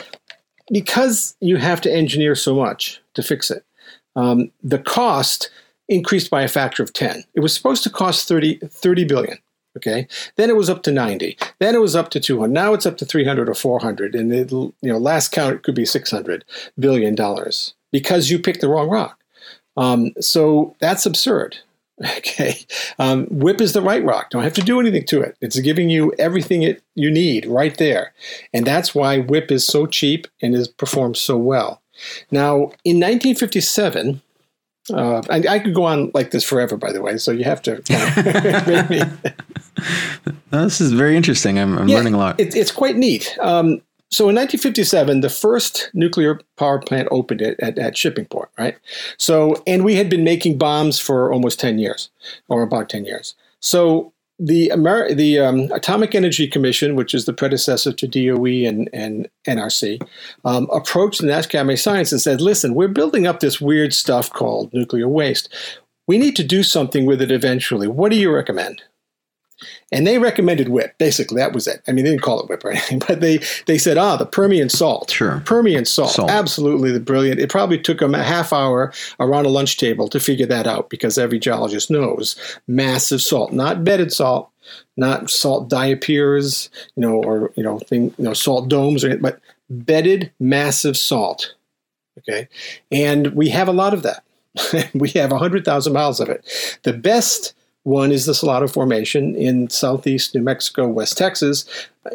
because 0.73 1.37
you 1.41 1.57
have 1.59 1.81
to 1.83 1.93
engineer 1.93 2.35
so 2.35 2.57
much 2.57 3.01
to 3.15 3.23
fix 3.23 3.51
it, 3.51 3.65
um, 4.17 4.51
the 4.63 4.79
cost 4.79 5.51
increased 5.89 6.31
by 6.31 6.43
a 6.43 6.49
factor 6.49 6.83
of 6.83 6.93
10. 6.93 7.23
It 7.35 7.41
was 7.41 7.55
supposed 7.55 7.83
to 7.85 7.91
cost 7.91 8.27
30, 8.27 8.59
30 8.59 9.05
billion. 9.05 9.39
Okay. 9.77 10.09
Then 10.37 10.49
it 10.49 10.57
was 10.57 10.71
up 10.71 10.83
to 10.85 10.93
90. 10.93 11.37
Then 11.59 11.75
it 11.75 11.81
was 11.81 11.95
up 11.95 12.11
to 12.11 12.21
200. 12.21 12.53
Now 12.53 12.73
it's 12.73 12.87
up 12.87 12.97
to 12.99 13.05
300 13.05 13.49
or 13.49 13.55
400. 13.55 14.15
And 14.15 14.33
it, 14.33 14.51
you 14.51 14.73
know, 14.83 14.97
last 14.97 15.33
count, 15.33 15.57
it 15.57 15.63
could 15.63 15.75
be 15.75 15.85
600 15.85 16.45
billion 16.79 17.15
dollars 17.15 17.75
because 17.93 18.31
you 18.31 18.39
picked 18.39 18.63
the 18.63 18.69
wrong 18.69 18.89
rock. 18.89 19.21
Um, 19.77 20.13
so 20.19 20.75
that's 20.81 21.05
absurd. 21.05 21.59
Okay. 22.19 22.59
Um, 22.99 23.26
WIPP 23.31 23.61
is 23.61 23.73
the 23.73 23.81
right 23.81 24.05
rock. 24.05 24.31
Don't 24.31 24.43
have 24.43 24.55
to 24.55 24.61
do 24.61 24.81
anything 24.81 25.07
to 25.07 25.23
it. 25.23 25.37
It's 25.41 25.59
giving 25.61 25.88
you 25.88 26.12
everything 26.19 26.62
it, 26.62 26.83
you 26.95 27.11
need 27.11 27.47
right 27.47 27.76
there. 27.79 28.12
And 28.53 28.67
that's 28.67 28.95
why 28.95 29.21
WIPP 29.21 29.50
is 29.50 29.67
so 29.67 29.87
cheap 29.87 30.26
and 30.43 30.55
is 30.55 30.69
performed 30.69 31.17
so 31.17 31.38
well. 31.38 31.81
Now, 32.31 32.73
in 32.85 33.00
1957, 33.00 34.21
uh, 34.93 35.23
I, 35.31 35.37
I, 35.49 35.59
could 35.59 35.75
go 35.75 35.85
on 35.85 36.11
like 36.15 36.31
this 36.31 36.45
forever, 36.45 36.76
by 36.76 36.93
the 36.93 37.03
way. 37.03 37.17
So 37.19 37.33
you 37.33 37.45
have 37.45 37.62
to. 37.62 37.83
Kind 37.83 38.03
of 38.93 39.37
this 40.50 40.81
is 40.81 40.93
very 40.93 41.17
interesting. 41.17 41.59
I'm, 41.59 41.76
I'm 41.79 41.88
yeah, 41.88 41.97
learning 41.97 42.15
a 42.15 42.19
lot. 42.19 42.38
It, 42.38 42.55
it's 42.55 42.71
quite 42.71 42.97
neat. 42.97 43.37
Um, 43.41 43.81
so 44.11 44.25
in 44.29 44.37
1957, 44.37 45.21
the 45.21 45.29
first 45.29 45.91
nuclear 45.93 46.41
power 46.57 46.79
plant 46.79 47.09
opened 47.11 47.43
at, 47.43 47.59
at, 47.61 47.79
at 47.79 47.95
Shippingport, 47.95 48.47
right? 48.57 48.77
So, 49.19 49.63
and 49.67 49.85
we 49.85 49.97
had 49.97 50.09
been 50.09 50.23
making 50.23 50.59
bombs 50.59 50.99
for 50.99 51.33
almost 51.33 51.59
10 51.59 51.79
years, 51.79 52.11
or 52.49 52.63
about 52.63 52.89
10 52.89 53.05
years. 53.05 53.35
So 53.61 54.13
the 54.39 54.71
the 55.15 55.39
um, 55.39 55.73
Atomic 55.73 56.15
Energy 56.15 56.47
Commission, 56.47 56.95
which 56.95 57.15
is 57.15 57.25
the 57.25 57.33
predecessor 57.33 57.93
to 57.93 58.07
DOE 58.07 58.69
and, 58.69 58.89
and 58.93 59.29
NRC, 59.47 60.07
um, 60.45 60.69
approached 60.73 61.21
the 61.21 61.27
National 61.27 61.49
Academy 61.49 61.75
of 61.75 61.81
Science 61.81 62.13
and 62.13 62.21
said, 62.21 62.41
"Listen, 62.41 62.75
we're 62.75 62.89
building 62.89 63.27
up 63.27 63.41
this 63.41 63.61
weird 63.61 63.95
stuff 63.95 64.31
called 64.31 64.73
nuclear 64.75 65.09
waste. 65.09 65.49
We 66.07 66.19
need 66.19 66.37
to 66.37 66.45
do 66.45 66.63
something 66.63 67.07
with 67.07 67.23
it 67.23 67.33
eventually. 67.33 67.89
What 67.89 68.13
do 68.13 68.19
you 68.19 68.31
recommend?" 68.31 68.83
And 69.91 70.07
they 70.07 70.19
recommended 70.19 70.69
WIPP. 70.69 70.99
Basically, 70.99 71.39
that 71.39 71.53
was 71.53 71.67
it. 71.67 71.83
I 71.89 71.93
mean, 71.93 72.05
they 72.05 72.11
didn't 72.11 72.23
call 72.23 72.41
it 72.41 72.49
WIPP 72.49 72.65
or 72.65 72.71
anything, 72.73 72.99
but 73.01 73.21
they, 73.21 73.41
they 73.67 73.79
said, 73.79 73.97
ah, 73.97 74.16
the 74.16 74.27
Permian 74.27 74.69
salt. 74.69 75.11
Sure. 75.11 75.42
Permian 75.47 75.85
salt. 75.85 76.12
salt. 76.12 76.31
Absolutely 76.31 76.92
the 76.92 77.01
brilliant. 77.01 77.40
It 77.40 77.51
probably 77.51 77.79
took 77.79 78.01
them 78.01 78.14
a 78.14 78.23
half 78.23 78.53
hour 78.53 78.92
around 79.21 79.47
a 79.47 79.51
lunch 79.51 79.77
table 79.79 80.09
to 80.09 80.21
figure 80.21 80.47
that 80.47 80.66
out 80.66 80.90
because 80.90 81.19
every 81.19 81.38
geologist 81.38 81.90
knows 81.90 82.37
massive 82.66 83.23
salt, 83.23 83.53
not 83.53 83.85
bedded 83.85 84.12
salt, 84.12 84.51
not 84.97 85.31
salt 85.31 85.71
diapirs, 85.71 86.69
you 86.97 87.03
know, 87.03 87.23
or, 87.23 87.53
you 87.57 87.62
know, 87.62 87.79
thing, 87.79 88.14
you 88.19 88.25
know, 88.25 88.35
salt 88.35 88.69
domes, 88.69 89.05
or, 89.05 89.16
but 89.19 89.40
bedded 89.71 90.31
massive 90.38 90.97
salt. 90.97 91.55
Okay. 92.19 92.49
And 92.90 93.29
we 93.35 93.49
have 93.51 93.69
a 93.69 93.73
lot 93.73 93.95
of 93.95 94.03
that. 94.03 94.23
we 94.95 95.11
have 95.11 95.31
100,000 95.31 95.92
miles 95.92 96.21
of 96.21 96.29
it. 96.29 96.45
The 96.83 96.92
best 96.92 97.55
one 97.87 98.11
is 98.11 98.27
the 98.27 98.35
Salado 98.35 98.66
Formation 98.66 99.37
in 99.37 99.70
southeast 99.70 100.35
New 100.35 100.42
Mexico, 100.42 100.88
West 100.88 101.16
Texas, 101.16 101.64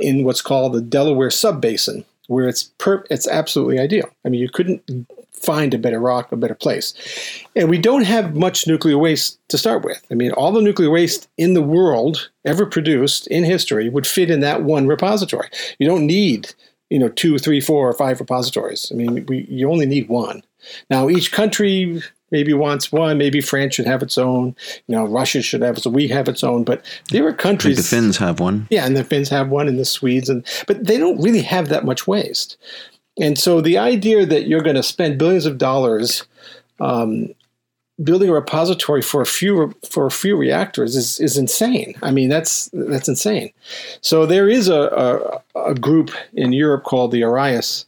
in 0.02 0.26
what's 0.26 0.42
called 0.42 0.74
the 0.74 0.82
Delaware 0.82 1.30
Subbasin, 1.30 2.04
where 2.28 2.50
it's 2.50 2.64
per- 2.78 3.06
it's 3.10 3.26
absolutely 3.26 3.80
ideal. 3.80 4.10
I 4.26 4.30
mean, 4.30 4.42
you 4.42 4.50
couldn't 4.50 4.84
find 5.32 5.74
a 5.74 5.78
better 5.78 6.02
rock, 6.02 6.30
a 6.34 6.36
better 6.36 6.56
place. 6.56 6.94
And 7.56 7.70
we 7.70 7.78
don't 7.78 8.04
have 8.04 8.36
much 8.36 8.68
nuclear 8.68 8.98
waste 8.98 9.40
to 9.48 9.58
start 9.58 9.86
with. 9.86 10.06
I 10.12 10.16
mean, 10.16 10.34
all 10.34 10.52
the 10.52 10.62
nuclear 10.62 10.90
waste 10.90 11.30
in 11.38 11.54
the 11.54 11.62
world 11.62 12.30
ever 12.44 12.66
produced 12.66 13.28
in 13.28 13.46
history 13.46 13.88
would 13.88 14.06
fit 14.06 14.30
in 14.30 14.42
that 14.42 14.64
one 14.64 14.88
repository. 14.88 15.48
You 15.80 15.88
don't 15.88 16.06
need, 16.06 16.54
you 16.90 17.00
know, 17.00 17.08
two, 17.08 17.40
three, 17.40 17.62
four, 17.62 17.88
or 17.88 17.94
five 17.94 18.20
repositories. 18.20 18.92
I 18.92 18.96
mean, 18.96 19.26
we, 19.26 19.46
you 19.50 19.72
only 19.72 19.86
need 19.86 20.10
one. 20.10 20.44
Now, 20.90 21.08
each 21.08 21.32
country 21.32 22.04
maybe 22.32 22.54
wants 22.54 22.92
one. 22.92 23.18
Maybe 23.18 23.42
France 23.42 23.76
should 23.76 23.88
have 23.88 24.02
its 24.02 24.18
own. 24.18 24.56
You 24.88 24.96
know, 24.96 25.06
Russia 25.06 25.42
should 25.42 25.62
have. 25.62 25.80
So 25.80 25.90
we 25.90 26.08
have 26.08 26.28
its 26.28 26.44
own. 26.44 26.64
But 26.64 26.84
there 27.10 27.28
are 27.28 27.34
countries. 27.34 27.78
the 27.78 27.84
Finns 27.84 28.18
have 28.18 28.40
one. 28.40 28.68
Yeah, 28.70 28.86
and 28.86 28.96
the 28.96 29.04
Finns 29.04 29.30
have 29.30 29.50
one, 29.50 29.68
and 29.68 29.78
the 29.78 29.86
Swedes, 29.86 30.30
and 30.30 30.46
but 30.68 30.86
they 30.86 30.98
don't 30.98 31.22
really 31.22 31.42
have 31.42 31.70
that 31.70 31.86
much 31.86 32.08
waste. 32.08 32.58
And 33.20 33.38
so 33.38 33.62
the 33.62 33.78
idea 33.78 34.26
that 34.26 34.48
you're 34.48 34.62
going 34.62 34.76
to 34.78 34.84
spend 34.84 35.20
billions 35.20 35.46
of 35.46 35.58
dollars 35.58 36.24
um, 36.80 37.34
building 38.04 38.30
a 38.30 38.34
repository 38.34 39.02
for 39.02 39.22
a 39.22 39.26
few 39.26 39.74
for 39.90 40.06
a 40.06 40.12
few 40.12 40.36
reactors 40.36 40.96
is, 40.96 41.20
is 41.20 41.38
insane. 41.38 41.94
I 42.02 42.12
mean, 42.12 42.30
that's 42.30 42.70
that's 42.74 43.08
insane. 43.08 43.52
So 44.02 44.26
there 44.26 44.50
is 44.50 44.68
a, 44.68 45.42
a, 45.56 45.70
a 45.72 45.76
group 45.76 46.12
in 46.34 46.54
Europe 46.54 46.84
called 46.84 47.12
the 47.12 47.22
ARIUS 47.22 47.86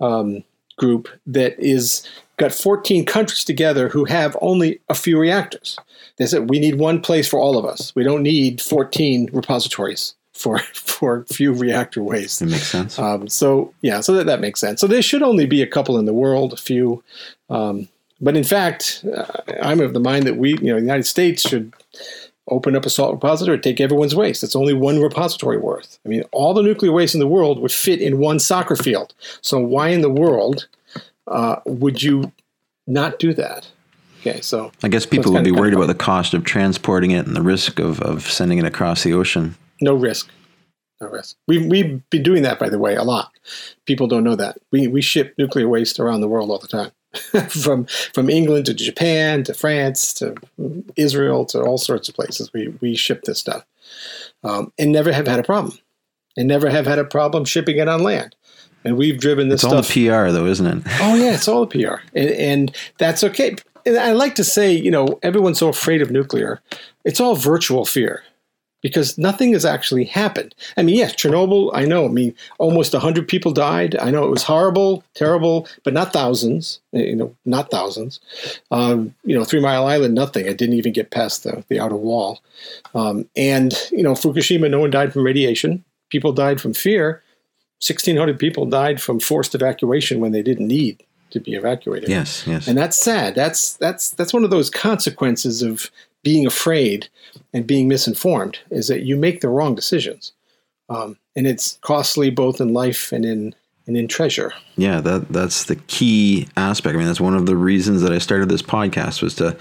um, 0.00 0.42
group 0.76 1.08
that 1.26 1.58
is 1.58 2.06
got 2.36 2.52
14 2.52 3.04
countries 3.04 3.44
together 3.44 3.88
who 3.88 4.04
have 4.04 4.36
only 4.40 4.80
a 4.88 4.94
few 4.94 5.18
reactors. 5.18 5.78
They 6.16 6.26
said 6.26 6.50
we 6.50 6.60
need 6.60 6.76
one 6.76 7.00
place 7.00 7.28
for 7.28 7.38
all 7.38 7.58
of 7.58 7.64
us. 7.64 7.94
We 7.94 8.04
don't 8.04 8.22
need 8.22 8.60
14 8.60 9.30
repositories 9.32 10.14
for 10.32 10.58
for 10.74 11.24
few 11.24 11.52
reactor 11.52 12.02
waste. 12.02 12.40
That 12.40 12.46
makes 12.46 12.66
sense. 12.66 12.98
Um, 12.98 13.28
so 13.28 13.72
yeah, 13.82 14.00
so 14.00 14.14
that, 14.14 14.26
that 14.26 14.40
makes 14.40 14.60
sense. 14.60 14.80
So 14.80 14.86
there 14.86 15.02
should 15.02 15.22
only 15.22 15.46
be 15.46 15.62
a 15.62 15.66
couple 15.66 15.98
in 15.98 16.04
the 16.04 16.14
world, 16.14 16.52
a 16.52 16.56
few. 16.56 17.02
Um, 17.50 17.88
but 18.20 18.36
in 18.36 18.44
fact, 18.44 19.04
uh, 19.14 19.26
I'm 19.62 19.80
of 19.80 19.92
the 19.92 20.00
mind 20.00 20.26
that 20.26 20.36
we, 20.36 20.50
you 20.50 20.72
know, 20.72 20.76
the 20.76 20.80
United 20.80 21.06
States 21.06 21.42
should 21.48 21.72
open 22.48 22.76
up 22.76 22.84
a 22.84 22.90
salt 22.90 23.14
repository, 23.14 23.58
take 23.58 23.80
everyone's 23.80 24.14
waste. 24.14 24.44
It's 24.44 24.56
only 24.56 24.74
one 24.74 25.00
repository 25.00 25.56
worth. 25.56 25.98
I 26.04 26.08
mean, 26.08 26.22
all 26.32 26.52
the 26.52 26.62
nuclear 26.62 26.92
waste 26.92 27.14
in 27.14 27.20
the 27.20 27.26
world 27.26 27.58
would 27.60 27.72
fit 27.72 28.00
in 28.00 28.18
one 28.18 28.38
soccer 28.38 28.76
field. 28.76 29.14
So 29.40 29.58
why 29.58 29.88
in 29.88 30.02
the 30.02 30.10
world 30.10 30.66
uh, 31.26 31.56
would 31.66 32.02
you 32.02 32.32
not 32.86 33.18
do 33.18 33.32
that? 33.34 33.68
Okay, 34.20 34.40
so 34.40 34.72
I 34.82 34.88
guess 34.88 35.04
people 35.04 35.32
so 35.32 35.32
would 35.32 35.44
be 35.44 35.52
worried 35.52 35.74
about 35.74 35.86
the 35.86 35.94
cost 35.94 36.32
of 36.32 36.44
transporting 36.44 37.10
it 37.10 37.26
and 37.26 37.36
the 37.36 37.42
risk 37.42 37.78
of, 37.78 38.00
of 38.00 38.22
sending 38.22 38.58
it 38.58 38.64
across 38.64 39.02
the 39.02 39.12
ocean. 39.12 39.54
No 39.82 39.94
risk. 39.94 40.30
No 41.00 41.08
risk. 41.08 41.36
We've, 41.46 41.66
we've 41.66 42.08
been 42.08 42.22
doing 42.22 42.42
that, 42.42 42.58
by 42.58 42.70
the 42.70 42.78
way, 42.78 42.94
a 42.94 43.02
lot. 43.02 43.32
People 43.84 44.06
don't 44.06 44.24
know 44.24 44.36
that. 44.36 44.56
We, 44.70 44.86
we 44.86 45.02
ship 45.02 45.34
nuclear 45.36 45.68
waste 45.68 46.00
around 46.00 46.22
the 46.22 46.28
world 46.28 46.50
all 46.50 46.58
the 46.58 46.68
time. 46.68 46.92
from 47.48 47.86
from 48.12 48.28
England 48.28 48.66
to 48.66 48.74
Japan 48.74 49.44
to 49.44 49.54
France 49.54 50.12
to 50.14 50.34
Israel 50.96 51.44
to 51.46 51.62
all 51.62 51.78
sorts 51.78 52.08
of 52.08 52.16
places. 52.16 52.52
We 52.52 52.74
we 52.80 52.96
ship 52.96 53.22
this 53.22 53.38
stuff 53.38 53.64
um, 54.42 54.72
and 54.80 54.90
never 54.90 55.12
have 55.12 55.28
had 55.28 55.38
a 55.38 55.44
problem, 55.44 55.78
and 56.36 56.48
never 56.48 56.68
have 56.68 56.86
had 56.86 56.98
a 56.98 57.04
problem 57.04 57.44
shipping 57.44 57.78
it 57.78 57.88
on 57.88 58.02
land 58.02 58.34
and 58.84 58.96
we've 58.96 59.20
driven 59.20 59.48
this 59.48 59.62
it's 59.62 59.62
stuff. 59.62 59.72
all 59.74 59.82
the 59.82 60.08
PR, 60.08 60.32
though, 60.32 60.46
isn't 60.46 60.66
it? 60.66 60.82
oh 61.00 61.14
yeah, 61.14 61.34
it's 61.34 61.48
all 61.48 61.66
the 61.66 61.84
PR, 61.84 61.96
and, 62.14 62.30
and 62.30 62.76
that's 62.98 63.24
okay. 63.24 63.56
And 63.86 63.98
I 63.98 64.12
like 64.12 64.34
to 64.36 64.44
say, 64.44 64.72
you 64.72 64.90
know, 64.90 65.18
everyone's 65.22 65.58
so 65.58 65.68
afraid 65.68 66.00
of 66.00 66.10
nuclear. 66.10 66.60
It's 67.04 67.20
all 67.20 67.36
virtual 67.36 67.84
fear 67.84 68.22
because 68.84 69.16
nothing 69.16 69.54
has 69.54 69.64
actually 69.64 70.04
happened. 70.04 70.54
I 70.76 70.82
mean, 70.82 70.96
yes, 70.96 71.14
Chernobyl, 71.14 71.70
I 71.72 71.86
know. 71.86 72.04
I 72.04 72.08
mean, 72.08 72.34
almost 72.58 72.92
100 72.92 73.26
people 73.26 73.50
died. 73.50 73.96
I 73.96 74.10
know 74.10 74.24
it 74.24 74.30
was 74.30 74.42
horrible, 74.42 75.02
terrible, 75.14 75.66
but 75.84 75.94
not 75.94 76.12
thousands, 76.12 76.80
eh, 76.92 77.04
you 77.04 77.16
know, 77.16 77.34
not 77.46 77.70
thousands. 77.70 78.20
Um, 78.70 79.14
you 79.24 79.34
know, 79.34 79.42
Three 79.42 79.60
Mile 79.60 79.86
Island, 79.86 80.14
nothing. 80.14 80.44
It 80.44 80.58
didn't 80.58 80.76
even 80.76 80.92
get 80.92 81.10
past 81.10 81.44
the, 81.44 81.64
the 81.68 81.80
outer 81.80 81.96
wall. 81.96 82.42
Um, 82.94 83.26
and, 83.34 83.74
you 83.90 84.02
know, 84.02 84.12
Fukushima, 84.12 84.70
no 84.70 84.80
one 84.80 84.90
died 84.90 85.14
from 85.14 85.24
radiation. 85.24 85.82
People 86.10 86.32
died 86.32 86.60
from 86.60 86.74
fear. 86.74 87.22
1,600 87.86 88.38
people 88.38 88.64
died 88.64 89.00
from 89.00 89.20
forced 89.20 89.54
evacuation 89.54 90.20
when 90.20 90.32
they 90.32 90.42
didn't 90.42 90.68
need 90.68 91.02
to 91.30 91.40
be 91.40 91.54
evacuated. 91.54 92.08
Yes, 92.08 92.46
yes. 92.46 92.66
And 92.66 92.78
that's 92.78 92.98
sad. 92.98 93.34
That's 93.34 93.74
that's 93.74 94.10
that's 94.12 94.32
one 94.32 94.44
of 94.44 94.50
those 94.50 94.70
consequences 94.70 95.62
of 95.62 95.90
being 96.22 96.46
afraid 96.46 97.08
and 97.52 97.66
being 97.66 97.88
misinformed 97.88 98.58
is 98.70 98.88
that 98.88 99.02
you 99.02 99.16
make 99.16 99.40
the 99.42 99.48
wrong 99.48 99.74
decisions, 99.74 100.32
um, 100.88 101.18
and 101.36 101.46
it's 101.46 101.78
costly 101.82 102.30
both 102.30 102.60
in 102.60 102.72
life 102.72 103.12
and 103.12 103.24
in 103.24 103.54
and 103.86 103.96
in 103.96 104.08
treasure. 104.08 104.52
Yeah, 104.76 105.00
that 105.00 105.28
that's 105.28 105.64
the 105.64 105.76
key 105.76 106.48
aspect. 106.56 106.94
I 106.94 106.98
mean, 106.98 107.06
that's 107.06 107.20
one 107.20 107.34
of 107.34 107.46
the 107.46 107.56
reasons 107.56 108.02
that 108.02 108.12
I 108.12 108.18
started 108.18 108.48
this 108.48 108.62
podcast 108.62 109.22
was 109.22 109.34
to, 109.36 109.56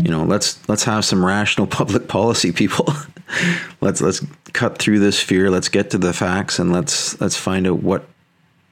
you 0.00 0.10
know, 0.10 0.24
let's 0.24 0.66
let's 0.68 0.84
have 0.84 1.04
some 1.04 1.24
rational 1.24 1.66
public 1.78 2.08
policy 2.08 2.52
people. 2.52 2.92
let's 3.80 4.00
let's 4.00 4.24
cut 4.52 4.78
through 4.78 4.98
this 4.98 5.20
fear. 5.20 5.50
Let's 5.50 5.68
get 5.68 5.90
to 5.90 5.98
the 5.98 6.12
facts 6.12 6.58
and 6.58 6.72
let's 6.72 7.20
let's 7.20 7.36
find 7.36 7.66
out 7.66 7.82
what 7.82 8.06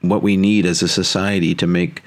what 0.01 0.21
we 0.21 0.37
need 0.37 0.65
as 0.65 0.81
a 0.81 0.87
society 0.87 1.55
to 1.55 1.67
make 1.67 2.03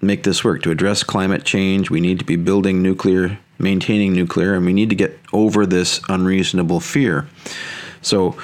make 0.00 0.24
this 0.24 0.42
work. 0.42 0.62
To 0.62 0.70
address 0.70 1.04
climate 1.04 1.44
change, 1.44 1.90
we 1.90 2.00
need 2.00 2.18
to 2.18 2.24
be 2.24 2.36
building 2.36 2.82
nuclear, 2.82 3.38
maintaining 3.58 4.12
nuclear, 4.12 4.54
and 4.54 4.66
we 4.66 4.72
need 4.72 4.90
to 4.90 4.96
get 4.96 5.18
over 5.32 5.64
this 5.66 6.00
unreasonable 6.08 6.80
fear. 6.80 7.28
So 8.02 8.36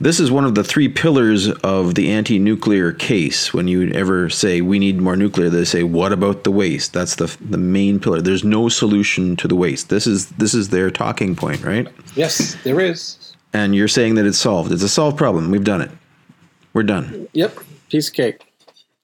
this 0.00 0.18
is 0.18 0.30
one 0.30 0.46
of 0.46 0.54
the 0.54 0.64
three 0.64 0.88
pillars 0.88 1.48
of 1.48 1.94
the 1.94 2.10
anti 2.10 2.38
nuclear 2.38 2.92
case. 2.92 3.52
When 3.52 3.68
you 3.68 3.90
ever 3.92 4.30
say 4.30 4.62
we 4.62 4.78
need 4.78 4.98
more 4.98 5.16
nuclear, 5.16 5.50
they 5.50 5.64
say, 5.64 5.82
what 5.82 6.12
about 6.12 6.44
the 6.44 6.50
waste? 6.50 6.94
That's 6.94 7.16
the, 7.16 7.36
the 7.40 7.58
main 7.58 8.00
pillar. 8.00 8.22
There's 8.22 8.42
no 8.42 8.68
solution 8.70 9.36
to 9.36 9.46
the 9.46 9.56
waste. 9.56 9.90
This 9.90 10.06
is, 10.06 10.28
this 10.30 10.54
is 10.54 10.70
their 10.70 10.90
talking 10.90 11.36
point, 11.36 11.62
right? 11.62 11.86
Yes, 12.14 12.56
there 12.64 12.80
is. 12.80 13.34
And 13.52 13.74
you're 13.74 13.88
saying 13.88 14.14
that 14.14 14.24
it's 14.24 14.38
solved. 14.38 14.72
It's 14.72 14.82
a 14.82 14.88
solved 14.88 15.18
problem. 15.18 15.50
We've 15.50 15.64
done 15.64 15.82
it. 15.82 15.90
We're 16.72 16.84
done. 16.84 17.28
Yep, 17.32 17.58
piece 17.90 18.08
of 18.08 18.14
cake. 18.14 18.46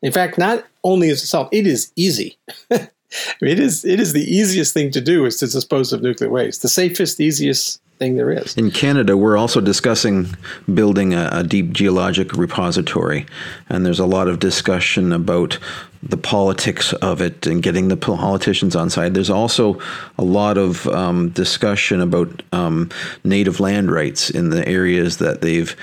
In 0.02 0.12
fact, 0.12 0.38
not 0.38 0.64
only 0.82 1.08
is 1.08 1.22
it 1.22 1.26
solved, 1.26 1.52
it 1.52 1.66
is 1.66 1.92
easy. 1.96 2.38
I 2.70 2.88
mean, 3.40 3.52
it 3.52 3.60
is 3.60 3.84
it 3.84 4.00
is 4.00 4.12
the 4.12 4.22
easiest 4.22 4.74
thing 4.74 4.90
to 4.92 5.00
do 5.00 5.24
is 5.26 5.36
to 5.38 5.46
dispose 5.46 5.92
of 5.92 6.02
nuclear 6.02 6.30
waste. 6.30 6.62
The 6.62 6.68
safest, 6.68 7.20
easiest 7.20 7.80
thing 7.98 8.16
there 8.16 8.30
is. 8.30 8.56
In 8.56 8.70
Canada, 8.70 9.16
we're 9.16 9.36
also 9.36 9.60
discussing 9.60 10.36
building 10.72 11.14
a, 11.14 11.28
a, 11.32 11.42
deep 11.42 11.72
geologic 11.72 12.32
repository, 12.34 13.26
and 13.68 13.84
there's 13.84 13.98
a 13.98 14.06
lot 14.06 14.28
of 14.28 14.38
discussion 14.38 15.12
about 15.12 15.58
the 16.02 16.16
politics 16.16 16.92
of 16.94 17.20
it 17.20 17.46
and 17.46 17.62
getting 17.62 17.88
the 17.88 17.96
politicians 17.96 18.76
on 18.76 18.90
side. 18.90 19.14
There's 19.14 19.30
also 19.30 19.80
a 20.18 20.24
lot 20.24 20.58
of 20.58 20.86
um, 20.88 21.30
discussion 21.30 22.00
about 22.00 22.42
um, 22.52 22.90
native 23.24 23.60
land 23.60 23.90
rights 23.90 24.30
in 24.30 24.50
the 24.50 24.66
areas 24.68 25.16
that 25.18 25.40
they've 25.40 25.74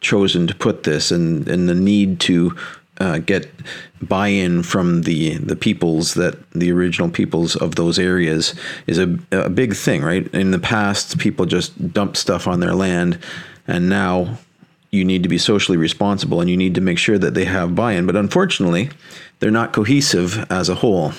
chosen 0.00 0.46
to 0.48 0.54
put 0.54 0.82
this, 0.82 1.10
and, 1.10 1.48
and 1.48 1.68
the 1.68 1.74
need 1.74 2.20
to 2.20 2.56
uh, 3.02 3.18
get 3.18 3.50
buy-in 4.00 4.62
from 4.62 5.02
the 5.02 5.36
the 5.38 5.56
peoples 5.56 6.14
that 6.14 6.38
the 6.52 6.70
original 6.70 7.10
peoples 7.10 7.56
of 7.56 7.74
those 7.74 7.98
areas 7.98 8.54
is 8.86 8.98
a, 8.98 9.18
a 9.32 9.50
big 9.50 9.74
thing, 9.74 10.02
right? 10.02 10.32
In 10.32 10.52
the 10.52 10.58
past, 10.60 11.18
people 11.18 11.44
just 11.44 11.92
dumped 11.92 12.16
stuff 12.16 12.46
on 12.46 12.60
their 12.60 12.74
land, 12.74 13.18
and 13.66 13.88
now 13.88 14.38
you 14.90 15.04
need 15.04 15.24
to 15.24 15.28
be 15.28 15.38
socially 15.38 15.78
responsible 15.78 16.40
and 16.40 16.50
you 16.50 16.56
need 16.56 16.74
to 16.74 16.80
make 16.80 16.98
sure 16.98 17.18
that 17.18 17.34
they 17.34 17.46
have 17.46 17.74
buy-in. 17.74 18.06
But 18.06 18.14
unfortunately, 18.14 18.90
they're 19.40 19.50
not 19.50 19.72
cohesive 19.72 20.46
as 20.50 20.68
a 20.68 20.76
whole, 20.76 21.12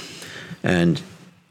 and 0.64 1.02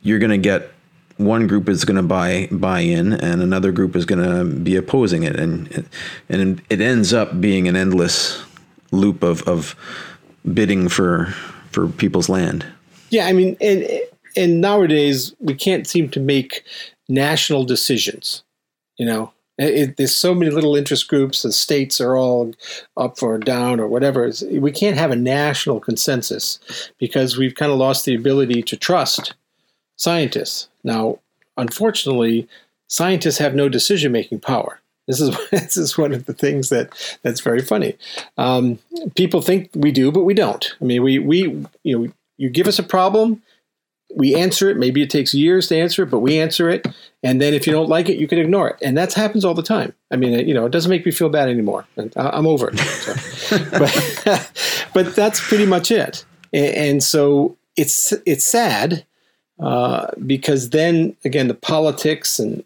you're 0.03 0.19
going 0.19 0.31
to 0.31 0.39
get 0.39 0.71
one 1.19 1.47
group 1.47 1.69
is 1.69 1.85
going 1.85 1.99
to 1.99 2.03
buy 2.03 2.49
buy 2.51 2.81
in 2.81 3.13
and 3.13 3.43
another 3.43 3.71
group 3.71 3.95
is 3.95 4.07
going 4.07 4.23
to 4.23 4.45
be 4.61 4.77
opposing 4.77 5.25
it 5.25 5.39
and 5.39 5.87
and 6.31 6.63
it 6.71 6.81
ends 6.81 7.13
up 7.13 7.39
being 7.39 7.69
an 7.69 7.77
endless 7.77 8.43
loop 8.93 9.23
of 9.23 9.43
of 9.43 9.75
bidding 10.53 10.89
for 10.89 11.27
for 11.71 11.89
people's 11.89 12.29
land. 12.29 12.67
Yeah, 13.11 13.27
I 13.27 13.33
mean, 13.33 13.57
and 13.61 13.87
and 14.37 14.61
nowadays 14.61 15.35
we 15.41 15.55
can't 15.55 15.87
seem 15.87 16.09
to 16.11 16.21
make 16.21 16.65
national 17.09 17.65
decisions. 17.65 18.43
You 18.97 19.07
know, 19.07 19.33
it, 19.59 19.97
there's 19.97 20.15
so 20.15 20.35
many 20.35 20.51
little 20.51 20.77
interest 20.77 21.09
groups. 21.09 21.43
The 21.43 21.53
states 21.53 22.01
are 22.01 22.17
all 22.17 22.55
up 22.97 23.23
or 23.23 23.39
down 23.39 23.81
or 23.81 23.87
whatever. 23.87 24.25
It's, 24.25 24.43
we 24.43 24.73
can't 24.73 24.97
have 24.97 25.11
a 25.11 25.17
national 25.17 25.81
consensus 25.81 26.59
because 26.99 27.37
we've 27.37 27.55
kind 27.55 27.73
of 27.73 27.79
lost 27.79 28.05
the 28.05 28.15
ability 28.15 28.63
to 28.63 28.77
trust 28.77 29.35
scientists. 29.97 30.69
Now, 30.85 31.19
unfortunately, 31.57 32.49
scientists 32.89 33.39
have 33.39 33.55
no 33.55 33.69
decision 33.69 34.13
making 34.13 34.41
power. 34.41 34.81
This 35.07 35.21
is 35.21 35.37
this 35.51 35.77
is 35.77 35.99
one 35.99 36.13
of 36.13 36.27
the 36.27 36.35
things 36.35 36.69
that 36.69 37.19
that's 37.23 37.41
very 37.41 37.63
funny. 37.63 37.97
Um, 38.39 38.79
people 39.15 39.43
think 39.43 39.71
we 39.75 39.93
do, 39.93 40.13
but 40.13 40.25
we 40.25 40.35
don't. 40.35 40.75
I 40.81 40.85
mean, 40.85 41.03
we 41.03 41.19
we 41.19 41.67
you 41.83 41.99
know 41.99 42.13
you 42.39 42.51
give 42.51 42.67
us 42.67 42.79
a 42.79 42.83
problem, 42.83 43.43
we 44.15 44.35
answer 44.35 44.69
it. 44.69 44.77
Maybe 44.77 45.03
it 45.03 45.11
takes 45.11 45.35
years 45.35 45.69
to 45.69 45.77
answer 45.77 46.03
it, 46.03 46.11
but 46.11 46.21
we 46.21 46.39
answer 46.39 46.69
it. 46.69 46.87
And 47.23 47.41
then 47.41 47.55
if 47.55 47.67
you 47.67 47.73
don't 47.73 47.89
like 47.89 48.09
it, 48.09 48.19
you 48.19 48.29
can 48.29 48.39
ignore 48.39 48.71
it. 48.71 48.77
And 48.83 48.97
that 48.97 49.13
happens 49.13 49.45
all 49.45 49.55
the 49.55 49.63
time. 49.63 49.95
I 50.11 50.17
mean, 50.17 50.47
you 50.47 50.55
know, 50.55 50.67
it 50.67 50.73
doesn't 50.73 50.91
make 50.91 51.07
me 51.07 51.13
feel 51.13 51.29
bad 51.29 51.49
anymore. 51.49 51.87
I'm 52.17 52.47
over 52.47 52.71
it. 52.73 52.79
So. 52.79 53.59
but, 53.79 54.51
but 54.95 55.17
that's 55.17 55.41
pretty 55.41 55.67
much 55.67 55.91
it. 55.91 56.25
And 56.53 57.03
so 57.03 57.57
it's 57.77 58.13
it's 58.27 58.45
sad 58.45 59.07
uh, 59.59 60.09
because 60.27 60.71
then 60.71 61.17
again 61.25 61.49
the 61.49 61.55
politics 61.55 62.39
and 62.39 62.65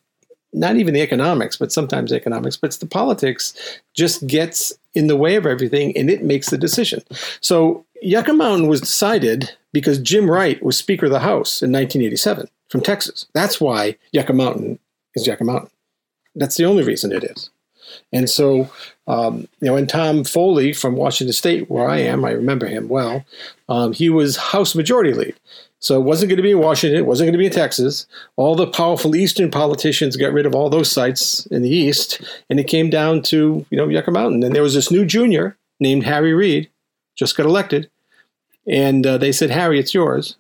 not 0.56 0.76
even 0.76 0.94
the 0.94 1.02
economics, 1.02 1.56
but 1.56 1.70
sometimes 1.70 2.12
economics, 2.12 2.56
but 2.56 2.68
it's 2.68 2.78
the 2.78 2.86
politics 2.86 3.54
just 3.94 4.26
gets 4.26 4.72
in 4.94 5.06
the 5.06 5.16
way 5.16 5.36
of 5.36 5.46
everything 5.46 5.96
and 5.96 6.10
it 6.10 6.24
makes 6.24 6.50
the 6.50 6.58
decision. 6.58 7.02
So 7.40 7.84
Yucca 8.02 8.32
Mountain 8.32 8.66
was 8.66 8.80
decided 8.80 9.50
because 9.72 9.98
Jim 9.98 10.30
Wright 10.30 10.62
was 10.62 10.78
Speaker 10.78 11.06
of 11.06 11.12
the 11.12 11.20
House 11.20 11.62
in 11.62 11.70
1987 11.70 12.48
from 12.70 12.80
Texas. 12.80 13.26
That's 13.34 13.60
why 13.60 13.96
Yucca 14.12 14.32
Mountain 14.32 14.78
is 15.14 15.26
Yucca 15.26 15.44
Mountain. 15.44 15.70
That's 16.34 16.56
the 16.56 16.64
only 16.64 16.82
reason 16.82 17.12
it 17.12 17.24
is. 17.24 17.50
And 18.12 18.28
so, 18.28 18.70
um, 19.06 19.48
you 19.60 19.68
know, 19.68 19.76
and 19.76 19.88
Tom 19.88 20.24
Foley 20.24 20.72
from 20.72 20.96
Washington 20.96 21.32
State, 21.32 21.70
where 21.70 21.88
I 21.88 21.98
am, 21.98 22.24
I 22.24 22.30
remember 22.30 22.66
him 22.66 22.88
well, 22.88 23.24
um, 23.68 23.92
he 23.92 24.08
was 24.08 24.36
House 24.36 24.74
Majority 24.74 25.12
Lead. 25.12 25.34
So 25.78 26.00
it 26.00 26.04
wasn't 26.04 26.30
going 26.30 26.38
to 26.38 26.42
be 26.42 26.52
in 26.52 26.58
Washington, 26.58 26.98
it 26.98 27.06
wasn't 27.06 27.26
going 27.26 27.34
to 27.34 27.38
be 27.38 27.46
in 27.46 27.52
Texas. 27.52 28.06
All 28.36 28.54
the 28.54 28.66
powerful 28.66 29.14
Eastern 29.14 29.50
politicians 29.50 30.16
got 30.16 30.32
rid 30.32 30.46
of 30.46 30.54
all 30.54 30.70
those 30.70 30.90
sites 30.90 31.46
in 31.46 31.62
the 31.62 31.70
East, 31.70 32.20
and 32.48 32.58
it 32.58 32.64
came 32.64 32.90
down 32.90 33.22
to, 33.22 33.64
you 33.70 33.76
know, 33.76 33.88
Yucca 33.88 34.10
Mountain. 34.10 34.42
And 34.42 34.54
there 34.54 34.62
was 34.62 34.74
this 34.74 34.90
new 34.90 35.04
junior 35.04 35.56
named 35.78 36.04
Harry 36.04 36.32
Reid, 36.32 36.70
just 37.14 37.36
got 37.36 37.46
elected. 37.46 37.90
And 38.66 39.06
uh, 39.06 39.18
they 39.18 39.32
said, 39.32 39.50
Harry, 39.50 39.78
it's 39.78 39.94
yours. 39.94 40.36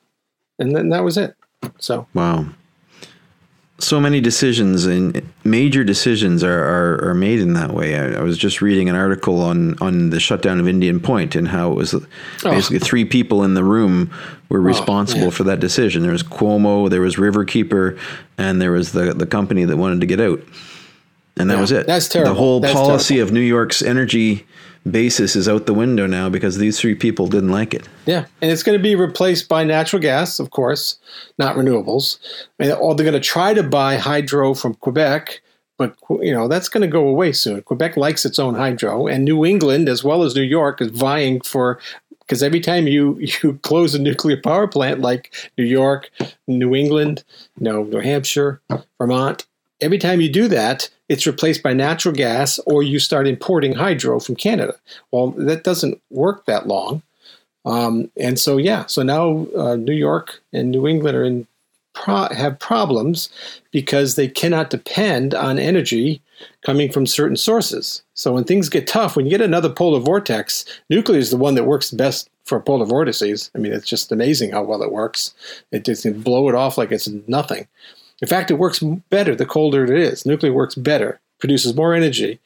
And 0.58 0.74
then 0.74 0.88
that 0.88 1.04
was 1.04 1.18
it. 1.18 1.36
So, 1.78 2.06
wow 2.14 2.46
so 3.78 4.00
many 4.00 4.20
decisions 4.20 4.86
and 4.86 5.28
major 5.44 5.84
decisions 5.84 6.42
are, 6.42 6.64
are, 6.64 7.10
are 7.10 7.14
made 7.14 7.40
in 7.40 7.52
that 7.52 7.72
way. 7.72 7.98
I, 7.98 8.20
I, 8.20 8.22
was 8.22 8.38
just 8.38 8.62
reading 8.62 8.88
an 8.88 8.96
article 8.96 9.42
on, 9.42 9.76
on 9.80 10.10
the 10.10 10.18
shutdown 10.18 10.60
of 10.60 10.66
Indian 10.66 10.98
Point 10.98 11.36
and 11.36 11.46
how 11.46 11.72
it 11.72 11.74
was 11.74 11.94
basically 12.42 12.78
oh. 12.78 12.84
three 12.84 13.04
people 13.04 13.44
in 13.44 13.54
the 13.54 13.64
room 13.64 14.10
were 14.48 14.58
oh, 14.58 14.62
responsible 14.62 15.28
oh, 15.28 15.30
for 15.30 15.44
that 15.44 15.60
decision. 15.60 16.02
There 16.02 16.12
was 16.12 16.22
Cuomo, 16.22 16.88
there 16.88 17.00
was 17.00 17.16
Riverkeeper, 17.16 17.98
and 18.38 18.60
there 18.60 18.72
was 18.72 18.92
the, 18.92 19.12
the 19.14 19.26
company 19.26 19.64
that 19.64 19.76
wanted 19.76 20.00
to 20.00 20.06
get 20.06 20.20
out. 20.20 20.40
And 21.38 21.50
that 21.50 21.54
yeah, 21.54 21.60
was 21.60 21.72
it. 21.72 21.86
That's 21.86 22.08
terrible. 22.08 22.32
The 22.32 22.38
whole 22.38 22.60
that's 22.60 22.74
policy 22.74 23.14
terrible. 23.14 23.28
of 23.28 23.34
New 23.34 23.40
York's 23.40 23.82
energy 23.82 24.46
basis 24.90 25.36
is 25.36 25.48
out 25.48 25.66
the 25.66 25.74
window 25.74 26.06
now 26.06 26.28
because 26.28 26.58
these 26.58 26.78
three 26.80 26.94
people 26.94 27.26
didn't 27.26 27.50
like 27.50 27.74
it. 27.74 27.88
Yeah, 28.06 28.26
and 28.40 28.50
it's 28.50 28.62
going 28.62 28.78
to 28.78 28.82
be 28.82 28.94
replaced 28.94 29.48
by 29.48 29.64
natural 29.64 30.00
gas, 30.00 30.38
of 30.38 30.50
course, 30.50 30.98
not 31.38 31.56
renewables. 31.56 32.18
And, 32.58 32.72
or 32.72 32.94
they're 32.94 33.04
going 33.04 33.20
to 33.20 33.28
try 33.28 33.54
to 33.54 33.62
buy 33.62 33.96
hydro 33.96 34.54
from 34.54 34.74
Quebec, 34.74 35.40
but 35.78 35.94
you 36.08 36.32
know 36.32 36.48
that's 36.48 36.68
going 36.68 36.82
to 36.82 36.88
go 36.88 37.06
away 37.06 37.32
soon. 37.32 37.62
Quebec 37.62 37.96
likes 37.96 38.24
its 38.24 38.38
own 38.38 38.54
hydro, 38.54 39.06
and 39.06 39.24
New 39.24 39.44
England, 39.44 39.88
as 39.88 40.02
well 40.02 40.22
as 40.22 40.34
New 40.34 40.42
York, 40.42 40.80
is 40.80 40.90
vying 40.90 41.40
for. 41.40 41.78
Because 42.26 42.42
every 42.42 42.60
time 42.60 42.86
you, 42.86 43.18
you 43.42 43.58
close 43.62 43.94
a 43.94 44.00
nuclear 44.00 44.40
power 44.40 44.66
plant 44.66 45.00
like 45.00 45.34
New 45.56 45.64
York, 45.64 46.10
New 46.46 46.74
England, 46.74 47.24
you 47.58 47.64
know, 47.64 47.84
New 47.84 48.00
Hampshire, 48.00 48.60
Vermont, 48.98 49.46
every 49.80 49.98
time 49.98 50.20
you 50.20 50.30
do 50.30 50.48
that, 50.48 50.88
it's 51.08 51.26
replaced 51.26 51.62
by 51.62 51.72
natural 51.72 52.14
gas 52.14 52.58
or 52.66 52.82
you 52.82 52.98
start 52.98 53.28
importing 53.28 53.74
hydro 53.74 54.18
from 54.18 54.36
Canada. 54.36 54.74
Well, 55.10 55.30
that 55.32 55.64
doesn't 55.64 56.00
work 56.10 56.46
that 56.46 56.66
long. 56.66 57.02
Um, 57.64 58.10
and 58.16 58.38
so, 58.38 58.56
yeah, 58.58 58.86
so 58.86 59.02
now 59.02 59.46
uh, 59.56 59.76
New 59.76 59.92
York 59.92 60.40
and 60.52 60.70
New 60.70 60.86
England 60.86 61.16
are 61.16 61.24
in 61.24 61.46
pro- 61.96 62.28
have 62.32 62.58
problems 62.58 63.28
because 63.72 64.14
they 64.14 64.28
cannot 64.28 64.70
depend 64.70 65.34
on 65.34 65.58
energy 65.58 66.22
coming 66.64 66.92
from 66.92 67.06
certain 67.06 67.36
sources. 67.36 68.02
So 68.14 68.34
when 68.34 68.44
things 68.44 68.68
get 68.68 68.86
tough, 68.86 69.16
when 69.16 69.26
you 69.26 69.30
get 69.30 69.40
another 69.40 69.70
polar 69.70 69.98
vortex, 69.98 70.64
nuclear 70.88 71.18
is 71.18 71.30
the 71.30 71.36
one 71.36 71.54
that 71.56 71.64
works 71.64 71.90
best 71.90 72.30
for 72.44 72.60
polar 72.60 72.86
vortices. 72.86 73.50
I 73.54 73.58
mean, 73.58 73.72
it's 73.72 73.88
just 73.88 74.12
amazing 74.12 74.52
how 74.52 74.62
well 74.62 74.82
it 74.82 74.92
works. 74.92 75.34
It 75.72 75.84
just 75.84 76.02
can 76.02 76.20
blow 76.20 76.48
it 76.48 76.54
off 76.54 76.78
like 76.78 76.92
it's 76.92 77.08
nothing. 77.26 77.66
In 78.22 78.28
fact, 78.28 78.50
it 78.50 78.58
works 78.58 78.78
better 79.10 79.34
the 79.34 79.46
colder 79.46 79.84
it 79.84 79.98
is. 79.98 80.24
Nuclear 80.24 80.52
works 80.52 80.74
better, 80.74 81.18
produces 81.40 81.74
more 81.74 81.94
energy 81.94 82.38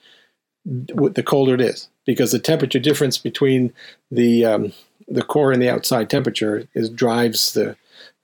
the 0.64 1.22
colder 1.22 1.54
it 1.54 1.60
is 1.60 1.88
because 2.04 2.32
the 2.32 2.38
temperature 2.38 2.78
difference 2.78 3.18
between 3.18 3.72
the 4.10 4.44
um, 4.44 4.72
the 5.08 5.22
core 5.22 5.52
and 5.52 5.62
the 5.62 5.70
outside 5.70 6.10
temperature 6.10 6.68
is 6.74 6.90
drives 6.90 7.52
the 7.52 7.76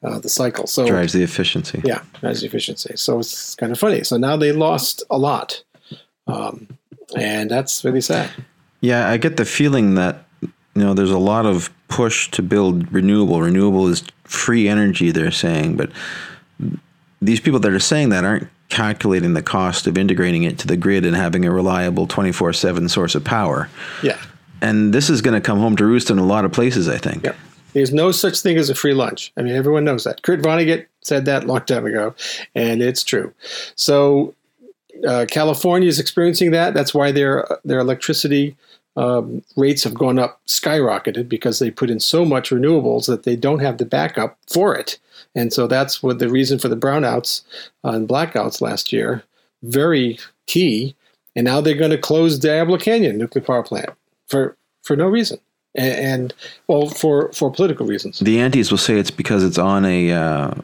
uh, 0.07 0.21
the 0.21 0.29
cycle. 0.29 0.67
So 0.67 0.87
drives 0.87 1.13
the 1.13 1.23
efficiency. 1.23 1.83
Yeah, 1.85 2.03
drives 2.21 2.41
the 2.41 2.47
efficiency. 2.47 2.93
So 2.97 3.19
it's 3.19 3.55
kind 3.57 3.73
of 3.73 3.79
funny. 3.79 4.05
So 4.05 4.17
now 4.17 4.37
they 4.37 4.53
lost 4.53 5.03
a 5.11 5.19
lot, 5.19 5.63
um, 6.27 6.69
and 7.17 7.51
that's 7.51 7.85
really 7.85 8.01
sad. 8.01 8.31
Yeah, 8.81 9.09
I 9.09 9.17
get 9.17 9.37
the 9.37 9.45
feeling 9.45 9.97
that 9.97 10.25
you 10.41 10.53
know 10.75 10.95
there's 10.95 11.11
a 11.11 11.19
lot 11.19 11.45
of 11.45 11.71
push 11.89 12.31
to 12.33 12.43
build 12.43 12.93
renewable. 12.93 13.41
Renewable 13.41 13.89
is 13.89 14.05
free 14.25 14.69
energy, 14.69 15.11
they're 15.11 15.31
saying, 15.31 15.77
but 15.77 15.91
these 17.21 17.41
people 17.41 17.61
that 17.61 17.73
are 17.73 17.81
saying 17.81 18.11
that 18.11 18.25
aren't 18.25 18.49
calculating 18.69 19.35
the 19.35 19.43
cost 19.43 19.87
of 19.87 19.97
integrating 19.97 20.43
it 20.43 20.59
to 20.59 20.67
the 20.67 20.77
grid 20.77 21.05
and 21.05 21.17
having 21.17 21.45
a 21.45 21.51
reliable 21.51 22.07
24/7 22.07 22.89
source 22.89 23.15
of 23.17 23.25
power. 23.25 23.69
Yeah. 24.03 24.19
And 24.63 24.93
this 24.93 25.11
is 25.11 25.21
going 25.21 25.35
to 25.35 25.41
come 25.41 25.59
home 25.59 25.77
to 25.77 25.85
roost 25.85 26.11
in 26.11 26.19
a 26.19 26.25
lot 26.25 26.45
of 26.45 26.53
places, 26.53 26.89
I 26.89 26.97
think. 26.97 27.25
Yeah. 27.25 27.35
There's 27.77 27.93
no 27.93 28.11
such 28.11 28.41
thing 28.41 28.57
as 28.57 28.71
a 28.71 28.75
free 28.75 28.95
lunch. 28.95 29.35
I 29.37 29.43
mean, 29.43 29.55
everyone 29.55 29.85
knows 29.85 30.05
that. 30.05 30.23
Kurt 30.23 30.41
Vonnegut 30.41 30.87
said 31.03 31.27
that 31.27 31.47
long 31.47 31.61
time 31.61 31.85
ago, 31.85 32.15
and 32.55 32.81
it's 32.81 33.05
true. 33.05 33.35
So 33.75 34.35
uh, 35.07 35.27
California 35.29 35.87
is 35.87 36.01
experiencing 36.01 36.53
that. 36.53 36.73
That's 36.73 36.95
why 36.95 37.13
their 37.13 37.47
their 37.67 37.79
electricity 37.81 38.57
um, 38.97 39.43
rates 39.59 39.85
have 39.85 39.93
gone 39.93 40.19
up, 40.19 40.41
skyrocketed 40.47 41.29
because 41.29 41.59
they 41.59 41.71
put 41.71 41.91
in 41.91 42.01
so 42.01 42.25
much 42.25 42.49
renewables 42.49 43.09
that 43.09 43.25
they 43.25 43.37
don't 43.37 43.61
have 43.61 43.77
the 43.77 43.85
backup 43.85 44.39
for 44.51 44.75
it. 44.75 44.99
And 45.35 45.53
so 45.53 45.67
that's 45.67 46.03
what 46.03 46.19
the 46.19 46.31
reason 46.31 46.59
for 46.59 46.69
the 46.69 46.79
brownouts 46.79 47.43
and 47.85 48.09
blackouts 48.09 48.63
last 48.63 48.91
year. 48.91 49.23
Very 49.63 50.19
key. 50.47 50.97
And 51.37 51.45
now 51.45 51.61
they're 51.61 51.75
going 51.75 51.91
to 51.91 51.99
close 51.99 52.39
Diablo 52.39 52.79
Canyon 52.79 53.19
nuclear 53.19 53.45
power 53.45 53.63
plant 53.63 53.91
for 54.29 54.57
for 54.83 54.97
no 54.97 55.09
reason, 55.09 55.39
and, 55.77 55.95
and 55.95 56.35
well, 56.67 56.89
for 56.89 57.33
for 57.33 57.51
political 57.51 57.87
reasons. 57.87 58.19
The 58.19 58.41
antis 58.41 58.71
will 58.71 58.79
say 58.79 58.99
it's 58.99 59.11
because 59.11 59.45
it's 59.45 59.59
on 59.59 59.85
a 59.85 60.13
uh, 60.13 60.55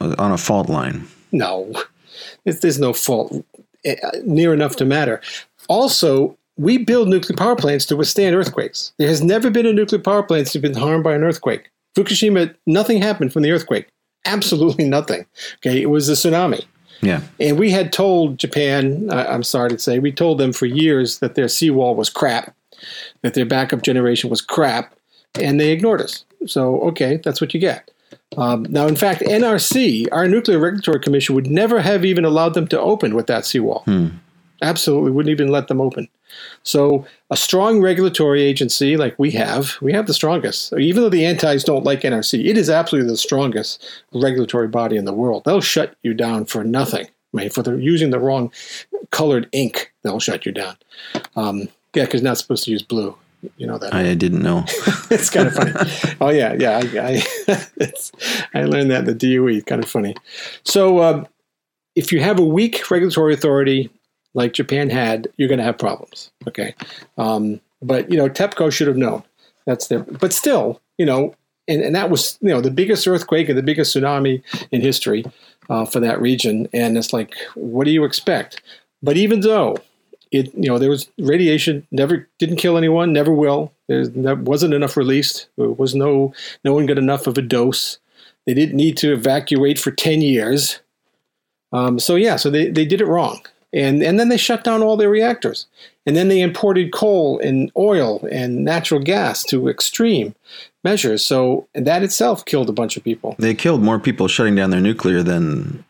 on 0.00 0.32
a 0.32 0.38
fault 0.38 0.68
line. 0.68 1.06
No, 1.32 1.72
there's 2.44 2.78
no 2.78 2.92
fault 2.92 3.44
eh, 3.84 3.96
near 4.24 4.54
enough 4.54 4.76
to 4.76 4.84
matter. 4.84 5.20
Also, 5.68 6.36
we 6.56 6.78
build 6.78 7.08
nuclear 7.08 7.36
power 7.36 7.56
plants 7.56 7.86
to 7.86 7.96
withstand 7.96 8.36
earthquakes. 8.36 8.92
There 8.98 9.08
has 9.08 9.22
never 9.22 9.50
been 9.50 9.66
a 9.66 9.72
nuclear 9.72 10.00
power 10.00 10.22
plant 10.22 10.46
that's 10.46 10.56
been 10.56 10.74
harmed 10.74 11.04
by 11.04 11.14
an 11.14 11.24
earthquake. 11.24 11.70
Fukushima, 11.96 12.54
nothing 12.66 13.00
happened 13.00 13.32
from 13.32 13.42
the 13.42 13.50
earthquake. 13.50 13.88
Absolutely 14.24 14.84
nothing. 14.88 15.26
Okay, 15.56 15.82
it 15.82 15.90
was 15.90 16.08
a 16.08 16.12
tsunami. 16.12 16.64
Yeah. 17.02 17.20
And 17.38 17.58
we 17.58 17.70
had 17.70 17.92
told 17.92 18.38
Japan, 18.38 19.08
I'm 19.10 19.42
sorry 19.42 19.70
to 19.70 19.78
say, 19.78 19.98
we 19.98 20.12
told 20.12 20.38
them 20.38 20.52
for 20.52 20.66
years 20.66 21.18
that 21.18 21.34
their 21.34 21.48
seawall 21.48 21.94
was 21.94 22.08
crap, 22.08 22.54
that 23.22 23.34
their 23.34 23.46
backup 23.46 23.82
generation 23.82 24.30
was 24.30 24.40
crap, 24.40 24.94
and 25.40 25.58
they 25.60 25.72
ignored 25.72 26.00
us. 26.00 26.24
So, 26.46 26.80
okay, 26.82 27.20
that's 27.22 27.40
what 27.40 27.54
you 27.54 27.60
get. 27.60 27.90
Um, 28.36 28.64
now, 28.64 28.86
in 28.86 28.96
fact, 28.96 29.22
NRC, 29.22 30.08
our 30.12 30.28
Nuclear 30.28 30.58
Regulatory 30.58 31.00
Commission, 31.00 31.34
would 31.34 31.46
never 31.46 31.80
have 31.80 32.04
even 32.04 32.24
allowed 32.24 32.54
them 32.54 32.68
to 32.68 32.80
open 32.80 33.14
with 33.14 33.26
that 33.26 33.44
seawall. 33.44 33.82
Hmm. 33.84 34.08
Absolutely 34.62 35.10
wouldn't 35.10 35.32
even 35.32 35.48
let 35.48 35.68
them 35.68 35.80
open. 35.80 36.08
So, 36.62 37.06
a 37.30 37.36
strong 37.36 37.80
regulatory 37.80 38.42
agency 38.42 38.96
like 38.96 39.18
we 39.18 39.30
have, 39.32 39.76
we 39.80 39.92
have 39.92 40.06
the 40.06 40.14
strongest. 40.14 40.72
Even 40.72 41.02
though 41.02 41.08
the 41.08 41.24
antis 41.24 41.64
don't 41.64 41.84
like 41.84 42.00
NRC, 42.00 42.44
it 42.46 42.56
is 42.56 42.70
absolutely 42.70 43.10
the 43.10 43.16
strongest 43.16 43.84
regulatory 44.12 44.68
body 44.68 44.96
in 44.96 45.04
the 45.04 45.12
world. 45.12 45.44
They'll 45.44 45.60
shut 45.60 45.96
you 46.02 46.14
down 46.14 46.46
for 46.46 46.64
nothing. 46.64 47.06
I 47.06 47.36
mean, 47.36 47.50
for 47.50 47.62
the, 47.62 47.76
using 47.76 48.10
the 48.10 48.20
wrong 48.20 48.52
colored 49.10 49.48
ink, 49.52 49.92
they'll 50.02 50.20
shut 50.20 50.46
you 50.46 50.52
down. 50.52 50.76
Um, 51.36 51.68
yeah, 51.94 52.04
because 52.04 52.22
not 52.22 52.38
supposed 52.38 52.64
to 52.64 52.70
use 52.70 52.82
blue. 52.82 53.16
You 53.56 53.66
know 53.66 53.78
that. 53.78 53.92
I 53.92 54.14
didn't 54.14 54.42
know. 54.42 54.64
it's 55.10 55.28
kind 55.28 55.48
of 55.48 55.54
funny. 55.54 55.72
oh 56.20 56.30
yeah, 56.30 56.54
yeah. 56.54 56.80
I 56.82 57.22
I, 57.48 57.92
I 58.60 58.64
learned 58.64 58.90
that 58.90 59.06
in 59.06 59.16
the 59.18 59.36
DOE. 59.36 59.60
Kind 59.62 59.82
of 59.82 59.88
funny. 59.88 60.14
So 60.64 61.02
um, 61.02 61.26
if 61.94 62.10
you 62.12 62.20
have 62.20 62.38
a 62.38 62.44
weak 62.44 62.90
regulatory 62.90 63.34
authority 63.34 63.90
like 64.32 64.52
Japan 64.54 64.90
had, 64.90 65.28
you're 65.36 65.48
going 65.48 65.58
to 65.58 65.64
have 65.64 65.78
problems. 65.78 66.30
Okay, 66.48 66.74
um, 67.18 67.60
but 67.82 68.10
you 68.10 68.16
know 68.16 68.28
TEPCO 68.28 68.72
should 68.72 68.88
have 68.88 68.96
known. 68.96 69.22
That's 69.66 69.88
their. 69.88 70.00
But 70.00 70.32
still, 70.32 70.80
you 70.96 71.04
know, 71.04 71.34
and, 71.68 71.82
and 71.82 71.94
that 71.94 72.10
was 72.10 72.38
you 72.40 72.48
know 72.48 72.60
the 72.60 72.70
biggest 72.70 73.06
earthquake 73.06 73.48
and 73.48 73.58
the 73.58 73.62
biggest 73.62 73.94
tsunami 73.94 74.42
in 74.70 74.80
history 74.80 75.24
uh, 75.68 75.84
for 75.84 76.00
that 76.00 76.20
region. 76.20 76.68
And 76.72 76.96
it's 76.96 77.12
like, 77.12 77.34
what 77.54 77.84
do 77.84 77.90
you 77.90 78.04
expect? 78.04 78.62
But 79.02 79.16
even 79.16 79.40
though 79.40 79.76
it, 80.34 80.54
you 80.54 80.68
know, 80.68 80.78
there 80.78 80.90
was 80.90 81.08
radiation, 81.18 81.86
never 81.90 82.28
didn't 82.38 82.56
kill 82.56 82.76
anyone, 82.76 83.12
never 83.12 83.32
will. 83.32 83.72
there 83.88 84.34
wasn't 84.34 84.74
enough 84.74 84.96
released. 84.96 85.48
There 85.56 85.70
was 85.70 85.94
no 85.94 86.34
no 86.64 86.74
one 86.74 86.86
got 86.86 86.98
enough 86.98 87.26
of 87.26 87.38
a 87.38 87.42
dose. 87.42 87.98
They 88.46 88.54
didn't 88.54 88.76
need 88.76 88.96
to 88.98 89.12
evacuate 89.12 89.78
for 89.78 89.90
ten 89.90 90.20
years. 90.20 90.80
Um, 91.72 91.98
so 91.98 92.16
yeah, 92.16 92.36
so 92.36 92.50
they, 92.50 92.70
they 92.70 92.84
did 92.84 93.00
it 93.00 93.06
wrong 93.06 93.40
and 93.74 94.02
and 94.02 94.18
then 94.18 94.28
they 94.28 94.36
shut 94.36 94.64
down 94.64 94.82
all 94.82 94.96
their 94.96 95.10
reactors 95.10 95.66
and 96.06 96.16
then 96.16 96.28
they 96.28 96.40
imported 96.40 96.92
coal 96.92 97.38
and 97.40 97.70
oil 97.76 98.26
and 98.30 98.64
natural 98.64 99.00
gas 99.00 99.42
to 99.42 99.68
extreme 99.68 100.34
measures 100.84 101.24
so 101.24 101.66
that 101.74 102.02
itself 102.02 102.44
killed 102.44 102.68
a 102.70 102.72
bunch 102.72 102.96
of 102.96 103.04
people 103.04 103.34
they 103.38 103.54
killed 103.54 103.82
more 103.82 103.98
people 103.98 104.28
shutting 104.28 104.54
down 104.54 104.70
their 104.70 104.80
nuclear 104.80 105.22
than 105.22 105.84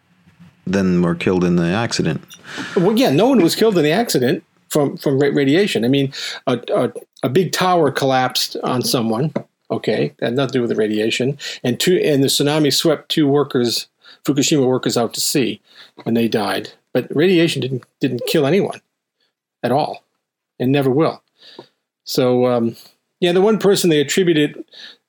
than 0.66 1.02
were 1.02 1.14
killed 1.14 1.44
in 1.44 1.56
the 1.56 1.66
accident. 1.66 2.22
Well 2.76 2.96
yeah 2.98 3.10
no 3.10 3.28
one 3.28 3.42
was 3.42 3.54
killed 3.54 3.76
in 3.76 3.84
the 3.84 3.92
accident 3.92 4.44
from 4.68 4.96
from 4.96 5.18
radiation. 5.18 5.84
I 5.84 5.88
mean 5.88 6.12
a, 6.46 6.60
a, 6.74 6.92
a 7.22 7.28
big 7.28 7.52
tower 7.52 7.90
collapsed 7.90 8.56
on 8.64 8.82
someone 8.82 9.32
okay? 9.70 10.14
That 10.18 10.26
had 10.26 10.36
nothing 10.36 10.52
to 10.52 10.58
do 10.58 10.60
with 10.60 10.70
the 10.70 10.76
radiation. 10.76 11.38
And 11.62 11.78
two 11.78 12.00
and 12.04 12.22
the 12.22 12.28
tsunami 12.28 12.72
swept 12.72 13.08
two 13.08 13.26
workers 13.26 13.88
fukushima 14.24 14.66
workers 14.66 14.96
out 14.96 15.14
to 15.14 15.20
sea 15.20 15.60
and 16.06 16.16
they 16.16 16.28
died. 16.28 16.72
But 16.92 17.14
radiation 17.14 17.60
didn't 17.60 17.84
didn't 18.00 18.26
kill 18.26 18.46
anyone 18.46 18.80
at 19.62 19.72
all, 19.72 20.04
and 20.58 20.70
never 20.70 20.90
will. 20.90 21.22
So 22.04 22.46
um, 22.46 22.76
yeah, 23.20 23.32
the 23.32 23.40
one 23.40 23.58
person 23.58 23.90
they 23.90 24.00
attributed 24.00 24.64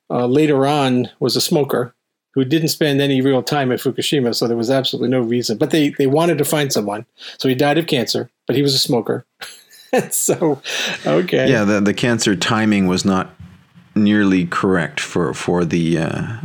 uh, 0.09 0.25
later 0.25 0.65
on 0.65 1.09
was 1.19 1.35
a 1.35 1.41
smoker 1.41 1.94
who 2.35 2.45
didn't 2.45 2.67
spend 2.67 3.01
any 3.01 3.21
real 3.21 3.41
time 3.41 3.71
at 3.71 3.79
Fukushima, 3.79 4.35
so 4.35 4.47
there 4.47 4.57
was 4.57 4.69
absolutely 4.69 5.09
no 5.09 5.21
reason. 5.21 5.57
But 5.57 5.71
they 5.71 5.89
they 5.89 6.05
wanted 6.07 6.37
to 6.37 6.45
find 6.45 6.71
someone, 6.71 7.05
so 7.39 7.49
he 7.49 7.55
died 7.55 7.77
of 7.77 7.87
cancer, 7.87 8.29
but 8.45 8.55
he 8.55 8.61
was 8.61 8.75
a 8.75 8.79
smoker. 8.79 9.25
so 10.11 10.61
okay, 11.07 11.49
yeah, 11.49 11.63
the 11.63 11.81
the 11.81 11.93
cancer 11.93 12.35
timing 12.35 12.87
was 12.87 13.05
not 13.05 13.33
nearly 13.95 14.45
correct 14.45 14.99
for 14.99 15.33
for 15.33 15.63
the 15.63 15.97
uh, 15.97 16.37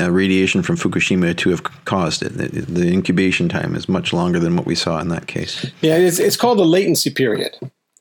uh, 0.00 0.10
radiation 0.10 0.62
from 0.62 0.76
Fukushima 0.76 1.36
to 1.36 1.50
have 1.50 1.62
caused 1.84 2.22
it. 2.22 2.36
The, 2.36 2.48
the, 2.48 2.92
incubation 2.92 3.48
time 3.48 3.74
is 3.74 3.88
much 3.88 4.12
longer 4.12 4.38
than 4.38 4.56
what 4.56 4.66
we 4.66 4.74
saw 4.74 4.98
in 5.00 5.08
that 5.08 5.26
case. 5.26 5.70
Yeah, 5.80 5.96
it's, 5.96 6.18
it's 6.18 6.36
called 6.36 6.58
the 6.58 6.64
latency 6.64 7.10
period. 7.10 7.56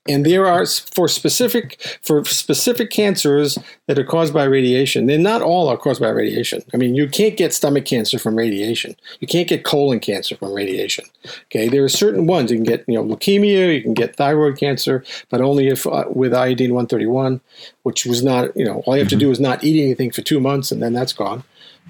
And 0.08 0.24
there 0.24 0.46
are 0.46 0.66
for 0.66 1.08
specific 1.08 1.82
for 2.04 2.24
specific 2.26 2.92
cancers 2.92 3.58
that 3.88 3.98
are 3.98 4.04
caused 4.04 4.34
by 4.34 4.44
radiation. 4.44 5.08
Then 5.08 5.24
not 5.24 5.42
all 5.42 5.68
are 5.68 5.78
caused 5.78 6.00
by 6.00 6.10
radiation. 6.10 6.62
I 6.74 6.78
mean, 6.78 6.94
you 6.94 7.10
can't 7.10 7.36
get 7.36 7.54
stomach 7.56 7.86
cancer 7.86 8.20
from 8.20 8.36
radiation. 8.36 8.96
You 9.20 9.28
can't 9.28 9.48
get 9.48 9.64
colon 9.64 10.00
cancer 10.00 10.36
from 10.36 10.54
radiation. 10.54 11.06
Okay, 11.46 11.70
there 11.70 11.84
are 11.84 11.90
certain 11.90 12.28
ones 12.28 12.52
you 12.52 12.58
can 12.58 12.66
get. 12.66 12.86
You 12.88 12.96
know, 12.96 13.16
leukemia. 13.16 13.76
You 13.76 13.82
can 13.82 13.96
get 13.96 14.16
thyroid 14.16 14.60
cancer, 14.60 15.04
but 15.30 15.42
only 15.42 15.70
if 15.70 15.88
uh, 15.88 16.06
with 16.10 16.36
iodine 16.36 16.76
131, 16.76 17.42
which 17.82 18.06
was 18.06 18.24
not. 18.24 18.56
You 18.56 18.66
know, 18.66 18.84
all 18.86 18.96
you 18.96 19.00
have 19.00 19.08
mm-hmm. 19.08 19.20
to 19.20 19.26
do 19.26 19.32
is 19.32 19.40
not 19.40 19.64
eat 19.64 19.82
anything 19.82 20.12
for 20.12 20.22
two 20.22 20.40
months, 20.40 20.72
and 20.72 20.84
then 20.84 20.94
that's 20.94 21.14
gone. 21.14 21.44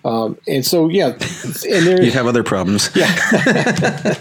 Um, 0.06 0.38
and 0.48 0.66
so, 0.66 0.88
yeah, 0.88 1.08
and 1.08 1.86
there 1.86 2.02
you 2.06 2.12
have 2.12 2.28
other 2.28 2.44
problems. 2.44 2.90
Yeah. 2.96 4.16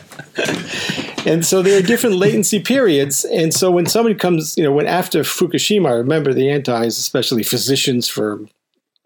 and 1.27 1.45
so 1.45 1.63
there 1.63 1.79
are 1.79 1.83
different 1.83 2.17
latency 2.17 2.61
periods. 2.61 3.25
And 3.25 3.53
so 3.53 3.71
when 3.71 3.87
somebody 3.87 4.15
comes, 4.15 4.57
you 4.57 4.65
know, 4.65 4.73
when 4.73 4.87
after 4.87 5.21
Fukushima, 5.21 5.97
remember 5.97 6.33
the 6.33 6.51
antis, 6.51 6.99
especially 6.99 7.43
physicians 7.43 8.09
for 8.09 8.41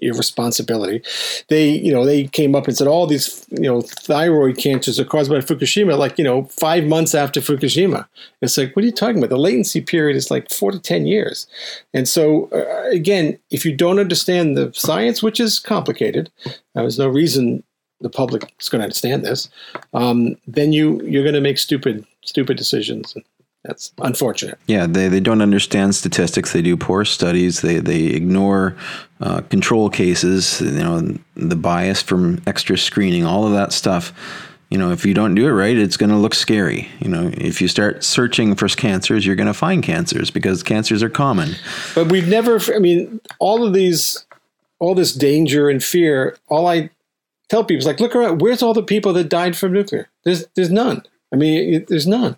irresponsibility. 0.00 1.02
They, 1.48 1.70
you 1.70 1.92
know, 1.92 2.04
they 2.04 2.24
came 2.28 2.54
up 2.54 2.66
and 2.68 2.76
said 2.76 2.86
all 2.86 3.06
these, 3.06 3.44
you 3.50 3.62
know, 3.62 3.82
thyroid 3.82 4.56
cancers 4.56 5.00
are 5.00 5.04
caused 5.04 5.30
by 5.30 5.38
Fukushima. 5.38 5.98
Like, 5.98 6.18
you 6.18 6.24
know, 6.24 6.44
five 6.44 6.84
months 6.84 7.14
after 7.14 7.40
Fukushima, 7.40 8.06
it's 8.40 8.56
like, 8.56 8.74
what 8.74 8.84
are 8.84 8.86
you 8.86 8.92
talking 8.92 9.18
about? 9.18 9.30
The 9.30 9.38
latency 9.38 9.80
period 9.80 10.16
is 10.16 10.30
like 10.30 10.50
four 10.50 10.70
to 10.70 10.78
ten 10.78 11.06
years. 11.06 11.46
And 11.92 12.08
so, 12.08 12.48
uh, 12.52 12.88
again, 12.90 13.38
if 13.50 13.64
you 13.64 13.74
don't 13.74 13.98
understand 13.98 14.56
the 14.56 14.72
science, 14.74 15.22
which 15.22 15.40
is 15.40 15.58
complicated, 15.58 16.30
uh, 16.46 16.52
there's 16.74 16.98
no 16.98 17.08
reason 17.08 17.64
the 18.00 18.10
public 18.10 18.54
is 18.60 18.68
going 18.68 18.80
to 18.80 18.84
understand 18.84 19.24
this. 19.24 19.48
Um, 19.92 20.36
then 20.46 20.72
you 20.72 21.02
you're 21.02 21.24
going 21.24 21.34
to 21.34 21.40
make 21.40 21.58
stupid 21.58 22.04
stupid 22.22 22.56
decisions. 22.56 23.16
That's 23.64 23.92
unfortunate. 23.98 24.56
Yeah, 24.66 24.86
they, 24.86 25.08
they 25.08 25.20
don't 25.20 25.42
understand 25.42 25.94
statistics. 25.94 26.52
They 26.52 26.62
do 26.62 26.76
poor 26.76 27.04
studies. 27.04 27.60
They 27.60 27.80
they 27.80 28.04
ignore 28.04 28.76
uh, 29.20 29.40
control 29.42 29.90
cases. 29.90 30.60
You 30.60 30.70
know, 30.70 31.18
the 31.34 31.56
bias 31.56 32.00
from 32.00 32.40
extra 32.46 32.78
screening, 32.78 33.24
all 33.24 33.46
of 33.46 33.52
that 33.52 33.72
stuff. 33.72 34.12
you 34.70 34.76
know, 34.76 34.90
if 34.90 35.06
you 35.06 35.14
don't 35.14 35.34
do 35.34 35.46
it 35.46 35.52
right, 35.52 35.76
it's 35.76 35.96
going 35.96 36.10
to 36.10 36.16
look 36.16 36.34
scary. 36.34 36.88
You 37.00 37.08
know, 37.08 37.30
if 37.34 37.60
you 37.62 37.68
start 37.68 38.04
searching 38.04 38.54
for 38.54 38.68
cancers, 38.68 39.24
you're 39.24 39.36
going 39.36 39.46
to 39.46 39.54
find 39.54 39.82
cancers 39.82 40.30
because 40.30 40.62
cancers 40.62 41.02
are 41.02 41.08
common. 41.08 41.54
But 41.94 42.10
we've 42.10 42.28
never, 42.28 42.60
I 42.74 42.78
mean, 42.78 43.20
all 43.38 43.66
of 43.66 43.72
these, 43.72 44.26
all 44.78 44.94
this 44.94 45.14
danger 45.14 45.70
and 45.70 45.82
fear, 45.82 46.36
all 46.48 46.66
I 46.66 46.90
tell 47.48 47.64
people 47.64 47.86
like, 47.86 48.00
look 48.00 48.14
around, 48.14 48.40
where's 48.40 48.62
all 48.62 48.74
the 48.74 48.82
people 48.82 49.12
that 49.14 49.28
died 49.28 49.56
from 49.56 49.72
nuclear? 49.72 50.08
There's, 50.24 50.46
there's 50.54 50.70
none. 50.70 51.02
I 51.32 51.36
mean, 51.36 51.74
it, 51.74 51.88
there's 51.88 52.06
none. 52.06 52.36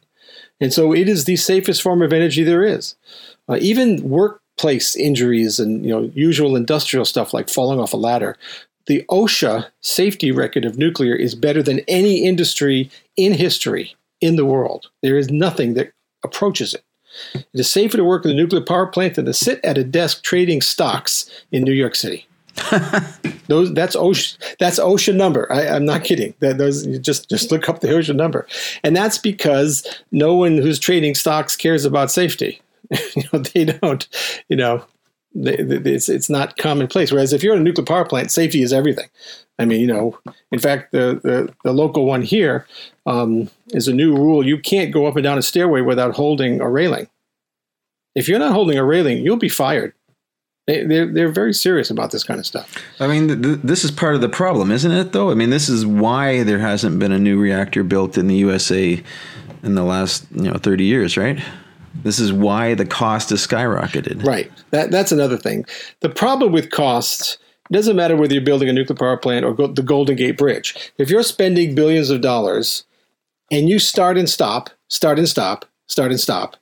And 0.60 0.72
so 0.72 0.92
it 0.92 1.08
is 1.08 1.24
the 1.24 1.36
safest 1.36 1.82
form 1.82 2.02
of 2.02 2.12
energy 2.12 2.42
there 2.42 2.64
is. 2.64 2.96
Uh, 3.48 3.58
even 3.60 4.08
workplace 4.08 4.94
injuries 4.94 5.58
and 5.58 5.84
you 5.84 5.90
know 5.90 6.10
usual 6.14 6.54
industrial 6.54 7.04
stuff 7.04 7.32
like 7.32 7.48
falling 7.48 7.80
off 7.80 7.94
a 7.94 7.96
ladder 7.96 8.36
the 8.90 9.04
OSHA 9.08 9.68
safety 9.80 10.32
record 10.32 10.64
of 10.64 10.76
nuclear 10.76 11.14
is 11.14 11.36
better 11.36 11.62
than 11.62 11.80
any 11.86 12.24
industry 12.24 12.90
in 13.16 13.34
history 13.34 13.94
in 14.20 14.34
the 14.34 14.44
world. 14.44 14.90
There 15.00 15.16
is 15.16 15.30
nothing 15.30 15.74
that 15.74 15.92
approaches 16.24 16.74
it. 16.74 16.84
It 17.34 17.46
is 17.54 17.70
safer 17.70 17.96
to 17.96 18.04
work 18.04 18.24
at 18.24 18.32
a 18.32 18.34
nuclear 18.34 18.62
power 18.62 18.86
plant 18.86 19.14
than 19.14 19.26
to 19.26 19.32
sit 19.32 19.64
at 19.64 19.78
a 19.78 19.84
desk 19.84 20.24
trading 20.24 20.60
stocks 20.60 21.30
in 21.52 21.62
New 21.62 21.72
York 21.72 21.94
City. 21.94 22.26
those 23.48 23.72
that's 23.74 23.96
OSHA 23.96 24.56
that's 24.58 24.78
OSHA 24.78 25.14
number. 25.14 25.50
I, 25.52 25.62
am 25.62 25.84
not 25.84 26.04
kidding. 26.04 26.34
That 26.40 26.58
those 26.58 26.86
just 26.98 27.28
just 27.28 27.50
look 27.50 27.68
up 27.68 27.80
the 27.80 27.88
OSHA 27.88 28.16
number, 28.16 28.46
and 28.82 28.96
that's 28.96 29.18
because 29.18 29.86
no 30.12 30.34
one 30.34 30.58
who's 30.58 30.78
trading 30.78 31.14
stocks 31.14 31.56
cares 31.56 31.84
about 31.84 32.10
safety. 32.10 32.60
you 32.90 33.22
know 33.32 33.38
they 33.40 33.64
don't. 33.64 34.08
You 34.48 34.56
know 34.56 34.84
it's 35.34 36.08
it's 36.08 36.30
not 36.30 36.56
commonplace. 36.56 37.12
Whereas 37.12 37.32
if 37.32 37.42
you're 37.42 37.54
in 37.54 37.60
a 37.60 37.64
nuclear 37.64 37.84
power 37.84 38.04
plant, 38.04 38.30
safety 38.30 38.62
is 38.62 38.72
everything. 38.72 39.08
I 39.58 39.64
mean, 39.64 39.80
you 39.80 39.86
know, 39.86 40.18
in 40.50 40.58
fact, 40.58 40.92
the 40.92 41.20
the, 41.22 41.54
the 41.64 41.72
local 41.72 42.04
one 42.06 42.22
here 42.22 42.66
um, 43.06 43.48
is 43.68 43.88
a 43.88 43.94
new 43.94 44.14
rule: 44.14 44.44
you 44.44 44.58
can't 44.58 44.92
go 44.92 45.06
up 45.06 45.16
and 45.16 45.24
down 45.24 45.38
a 45.38 45.42
stairway 45.42 45.82
without 45.82 46.16
holding 46.16 46.60
a 46.60 46.68
railing. 46.68 47.08
If 48.14 48.28
you're 48.28 48.40
not 48.40 48.52
holding 48.52 48.76
a 48.76 48.84
railing, 48.84 49.18
you'll 49.18 49.36
be 49.36 49.48
fired. 49.48 49.94
They, 50.66 50.84
they're 50.84 51.12
they're 51.12 51.32
very 51.32 51.52
serious 51.52 51.90
about 51.90 52.10
this 52.10 52.22
kind 52.22 52.38
of 52.38 52.46
stuff. 52.46 52.76
I 53.00 53.06
mean, 53.06 53.42
th- 53.42 53.60
this 53.64 53.84
is 53.84 53.90
part 53.90 54.14
of 54.14 54.20
the 54.20 54.28
problem, 54.28 54.70
isn't 54.70 54.92
it? 54.92 55.12
Though, 55.12 55.30
I 55.30 55.34
mean, 55.34 55.50
this 55.50 55.68
is 55.68 55.84
why 55.86 56.42
there 56.42 56.58
hasn't 56.58 56.98
been 56.98 57.12
a 57.12 57.18
new 57.18 57.38
reactor 57.40 57.82
built 57.82 58.16
in 58.16 58.26
the 58.26 58.36
USA 58.36 59.02
in 59.62 59.74
the 59.74 59.82
last 59.82 60.26
you 60.32 60.50
know 60.50 60.54
30 60.54 60.84
years, 60.84 61.16
right? 61.16 61.42
This 62.02 62.18
is 62.18 62.32
why 62.32 62.74
the 62.74 62.86
cost 62.86 63.30
has 63.30 63.46
skyrocketed. 63.46 64.24
Right. 64.24 64.50
That 64.70 64.90
that's 64.90 65.12
another 65.12 65.36
thing. 65.36 65.64
The 66.00 66.08
problem 66.08 66.52
with 66.52 66.70
costs 66.70 67.38
doesn't 67.72 67.96
matter 67.96 68.16
whether 68.16 68.34
you're 68.34 68.42
building 68.42 68.68
a 68.68 68.72
nuclear 68.72 68.96
power 68.96 69.16
plant 69.16 69.44
or 69.44 69.54
go, 69.54 69.68
the 69.68 69.82
Golden 69.82 70.16
Gate 70.16 70.36
Bridge. 70.36 70.92
If 70.98 71.08
you're 71.10 71.22
spending 71.22 71.74
billions 71.74 72.10
of 72.10 72.20
dollars 72.20 72.84
and 73.50 73.68
you 73.68 73.78
start 73.78 74.18
and 74.18 74.28
stop, 74.28 74.70
start 74.88 75.18
and 75.18 75.28
stop, 75.28 75.64
start 75.86 76.10
and 76.10 76.20
stop, 76.20 76.56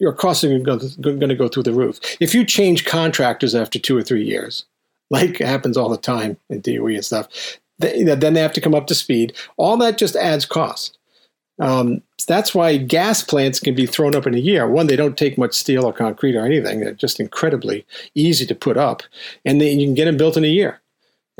your 0.00 0.12
costs 0.12 0.42
are 0.42 0.58
going 0.58 1.20
to 1.20 1.34
go 1.34 1.48
through 1.48 1.62
the 1.62 1.72
roof. 1.72 2.00
If 2.20 2.34
you 2.34 2.44
change 2.44 2.86
contractors 2.86 3.54
after 3.54 3.78
two 3.78 3.96
or 3.96 4.02
three 4.02 4.24
years, 4.24 4.64
like 5.10 5.38
happens 5.38 5.76
all 5.76 5.88
the 5.88 5.96
time 5.96 6.36
in 6.48 6.60
DOE 6.60 6.86
and 6.86 7.04
stuff, 7.04 7.58
they, 7.78 8.02
then 8.02 8.34
they 8.34 8.40
have 8.40 8.52
to 8.54 8.60
come 8.60 8.74
up 8.74 8.86
to 8.88 8.94
speed. 8.94 9.34
All 9.56 9.76
that 9.78 9.98
just 9.98 10.16
adds 10.16 10.46
cost. 10.46 10.98
Um, 11.60 12.02
that's 12.26 12.54
why 12.54 12.78
gas 12.78 13.22
plants 13.22 13.60
can 13.60 13.74
be 13.74 13.86
thrown 13.86 14.14
up 14.14 14.26
in 14.26 14.34
a 14.34 14.38
year. 14.38 14.66
One, 14.66 14.86
they 14.86 14.96
don't 14.96 15.18
take 15.18 15.36
much 15.36 15.54
steel 15.54 15.84
or 15.84 15.92
concrete 15.92 16.34
or 16.34 16.44
anything. 16.44 16.80
They're 16.80 16.94
just 16.94 17.20
incredibly 17.20 17.86
easy 18.14 18.46
to 18.46 18.54
put 18.54 18.78
up, 18.78 19.02
and 19.44 19.60
then 19.60 19.78
you 19.78 19.86
can 19.86 19.94
get 19.94 20.06
them 20.06 20.16
built 20.16 20.38
in 20.38 20.44
a 20.44 20.48
year. 20.48 20.80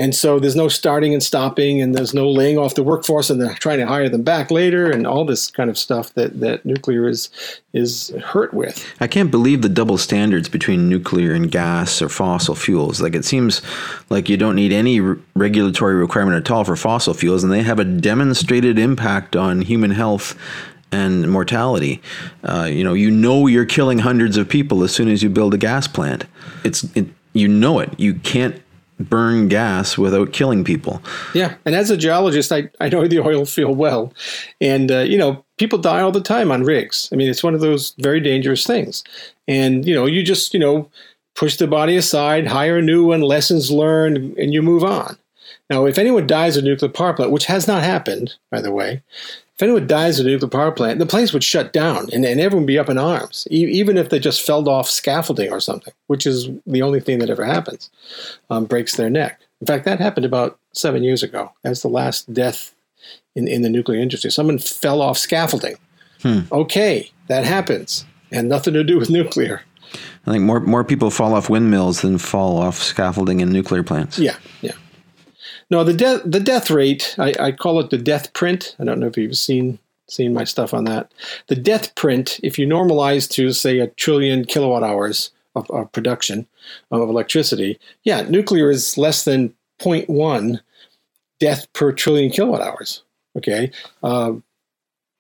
And 0.00 0.14
so 0.14 0.40
there's 0.40 0.56
no 0.56 0.68
starting 0.68 1.12
and 1.12 1.22
stopping, 1.22 1.82
and 1.82 1.94
there's 1.94 2.14
no 2.14 2.30
laying 2.30 2.56
off 2.56 2.74
the 2.74 2.82
workforce 2.82 3.28
and 3.28 3.38
then 3.38 3.54
trying 3.56 3.80
to 3.80 3.86
hire 3.86 4.08
them 4.08 4.22
back 4.22 4.50
later, 4.50 4.90
and 4.90 5.06
all 5.06 5.26
this 5.26 5.50
kind 5.50 5.68
of 5.68 5.76
stuff 5.76 6.14
that, 6.14 6.40
that 6.40 6.64
nuclear 6.64 7.06
is 7.06 7.28
is 7.74 8.08
hurt 8.24 8.54
with. 8.54 8.82
I 8.98 9.06
can't 9.06 9.30
believe 9.30 9.60
the 9.60 9.68
double 9.68 9.98
standards 9.98 10.48
between 10.48 10.88
nuclear 10.88 11.34
and 11.34 11.52
gas 11.52 12.00
or 12.00 12.08
fossil 12.08 12.54
fuels. 12.54 13.02
Like 13.02 13.14
it 13.14 13.26
seems 13.26 13.60
like 14.08 14.30
you 14.30 14.38
don't 14.38 14.56
need 14.56 14.72
any 14.72 15.00
re- 15.00 15.20
regulatory 15.36 15.96
requirement 15.96 16.38
at 16.38 16.50
all 16.50 16.64
for 16.64 16.76
fossil 16.76 17.12
fuels, 17.12 17.44
and 17.44 17.52
they 17.52 17.62
have 17.62 17.78
a 17.78 17.84
demonstrated 17.84 18.78
impact 18.78 19.36
on 19.36 19.60
human 19.60 19.90
health 19.90 20.34
and 20.90 21.30
mortality. 21.30 22.00
Uh, 22.42 22.66
you 22.72 22.82
know, 22.82 22.94
you 22.94 23.10
know 23.10 23.46
you're 23.48 23.66
killing 23.66 23.98
hundreds 23.98 24.38
of 24.38 24.48
people 24.48 24.82
as 24.82 24.94
soon 24.94 25.08
as 25.10 25.22
you 25.22 25.28
build 25.28 25.52
a 25.52 25.58
gas 25.58 25.86
plant. 25.86 26.24
It's 26.64 26.84
it, 26.96 27.08
you 27.34 27.48
know 27.48 27.80
it. 27.80 28.00
You 28.00 28.14
can't 28.14 28.60
burn 29.08 29.48
gas 29.48 29.96
without 29.96 30.32
killing 30.32 30.64
people. 30.64 31.02
Yeah, 31.34 31.54
and 31.64 31.74
as 31.74 31.90
a 31.90 31.96
geologist, 31.96 32.52
I, 32.52 32.70
I 32.80 32.88
know 32.88 33.06
the 33.06 33.20
oil 33.20 33.44
field 33.44 33.78
well, 33.78 34.12
and 34.60 34.90
uh, 34.90 35.00
you 35.00 35.18
know 35.18 35.44
people 35.58 35.78
die 35.78 36.00
all 36.00 36.12
the 36.12 36.20
time 36.20 36.52
on 36.52 36.64
rigs. 36.64 37.08
I 37.12 37.16
mean, 37.16 37.28
it's 37.28 37.42
one 37.42 37.54
of 37.54 37.60
those 37.60 37.94
very 37.98 38.20
dangerous 38.20 38.66
things, 38.66 39.02
and 39.48 39.86
you 39.86 39.94
know 39.94 40.06
you 40.06 40.22
just 40.22 40.54
you 40.54 40.60
know 40.60 40.90
push 41.34 41.56
the 41.56 41.66
body 41.66 41.96
aside, 41.96 42.46
hire 42.46 42.78
a 42.78 42.82
new 42.82 43.06
one, 43.06 43.20
lessons 43.20 43.70
learned, 43.70 44.36
and 44.36 44.52
you 44.52 44.62
move 44.62 44.84
on. 44.84 45.16
Now, 45.70 45.86
if 45.86 45.98
anyone 45.98 46.26
dies 46.26 46.56
at 46.56 46.64
a 46.64 46.66
nuclear 46.66 46.90
power 46.90 47.14
plant, 47.14 47.30
which 47.30 47.46
has 47.46 47.68
not 47.68 47.84
happened, 47.84 48.34
by 48.50 48.60
the 48.60 48.72
way, 48.72 49.02
if 49.60 49.64
anyone 49.64 49.86
dies 49.86 50.18
at 50.18 50.24
a 50.24 50.30
nuclear 50.30 50.48
power 50.48 50.72
plant, 50.72 50.98
the 50.98 51.04
place 51.04 51.34
would 51.34 51.44
shut 51.44 51.70
down 51.70 52.08
and, 52.14 52.24
and 52.24 52.40
everyone 52.40 52.62
would 52.62 52.66
be 52.66 52.78
up 52.78 52.88
in 52.88 52.96
arms, 52.96 53.46
e- 53.50 53.66
even 53.66 53.98
if 53.98 54.08
they 54.08 54.18
just 54.18 54.40
fell 54.40 54.66
off 54.70 54.88
scaffolding 54.88 55.52
or 55.52 55.60
something, 55.60 55.92
which 56.06 56.26
is 56.26 56.48
the 56.66 56.80
only 56.80 56.98
thing 56.98 57.18
that 57.18 57.28
ever 57.28 57.44
happens, 57.44 57.90
um, 58.48 58.64
breaks 58.64 58.96
their 58.96 59.10
neck. 59.10 59.38
In 59.60 59.66
fact, 59.66 59.84
that 59.84 60.00
happened 60.00 60.24
about 60.24 60.58
seven 60.72 61.02
years 61.02 61.22
ago. 61.22 61.52
That's 61.62 61.82
the 61.82 61.88
last 61.88 62.32
death 62.32 62.74
in, 63.36 63.46
in 63.46 63.60
the 63.60 63.68
nuclear 63.68 64.00
industry. 64.00 64.30
Someone 64.30 64.58
fell 64.58 65.02
off 65.02 65.18
scaffolding. 65.18 65.76
Hmm. 66.22 66.40
Okay, 66.50 67.10
that 67.26 67.44
happens, 67.44 68.06
and 68.32 68.48
nothing 68.48 68.72
to 68.72 68.82
do 68.82 68.98
with 68.98 69.10
nuclear. 69.10 69.60
I 70.26 70.30
think 70.32 70.44
more 70.44 70.60
more 70.60 70.84
people 70.84 71.10
fall 71.10 71.34
off 71.34 71.50
windmills 71.50 72.00
than 72.00 72.16
fall 72.16 72.56
off 72.56 72.78
scaffolding 72.78 73.40
in 73.40 73.52
nuclear 73.52 73.82
plants. 73.82 74.18
Yeah, 74.18 74.36
yeah. 74.62 74.72
No, 75.70 75.84
the 75.84 75.94
death 75.94 76.22
the 76.24 76.40
death 76.40 76.70
rate 76.70 77.14
I, 77.18 77.34
I 77.38 77.52
call 77.52 77.80
it 77.80 77.90
the 77.90 77.98
death 77.98 78.32
print. 78.32 78.74
I 78.78 78.84
don't 78.84 78.98
know 78.98 79.06
if 79.06 79.16
you've 79.16 79.36
seen 79.36 79.78
seen 80.08 80.34
my 80.34 80.44
stuff 80.44 80.74
on 80.74 80.84
that. 80.84 81.12
The 81.46 81.54
death 81.54 81.94
print, 81.94 82.40
if 82.42 82.58
you 82.58 82.66
normalize 82.66 83.30
to 83.30 83.52
say 83.52 83.78
a 83.78 83.86
trillion 83.86 84.44
kilowatt 84.44 84.82
hours 84.82 85.30
of, 85.54 85.70
of 85.70 85.92
production 85.92 86.46
of 86.90 87.08
electricity, 87.08 87.78
yeah, 88.02 88.22
nuclear 88.22 88.70
is 88.70 88.98
less 88.98 89.24
than 89.24 89.54
0.1 89.80 90.60
death 91.38 91.72
per 91.72 91.92
trillion 91.92 92.30
kilowatt 92.30 92.60
hours. 92.60 93.02
Okay, 93.36 93.70
uh, 94.02 94.32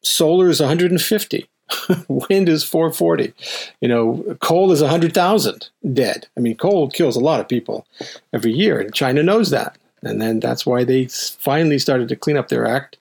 solar 0.02 0.48
is 0.48 0.60
150. 0.60 1.48
Wind 2.08 2.48
is 2.48 2.64
440. 2.64 3.32
You 3.80 3.88
know, 3.88 4.36
coal 4.40 4.72
is 4.72 4.80
100,000 4.82 5.68
dead. 5.92 6.26
I 6.36 6.40
mean, 6.40 6.56
coal 6.56 6.90
kills 6.90 7.14
a 7.14 7.20
lot 7.20 7.38
of 7.38 7.48
people 7.48 7.86
every 8.32 8.52
year, 8.52 8.80
and 8.80 8.92
China 8.92 9.22
knows 9.22 9.50
that 9.50 9.78
and 10.02 10.20
then 10.20 10.40
that's 10.40 10.64
why 10.64 10.84
they 10.84 11.06
finally 11.06 11.78
started 11.78 12.08
to 12.08 12.16
clean 12.16 12.36
up 12.36 12.48
their 12.48 12.66
act. 12.66 12.96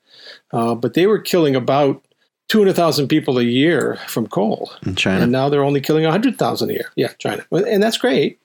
Uh, 0.51 0.75
but 0.75 0.93
they 0.93 1.07
were 1.07 1.19
killing 1.19 1.55
about 1.55 2.03
200,000 2.49 3.07
people 3.07 3.37
a 3.37 3.43
year 3.43 3.97
from 4.07 4.27
coal. 4.27 4.71
In 4.85 4.95
China. 4.95 5.23
And 5.23 5.31
now 5.31 5.49
they're 5.49 5.63
only 5.63 5.81
killing 5.81 6.03
100,000 6.03 6.69
a 6.69 6.73
year. 6.73 6.91
Yeah, 6.95 7.13
China. 7.19 7.45
And 7.51 7.81
that's 7.81 7.97
great. 7.97 8.39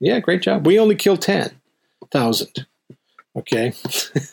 Yeah, 0.00 0.18
great 0.20 0.42
job. 0.42 0.66
We 0.66 0.78
only 0.78 0.96
kill 0.96 1.16
10,000. 1.16 2.66
Okay. 3.36 3.72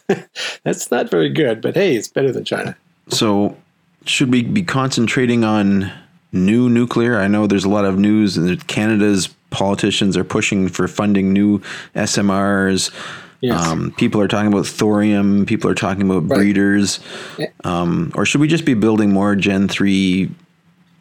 that's 0.63 0.89
not 0.89 1.10
very 1.10 1.29
good, 1.29 1.62
but 1.62 1.75
hey, 1.75 1.95
it's 1.95 2.08
better 2.08 2.32
than 2.32 2.43
China. 2.43 2.75
So, 3.10 3.55
should 4.05 4.32
we 4.32 4.43
be 4.43 4.63
concentrating 4.63 5.43
on 5.43 5.91
new 6.32 6.69
nuclear? 6.69 7.19
I 7.19 7.27
know 7.27 7.47
there's 7.47 7.65
a 7.65 7.69
lot 7.69 7.86
of 7.86 7.97
news, 7.97 8.38
and 8.38 8.65
Canada's 8.67 9.29
politicians 9.49 10.15
are 10.17 10.23
pushing 10.23 10.67
for 10.69 10.88
funding 10.88 11.34
new 11.34 11.60
SMRs. 11.95 12.91
Yes. 13.41 13.65
Um, 13.65 13.91
people 13.93 14.19
are 14.21 14.28
talking 14.28 14.52
about 14.52 14.67
thorium. 14.67 15.45
People 15.45 15.69
are 15.69 15.75
talking 15.75 16.04
about 16.04 16.30
right. 16.30 16.38
breeders. 16.38 16.99
Um, 17.63 18.12
or 18.15 18.25
should 18.25 18.41
we 18.41 18.47
just 18.47 18.65
be 18.65 18.73
building 18.73 19.13
more 19.13 19.36
Gen 19.36 19.67
3 19.67 20.30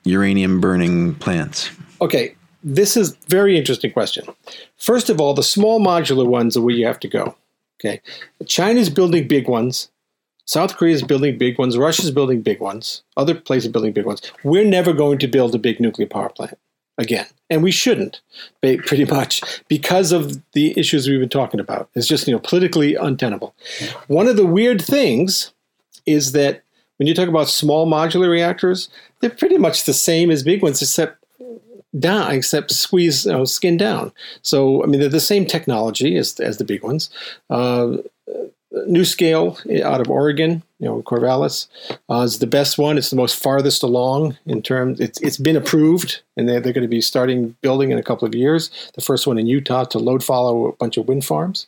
uranium 0.05 0.61
burning 0.61 1.15
plants? 1.17 1.71
Okay, 2.01 2.37
this 2.63 2.97
is 2.97 3.17
very 3.27 3.59
interesting 3.59 3.93
question. 3.93 4.25
First 4.77 5.11
of 5.11 5.21
all, 5.21 5.35
the 5.35 5.43
small 5.43 5.81
modular 5.81 6.27
ones 6.27 6.57
are 6.57 6.63
where 6.63 6.75
you 6.75 6.87
have 6.87 7.01
to 7.01 7.09
go. 7.09 7.37
Okay, 7.81 8.01
China's 8.47 8.91
building 8.91 9.29
big 9.29 9.49
ones. 9.49 9.91
South 10.45 10.77
Korea 10.77 10.95
is 10.95 11.03
building 11.03 11.37
big 11.37 11.59
ones. 11.59 11.77
Russia's 11.77 12.11
building 12.11 12.41
big 12.41 12.61
ones. 12.61 13.03
Other 13.17 13.35
places 13.35 13.71
building 13.71 13.93
big 13.93 14.07
ones. 14.07 14.23
We're 14.43 14.65
never 14.65 14.93
going 14.93 15.19
to 15.19 15.29
build 15.29 15.55
a 15.55 15.59
big 15.59 15.79
nuclear 15.79 16.09
power 16.09 16.31
plant 16.31 16.59
again. 16.99 17.27
And 17.49 17.63
we 17.63 17.71
shouldn't, 17.71 18.21
pretty 18.61 19.07
much, 19.07 19.41
because 19.69 20.13
of 20.13 20.43
the 20.53 20.79
issues 20.79 21.09
we've 21.09 21.21
been 21.21 21.29
talking 21.29 21.61
about. 21.61 21.89
It's 21.95 22.07
just, 22.07 22.27
you 22.27 22.35
know, 22.35 22.41
politically 22.41 22.95
untenable. 22.95 23.55
One 24.09 24.29
of 24.29 24.37
the 24.37 24.45
weird 24.45 24.83
things 24.83 25.53
is 26.05 26.33
that 26.33 26.63
when 26.99 27.07
you 27.07 27.15
talk 27.15 27.29
about 27.29 27.49
small 27.49 27.87
modular 27.87 28.29
reactors, 28.29 28.91
they're 29.21 29.31
pretty 29.31 29.57
much 29.57 29.85
the 29.85 29.95
same 29.95 30.31
as 30.31 30.43
big 30.43 30.63
ones, 30.63 30.83
except 30.83 31.25
down, 31.99 32.33
except 32.33 32.71
squeeze, 32.71 33.25
you 33.25 33.33
know, 33.33 33.45
skin 33.47 33.79
down. 33.79 34.13
So, 34.43 34.83
I 34.83 34.87
mean, 34.87 35.01
they're 35.01 35.09
the 35.09 35.21
same 35.21 35.47
technology 35.47 36.17
as, 36.17 36.39
as 36.41 36.59
the 36.59 36.65
big 36.65 36.83
ones. 36.83 37.09
Uh, 37.49 37.99
NuScale 38.73 39.83
out 39.83 40.01
of 40.01 40.11
Oregon 40.11 40.63
you 40.79 40.87
know, 40.87 41.03
Corvallis 41.03 41.67
uh, 42.09 42.21
is 42.21 42.39
the 42.39 42.47
best 42.47 42.79
one. 42.79 42.99
It's 42.99 43.11
the 43.11 43.17
most 43.17 43.37
farthest 43.37 43.83
along 43.83 44.37
in 44.47 44.63
terms. 44.63 45.01
It's 45.01 45.21
it's 45.21 45.37
been 45.37 45.57
approved, 45.57 46.23
and 46.37 46.49
they're, 46.49 46.61
they're 46.61 46.73
going 46.73 46.83
to 46.83 46.89
be 46.89 47.01
starting 47.01 47.57
building 47.63 47.91
in 47.91 47.99
a 47.99 48.03
couple 48.03 48.27
of 48.27 48.35
years. 48.35 48.71
The 48.95 49.01
first 49.01 49.27
one 49.27 49.39
in 49.39 49.47
Utah 49.47 49.85
to 49.85 49.99
load 49.99 50.23
follow 50.23 50.69
a 50.69 50.73
bunch 50.73 50.97
of 50.97 51.09
wind 51.09 51.25
farms. 51.25 51.67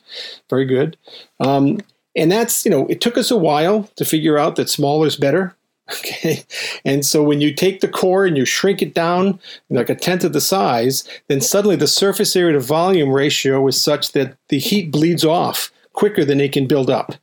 Very 0.48 0.64
good. 0.64 0.96
Um, 1.40 1.80
and 2.14 2.30
that's 2.30 2.64
you 2.64 2.70
know, 2.70 2.86
it 2.86 3.01
took 3.01 3.18
us 3.18 3.30
a 3.30 3.36
while 3.36 3.90
to 3.96 4.05
figure 4.05 4.38
out 4.38 4.57
that 4.57 4.70
smaller 4.70 5.07
is 5.07 5.16
better. 5.16 5.55
Okay. 5.90 6.44
And 6.84 7.05
so 7.05 7.20
when 7.20 7.40
you 7.40 7.53
take 7.53 7.80
the 7.80 7.88
core 7.88 8.24
and 8.24 8.36
you 8.36 8.44
shrink 8.44 8.80
it 8.80 8.94
down 8.94 9.40
like 9.70 9.90
a 9.90 9.96
tenth 9.96 10.22
of 10.22 10.32
the 10.32 10.40
size, 10.40 11.03
then 11.26 11.40
suddenly 11.40 11.74
the 11.74 11.88
surface 11.88 12.36
area 12.36 12.53
to 12.53 12.61
volume 12.61 13.11
ratio 13.11 13.66
is 13.66 13.82
such 13.82 14.12
that 14.12 14.36
the 14.51 14.61
heat 14.61 14.92
bleeds 14.92 15.24
off 15.24 15.72
quicker 15.93 16.24
than 16.24 16.41
it 16.41 16.53
can 16.53 16.66
build 16.66 16.91
up. 16.91 17.14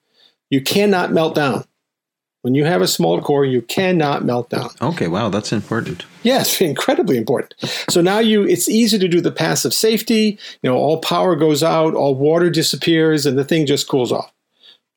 You 0.49 0.61
cannot 0.61 1.11
melt 1.11 1.36
down. 1.36 1.65
When 2.41 2.55
you 2.55 2.63
have 2.63 2.82
a 2.82 2.88
small 2.88 3.22
core, 3.22 3.43
you 3.43 3.61
cannot 3.61 4.24
melt 4.24 4.49
down. 4.49 4.70
Okay, 4.82 5.07
wow, 5.07 5.28
that's 5.28 5.51
important. 5.51 6.05
Yes, 6.24 6.61
incredibly 6.61 7.18
important. 7.18 7.55
So 7.89 8.01
now 8.01 8.20
you 8.20 8.43
it's 8.43 8.70
easy 8.70 8.97
to 8.99 9.07
do 9.07 9.20
the 9.20 9.32
passive 9.32 9.74
safety, 9.74 10.39
you 10.61 10.70
know, 10.70 10.78
all 10.78 10.99
power 10.99 11.36
goes 11.36 11.63
out, 11.63 11.93
all 11.93 12.15
water 12.15 12.49
disappears 12.49 13.26
and 13.26 13.38
the 13.38 13.43
thing 13.43 13.65
just 13.65 13.89
cools 13.89 14.11
off. 14.11 14.32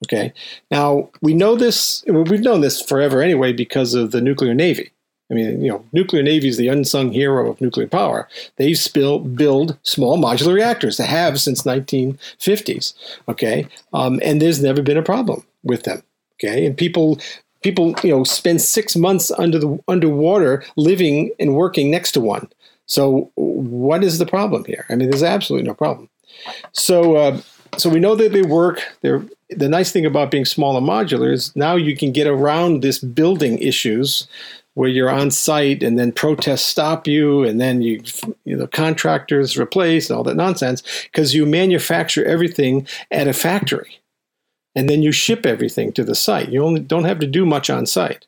Okay. 0.07 0.33
Now, 0.71 1.11
we 1.21 1.35
know 1.35 1.57
this 1.57 2.05
we've 2.07 2.41
known 2.41 2.61
this 2.61 2.81
forever 2.81 3.21
anyway 3.21 3.53
because 3.53 3.95
of 3.95 4.13
the 4.13 4.21
nuclear 4.21 4.55
navy. 4.55 4.93
I 5.31 5.35
mean, 5.35 5.63
you 5.63 5.71
know, 5.71 5.85
nuclear 5.93 6.23
navy 6.23 6.49
is 6.49 6.57
the 6.57 6.69
unsung 6.69 7.13
hero 7.13 7.51
of 7.51 7.61
nuclear 7.61 7.87
power. 7.87 8.29
They 8.57 8.75
spill, 8.75 9.21
build 9.21 9.79
small 9.83 10.19
modular 10.19 10.55
reactors. 10.55 10.97
They 10.97 11.07
have 11.07 11.41
since 11.41 11.63
1950s. 11.63 12.95
Okay, 13.29 13.67
um, 13.93 14.21
and 14.25 14.43
there's 14.43 14.63
never 14.63 14.83
been 14.83 14.97
a 14.97 15.03
problem 15.03 15.45
with 15.63 15.85
them. 15.85 16.03
Okay, 16.35 16.67
and 16.67 16.77
people 16.77 17.21
people 17.63 17.95
you 18.03 18.11
know 18.11 18.25
spend 18.25 18.61
six 18.61 18.97
months 18.97 19.31
under 19.33 19.59
the 19.59 19.79
underwater 19.87 20.65
living 20.77 21.31
and 21.39 21.55
working 21.55 21.91
next 21.91 22.13
to 22.13 22.21
one. 22.21 22.49
So 22.87 23.31
what 23.37 24.03
is 24.03 24.19
the 24.19 24.27
problem 24.27 24.65
here? 24.65 24.85
I 24.89 24.97
mean, 24.97 25.11
there's 25.11 25.23
absolutely 25.23 25.69
no 25.69 25.75
problem. 25.75 26.09
So 26.73 27.17
uh, 27.17 27.41
so 27.77 27.89
we 27.89 28.01
know 28.01 28.17
that 28.17 28.33
they 28.33 28.43
work. 28.43 28.83
They're 29.03 29.23
the 29.51 29.69
nice 29.69 29.91
thing 29.93 30.07
about 30.07 30.31
being 30.31 30.45
small 30.45 30.77
and 30.77 30.87
modular 30.87 31.33
is 31.33 31.55
now 31.57 31.75
you 31.75 31.97
can 31.97 32.13
get 32.13 32.27
around 32.27 32.83
this 32.83 32.99
building 32.99 33.59
issues 33.59 34.29
where 34.75 34.89
you're 34.89 35.11
on 35.11 35.31
site 35.31 35.83
and 35.83 35.99
then 35.99 36.13
protests 36.13 36.65
stop 36.65 37.07
you 37.07 37.43
and 37.43 37.61
then 37.61 37.83
you 37.83 38.03
you 38.45 38.57
know 38.57 38.67
contractors 38.67 39.59
replace 39.59 40.09
and 40.09 40.17
all 40.17 40.25
that 40.25 40.37
nonsense 40.37 40.83
because 41.05 41.35
you 41.35 41.45
manufacture 41.45 42.25
everything 42.25 42.87
at 43.11 43.29
a 43.29 43.33
factory 43.33 44.01
and 44.75 44.89
then 44.89 45.03
you 45.03 45.13
ship 45.13 45.45
everything 45.47 45.93
to 45.93 46.05
the 46.05 46.15
site. 46.15 46.51
You 46.51 46.65
only 46.65 46.81
don't 46.81 47.05
have 47.05 47.19
to 47.21 47.27
do 47.27 47.45
much 47.45 47.71
on 47.71 47.87
site. 47.87 48.27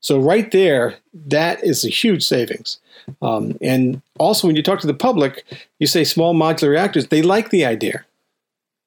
So 0.00 0.20
right 0.20 0.50
there, 0.52 0.96
that 1.26 1.62
is 1.64 1.84
a 1.84 1.88
huge 1.88 2.24
savings. 2.24 2.78
Um, 3.22 3.56
and 3.60 4.02
also, 4.18 4.46
when 4.46 4.54
you 4.54 4.62
talk 4.62 4.80
to 4.80 4.86
the 4.86 4.94
public, 4.94 5.44
you 5.78 5.86
say 5.86 6.04
small 6.04 6.34
modular 6.34 6.70
reactors. 6.70 7.08
They 7.08 7.22
like 7.22 7.50
the 7.50 7.64
idea 7.64 8.04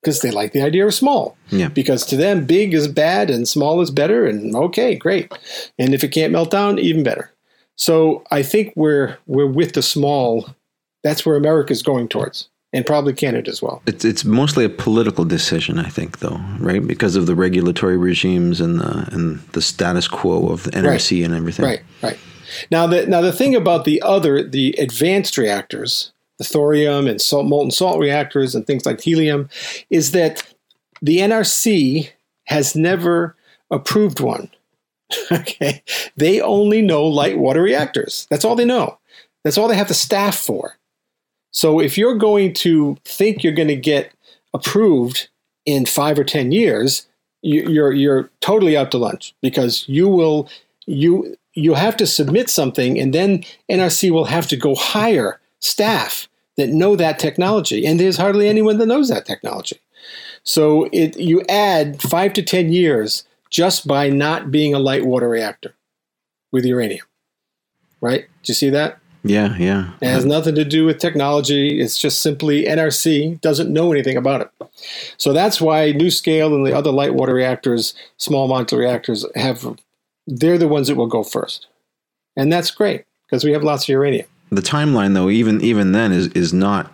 because 0.02 0.22
they 0.22 0.32
like 0.32 0.54
the 0.54 0.62
idea 0.62 0.86
of 0.86 0.94
small. 0.94 1.38
Yeah. 1.50 1.70
Because 1.70 2.06
to 2.08 2.18
them, 2.18 2.46
big 2.46 2.74
is 2.74 2.88
bad 2.88 3.30
and 3.30 3.48
small 3.48 3.82
is 3.82 3.92
better. 3.92 4.26
And 4.26 4.56
okay, 4.56 4.96
great. 4.96 5.32
And 5.78 5.94
if 5.94 6.04
it 6.04 6.10
can't 6.10 6.34
melt 6.34 6.52
down, 6.52 6.80
even 6.80 7.04
better. 7.04 7.32
So 7.76 8.24
I 8.32 8.44
think 8.44 8.74
we're 8.76 9.18
we're 9.28 9.48
with 9.48 9.74
the 9.74 9.82
small. 9.82 10.56
That's 11.04 11.26
where 11.26 11.36
America 11.36 11.74
is 11.74 11.82
going 11.82 12.10
towards 12.10 12.50
and 12.74 12.86
probably 12.86 13.14
Canada 13.14 13.50
as 13.50 13.62
well. 13.62 13.82
It's 13.86 14.06
it's 14.06 14.24
mostly 14.24 14.66
a 14.66 14.70
political 14.70 15.26
decision, 15.26 15.80
I 15.80 15.90
think, 15.90 16.20
though, 16.20 16.40
right? 16.60 16.86
Because 16.86 17.16
of 17.16 17.26
the 17.26 17.36
regulatory 17.36 17.98
regimes 17.98 18.62
and 18.62 18.80
the 18.80 19.10
and 19.12 19.40
the 19.54 19.62
status 19.62 20.08
quo 20.08 20.50
of 20.50 20.64
the 20.64 20.72
NRC 20.72 21.20
right. 21.20 21.26
and 21.26 21.36
everything. 21.36 21.66
Right, 21.66 21.82
right. 22.02 22.20
Now 22.70 22.88
the 22.88 23.06
now 23.08 23.22
the 23.22 23.34
thing 23.34 23.56
about 23.56 23.86
the 23.86 24.02
other 24.02 24.44
the 24.44 24.76
advanced 24.78 25.38
reactors, 25.38 26.12
thorium 26.44 27.08
and 27.08 27.22
salt, 27.22 27.46
molten 27.46 27.72
salt 27.72 28.00
reactors 28.00 28.56
and 28.56 28.66
things 28.66 28.86
like 28.86 29.02
helium, 29.02 29.50
is 29.90 30.12
that 30.12 30.44
the 31.02 31.20
NRC 31.20 32.10
has 32.46 32.76
never 32.76 33.36
approved 33.70 34.20
one. 34.20 34.50
okay, 35.32 35.84
they 36.16 36.42
only 36.42 36.82
know 36.82 37.06
light 37.06 37.38
water 37.38 37.62
reactors. 37.62 38.28
That's 38.30 38.46
all 38.46 38.56
they 38.56 38.66
know. 38.66 38.98
That's 39.44 39.58
all 39.58 39.68
they 39.68 39.76
have 39.76 39.88
the 39.88 39.94
staff 39.94 40.38
for. 40.38 40.78
So 41.52 41.80
if 41.80 41.98
you're 41.98 42.18
going 42.18 42.54
to 42.56 42.98
think 43.04 43.44
you're 43.44 43.54
going 43.54 43.68
to 43.68 43.76
get 43.76 44.14
approved 44.54 45.30
in 45.66 45.86
five 45.86 46.18
or 46.18 46.24
ten 46.24 46.52
years, 46.52 47.08
you're 47.42 47.92
you're 47.92 48.30
totally 48.40 48.78
out 48.78 48.92
to 48.92 48.98
lunch 48.98 49.36
because 49.42 49.88
you 49.88 50.08
will 50.08 50.50
you 50.86 51.36
you 51.54 51.74
have 51.74 51.98
to 51.98 52.08
submit 52.08 52.50
something 52.50 53.00
and 53.00 53.14
then 53.14 53.44
NRC 53.70 54.12
will 54.12 54.26
have 54.26 54.48
to 54.48 54.56
go 54.56 54.76
hire 54.76 55.40
staff 55.60 56.28
that 56.62 56.70
know 56.74 56.96
that 56.96 57.20
technology 57.20 57.86
and 57.86 58.00
there's 58.00 58.18
hardly 58.18 58.48
anyone 58.48 58.78
that 58.78 58.86
knows 58.86 59.10
that 59.10 59.26
technology. 59.26 59.80
So 60.44 60.88
it 60.92 61.18
you 61.18 61.44
add 61.50 62.02
5 62.02 62.34
to 62.34 62.42
10 62.42 62.72
years 62.72 63.26
just 63.50 63.88
by 63.88 64.10
not 64.10 64.52
being 64.52 64.74
a 64.74 64.80
light 64.80 65.06
water 65.06 65.30
reactor 65.30 65.76
with 66.52 66.66
uranium. 66.66 67.06
Right? 68.00 68.22
Do 68.44 68.52
you 68.52 68.56
see 68.56 68.70
that? 68.72 68.98
Yeah, 69.24 69.56
yeah. 69.58 69.92
It 70.02 70.08
has 70.08 70.26
nothing 70.26 70.56
to 70.56 70.66
do 70.66 70.84
with 70.84 70.98
technology. 70.98 71.80
It's 71.80 71.98
just 71.98 72.24
simply 72.24 72.66
NRC 72.66 73.40
doesn't 73.42 73.72
know 73.72 73.92
anything 73.92 74.18
about 74.18 74.42
it. 74.42 74.50
So 75.18 75.32
that's 75.32 75.62
why 75.62 75.94
NuScale 75.94 76.56
and 76.56 76.66
the 76.66 76.76
other 76.76 76.92
light 76.92 77.14
water 77.14 77.36
reactors, 77.36 77.94
small 78.18 78.50
modular 78.50 78.80
reactors, 78.80 79.26
have 79.36 79.78
they're 80.26 80.58
the 80.58 80.68
ones 80.68 80.88
that 80.88 80.96
will 80.96 81.08
go 81.08 81.24
first. 81.24 81.68
And 82.36 82.52
that's 82.52 82.72
great 82.72 83.06
because 83.26 83.44
we 83.44 83.52
have 83.52 83.64
lots 83.64 83.84
of 83.84 83.90
uranium. 83.90 84.28
The 84.52 84.62
timeline 84.62 85.14
though, 85.14 85.30
even 85.30 85.62
even 85.62 85.92
then 85.94 86.12
is 86.12 86.28
is 86.30 86.54
not 86.54 86.94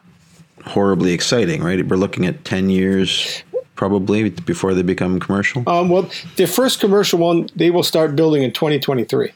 horribly 0.63 1.13
exciting, 1.13 1.63
right? 1.63 1.85
We're 1.85 1.97
looking 1.97 2.25
at 2.25 2.43
10 2.45 2.69
years 2.69 3.43
probably 3.75 4.29
before 4.29 4.73
they 4.73 4.81
become 4.81 5.19
commercial. 5.19 5.67
Um, 5.67 5.89
well, 5.89 6.09
the 6.35 6.45
first 6.45 6.79
commercial 6.79 7.19
one 7.19 7.49
they 7.55 7.71
will 7.71 7.83
start 7.83 8.15
building 8.15 8.43
in 8.43 8.51
2023 8.51 9.31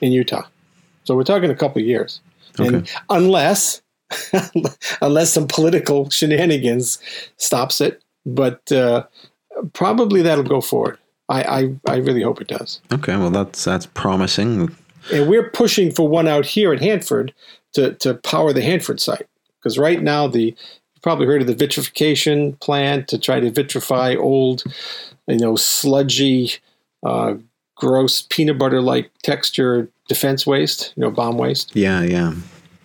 in 0.00 0.12
Utah. 0.12 0.46
So 1.04 1.16
we're 1.16 1.24
talking 1.24 1.50
a 1.50 1.54
couple 1.54 1.82
of 1.82 1.86
years. 1.86 2.20
Okay. 2.58 2.76
And 2.76 2.90
unless 3.10 3.82
unless 5.02 5.32
some 5.32 5.46
political 5.46 6.10
shenanigans 6.10 6.98
stops 7.36 7.80
it, 7.80 8.02
but 8.26 8.70
uh, 8.72 9.04
probably 9.72 10.22
that'll 10.22 10.44
go 10.44 10.60
forward. 10.60 10.98
I, 11.28 11.42
I, 11.42 11.92
I 11.92 11.96
really 11.96 12.22
hope 12.22 12.40
it 12.40 12.48
does. 12.48 12.80
Okay, 12.92 13.16
well 13.16 13.30
that's 13.30 13.64
that's 13.64 13.86
promising. 13.86 14.74
And 15.12 15.28
we're 15.28 15.50
pushing 15.50 15.90
for 15.90 16.08
one 16.08 16.28
out 16.28 16.46
here 16.46 16.72
at 16.72 16.80
Hanford 16.80 17.32
to, 17.74 17.94
to 17.94 18.14
power 18.14 18.52
the 18.52 18.62
Hanford 18.62 19.00
site 19.00 19.26
because 19.58 19.78
right 19.78 20.02
now 20.02 20.26
the 20.26 20.44
you've 20.44 21.02
probably 21.02 21.26
heard 21.26 21.40
of 21.40 21.46
the 21.46 21.54
vitrification 21.54 22.54
plan 22.54 23.04
to 23.06 23.18
try 23.18 23.40
to 23.40 23.50
vitrify 23.50 24.16
old, 24.16 24.62
you 25.26 25.38
know, 25.38 25.56
sludgy, 25.56 26.52
uh, 27.02 27.34
gross 27.76 28.22
peanut 28.22 28.58
butter 28.58 28.80
like 28.80 29.10
texture 29.22 29.88
defense 30.08 30.46
waste, 30.46 30.92
you 30.96 31.00
know, 31.00 31.10
bomb 31.10 31.38
waste. 31.38 31.74
Yeah, 31.74 32.02
yeah. 32.02 32.34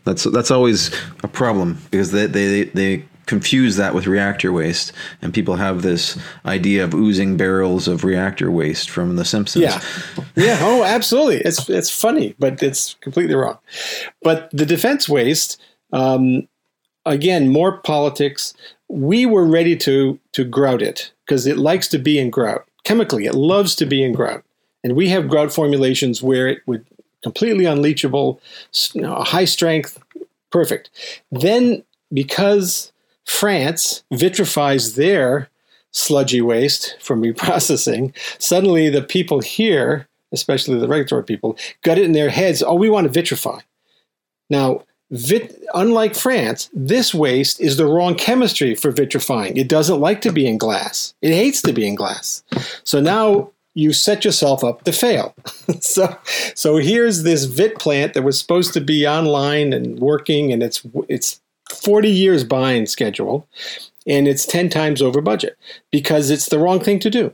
That's 0.06 0.24
that's 0.24 0.52
always 0.52 0.94
a 1.24 1.28
problem 1.28 1.78
because 1.92 2.12
they 2.12 2.28
they 2.28 2.64
they 2.64 3.04
confuse 3.28 3.76
that 3.76 3.94
with 3.94 4.08
reactor 4.08 4.52
waste, 4.52 4.92
and 5.22 5.34
people 5.34 5.58
have 5.58 5.84
this 5.84 6.18
idea 6.46 6.84
of 6.84 6.96
oozing 6.96 7.38
barrels 7.38 7.88
of 7.88 8.04
reactor 8.04 8.50
waste 8.50 8.90
from 8.90 9.18
The 9.18 9.26
Simpsons. 9.26 9.64
Yeah, 9.64 9.82
yeah. 10.36 10.58
Oh, 10.62 10.84
absolutely. 10.84 11.42
It's 11.42 11.70
it's 11.70 11.92
funny, 11.92 12.36
but 12.40 12.64
it's 12.64 12.96
completely 12.96 13.36
wrong. 13.36 13.60
But 14.24 14.50
the 14.52 14.66
defense 14.66 15.08
waste, 15.08 15.62
um, 15.94 16.48
again, 17.06 17.50
more 17.50 17.78
politics. 17.78 18.54
We 18.90 19.26
were 19.26 19.46
ready 19.46 19.76
to 19.78 20.20
to 20.32 20.44
grout 20.44 20.82
it 20.82 21.12
because 21.26 21.46
it 21.46 21.58
likes 21.58 21.88
to 21.90 22.00
be 22.00 22.18
in 22.18 22.32
grout 22.32 22.66
chemically. 22.84 23.26
It 23.26 23.36
loves 23.36 23.76
to 23.76 23.86
be 23.86 24.04
in 24.04 24.14
grout, 24.14 24.44
and 24.84 24.96
we 24.96 25.10
have 25.10 25.30
grout 25.30 25.54
formulations 25.54 26.24
where 26.24 26.48
it 26.48 26.60
would 26.66 26.86
completely 27.22 27.66
unleachable, 27.66 28.40
high 29.26 29.46
strength, 29.46 30.02
perfect. 30.52 30.90
Then, 31.32 31.84
because 32.14 32.94
France 33.28 34.04
vitrifies 34.12 34.96
their 34.96 35.50
sludgy 35.92 36.42
waste 36.42 36.96
from 37.02 37.22
reprocessing, 37.22 38.16
suddenly 38.40 38.90
the 38.90 39.02
people 39.02 39.42
here, 39.42 40.08
especially 40.32 40.80
the 40.80 40.88
regulatory 40.88 41.24
people, 41.24 41.58
got 41.84 41.98
it 41.98 42.06
in 42.06 42.14
their 42.14 42.30
heads 42.30 42.64
oh, 42.64 42.74
we 42.74 42.90
want 42.90 43.12
to 43.12 43.20
vitrify. 43.20 43.62
Now, 44.50 44.84
vit- 45.12 45.62
unlike 45.74 46.16
France, 46.16 46.70
this 46.74 47.14
waste 47.14 47.60
is 47.60 47.76
the 47.76 47.86
wrong 47.86 48.16
chemistry 48.16 48.76
for 48.76 48.94
vitrifying. 48.94 49.58
It 49.58 49.68
doesn't 49.68 50.00
like 50.00 50.22
to 50.22 50.32
be 50.32 50.48
in 50.48 50.58
glass, 50.58 51.14
it 51.22 51.34
hates 51.34 51.62
to 51.64 51.74
be 51.74 51.86
in 51.86 51.96
glass. 51.96 52.44
So 52.86 53.02
now 53.02 53.52
you 53.74 53.94
set 53.94 54.26
yourself 54.26 54.64
up 54.64 54.84
to 54.86 54.92
fail. 54.92 55.36
so, 55.82 56.18
so 56.56 56.78
here's 56.78 57.24
this 57.24 57.44
VIT 57.44 57.78
plant 57.78 58.14
that 58.14 58.24
was 58.24 58.40
supposed 58.40 58.74
to 58.74 58.82
be 58.82 59.06
online 59.06 59.74
and 59.74 60.00
working, 60.00 60.54
and 60.54 60.64
it's 60.64 60.82
it's 61.10 61.42
40 61.74 62.10
years 62.10 62.44
behind 62.44 62.90
schedule, 62.90 63.48
and 64.06 64.28
it's 64.28 64.46
10 64.46 64.70
times 64.70 65.02
over 65.02 65.22
budget 65.22 65.58
because 65.92 66.30
it's 66.30 66.50
the 66.50 66.60
wrong 66.60 66.80
thing 66.80 67.00
to 67.00 67.10
do. 67.10 67.34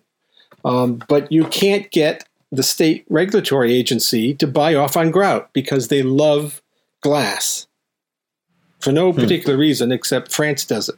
Um, 0.65 1.01
but 1.07 1.31
you 1.31 1.45
can't 1.45 1.89
get 1.91 2.25
the 2.51 2.63
state 2.63 3.05
regulatory 3.09 3.73
agency 3.73 4.33
to 4.35 4.47
buy 4.47 4.75
off 4.75 4.95
on 4.95 5.11
grout 5.11 5.51
because 5.53 5.87
they 5.87 6.01
love 6.03 6.61
glass 7.01 7.67
for 8.79 8.91
no 8.91 9.11
Hmm. 9.11 9.19
particular 9.21 9.57
reason 9.57 9.91
except 9.91 10.31
France 10.31 10.65
does 10.65 10.89
it. 10.89 10.95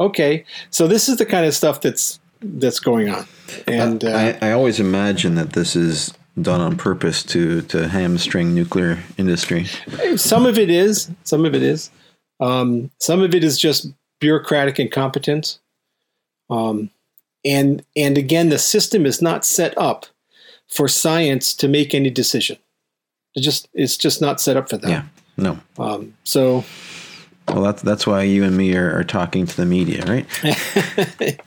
Okay, 0.00 0.44
so 0.70 0.88
this 0.88 1.08
is 1.08 1.16
the 1.18 1.26
kind 1.26 1.46
of 1.46 1.54
stuff 1.54 1.80
that's 1.80 2.18
that's 2.42 2.80
going 2.80 3.08
on, 3.08 3.24
and 3.68 4.04
uh, 4.04 4.34
I, 4.42 4.48
I 4.48 4.52
always 4.52 4.80
imagine 4.80 5.36
that 5.36 5.52
this 5.52 5.76
is 5.76 6.12
done 6.40 6.60
on 6.60 6.76
purpose 6.76 7.22
to 7.24 7.62
to 7.62 7.86
hamstring 7.88 8.52
nuclear 8.54 8.98
industry. 9.16 9.66
some 10.16 10.44
of 10.44 10.58
it 10.58 10.68
is, 10.70 11.08
some 11.22 11.44
of 11.44 11.54
it 11.54 11.62
is, 11.62 11.90
um, 12.42 12.90
some 12.98 13.22
of 13.22 13.34
it 13.34 13.44
is 13.44 13.56
just 13.58 13.86
bureaucratic 14.20 14.80
incompetence, 14.80 15.60
um, 16.50 16.90
and 17.44 17.84
and 17.96 18.18
again, 18.18 18.48
the 18.48 18.58
system 18.58 19.06
is 19.06 19.22
not 19.22 19.44
set 19.44 19.76
up 19.78 20.06
for 20.68 20.88
science 20.88 21.54
to 21.54 21.68
make 21.68 21.94
any 21.94 22.10
decision. 22.10 22.56
It 23.36 23.42
just 23.42 23.68
it's 23.74 23.96
just 23.96 24.20
not 24.20 24.40
set 24.40 24.56
up 24.56 24.68
for 24.68 24.76
that. 24.78 24.90
Yeah. 24.90 25.02
No. 25.36 25.58
Um, 25.78 26.14
so 26.24 26.64
Well, 27.46 27.62
that's 27.62 27.82
that's 27.82 28.06
why 28.08 28.24
you 28.24 28.42
and 28.42 28.56
me 28.56 28.74
are, 28.76 28.98
are 28.98 29.04
talking 29.04 29.46
to 29.46 29.56
the 29.56 29.66
media, 29.66 30.04
right? 30.06 30.26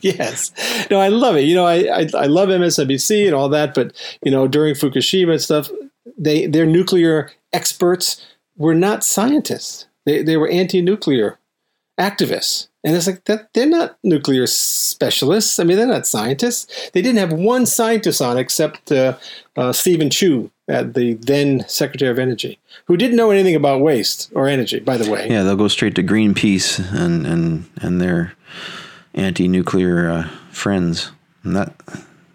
yes, 0.00 0.52
no, 0.90 0.98
I 0.98 1.08
love 1.08 1.36
it. 1.36 1.42
You 1.42 1.56
know, 1.56 1.66
I, 1.66 2.00
I 2.00 2.06
I 2.14 2.26
love 2.26 2.48
MSNBC 2.48 3.26
and 3.26 3.34
all 3.34 3.50
that, 3.50 3.74
but 3.74 3.92
you 4.22 4.30
know, 4.30 4.48
during 4.48 4.74
Fukushima 4.74 5.32
and 5.32 5.42
stuff, 5.42 5.70
they 6.16 6.46
their 6.46 6.66
nuclear 6.66 7.32
experts 7.52 8.26
were 8.56 8.74
not 8.74 9.04
scientists. 9.04 9.86
They 10.06 10.22
they 10.22 10.38
were 10.38 10.48
anti-nuclear 10.48 11.38
activists, 11.98 12.68
and 12.84 12.96
it's 12.96 13.06
like 13.06 13.24
that 13.24 13.52
they're 13.52 13.66
not 13.66 13.98
nuclear 14.02 14.46
specialists. 14.46 15.58
I 15.58 15.64
mean, 15.64 15.76
they're 15.76 15.86
not 15.86 16.06
scientists. 16.06 16.90
They 16.92 17.02
didn't 17.02 17.18
have 17.18 17.32
one 17.32 17.66
scientist 17.66 18.22
on 18.22 18.38
except 18.38 18.92
uh, 18.92 19.16
uh, 19.56 19.72
Steven 19.72 20.08
Chu, 20.08 20.50
uh, 20.72 20.84
the 20.84 21.14
then 21.14 21.64
Secretary 21.68 22.10
of 22.10 22.18
Energy, 22.18 22.58
who 22.86 22.96
didn't 22.96 23.16
know 23.16 23.30
anything 23.30 23.56
about 23.56 23.80
waste 23.80 24.30
or 24.34 24.46
energy. 24.46 24.78
By 24.80 24.96
the 24.96 25.10
way, 25.10 25.28
Yeah, 25.28 25.42
they'll 25.42 25.56
go 25.56 25.68
straight 25.68 25.94
to 25.96 26.02
Greenpeace 26.02 26.78
and 26.94 27.26
and 27.26 27.68
and 27.82 28.00
their 28.00 28.34
anti-nuclear 29.14 30.10
uh, 30.10 30.28
friends, 30.52 31.10
and 31.42 31.56
that 31.56 31.74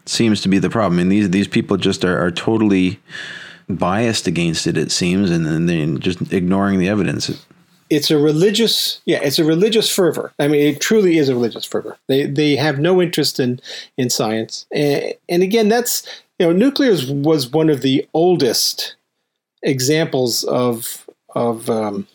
seems 0.06 0.42
to 0.42 0.50
be 0.50 0.60
the 0.60 0.70
problem. 0.70 1.00
And 1.00 1.12
these 1.12 1.30
these 1.30 1.48
people 1.48 1.78
just 1.78 2.04
are, 2.04 2.20
are 2.20 2.32
totally 2.32 3.00
biased 3.70 4.28
against 4.28 4.68
it. 4.68 4.78
It 4.78 4.92
seems, 4.92 5.32
and 5.32 5.46
then 5.46 5.68
they're 5.68 5.98
just 6.00 6.34
ignoring 6.34 6.80
the 6.80 6.90
evidence. 6.90 7.46
It's 7.92 8.10
a 8.10 8.18
religious 8.18 9.02
yeah 9.06 9.20
it's 9.22 9.38
a 9.38 9.44
religious 9.44 9.94
fervor. 9.94 10.34
I 10.39 10.48
mean 10.48 10.62
it 10.62 10.82
truly 10.82 11.18
is 11.18 11.30
a 11.30 11.36
religious 11.36 11.66
fervor. 11.66 11.98
They 12.08 12.26
they 12.26 12.56
have 12.56 12.80
no 12.80 13.02
interest 13.02 13.39
in 13.39 13.60
in 13.98 14.10
science. 14.10 14.66
And, 14.74 15.14
and 15.30 15.44
again 15.44 15.70
that's 15.70 16.08
you 16.39 16.48
know 16.48 16.54
nuclear 16.54 16.96
was 17.10 17.52
one 17.52 17.70
of 17.70 17.82
the 17.82 18.08
oldest 18.14 18.96
examples 19.62 20.44
of 20.46 21.08
of 21.36 21.70
um, 21.70 22.08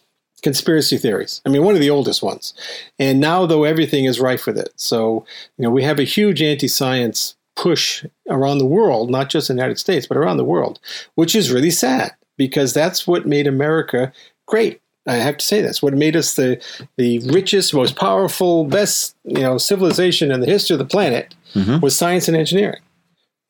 conspiracy 0.43 0.97
theories. 0.97 1.43
I 1.45 1.51
mean 1.51 1.63
one 1.63 1.75
of 1.75 1.83
the 1.83 1.91
oldest 1.91 2.23
ones. 2.23 2.55
And 2.99 3.21
now 3.21 3.45
though 3.45 3.65
everything 3.65 4.07
is 4.07 4.19
rife 4.19 4.47
with 4.47 4.59
it. 4.59 4.73
So 4.77 5.27
you 5.59 5.63
know 5.63 5.71
we 5.71 5.83
have 5.85 5.99
a 5.99 6.05
huge 6.05 6.41
anti-science 6.41 7.37
push 7.55 8.05
around 8.29 8.59
the 8.59 8.67
world 8.67 9.11
not 9.11 9.31
just 9.31 9.49
in 9.49 9.57
the 9.57 9.63
united 9.63 9.79
states 9.79 10.07
but 10.07 10.19
around 10.19 10.37
the 10.37 10.45
world 10.45 10.79
which 11.15 11.35
is 11.35 11.51
really 11.51 11.71
sad 11.71 12.15
because 12.37 12.75
that's 12.75 13.07
what 13.07 13.27
made 13.27 13.47
america 13.47 14.13
great 14.45 14.83
I 15.07 15.15
have 15.15 15.37
to 15.39 15.45
say 15.47 15.61
this. 15.63 15.81
What 15.83 15.95
made 15.95 16.17
us 16.17 16.35
the 16.35 16.61
the 16.97 17.19
richest, 17.21 17.73
most 17.75 17.97
powerful, 17.97 18.65
best 18.65 19.15
you 19.25 19.41
know 19.41 19.59
civilization 19.59 20.31
in 20.33 20.41
the 20.41 20.47
history 20.47 20.75
of 20.75 20.79
the 20.79 20.85
planet 20.85 21.35
Mhm. 21.55 21.81
was 21.81 21.97
science 21.97 22.29
and 22.29 22.37
engineering. 22.37 22.81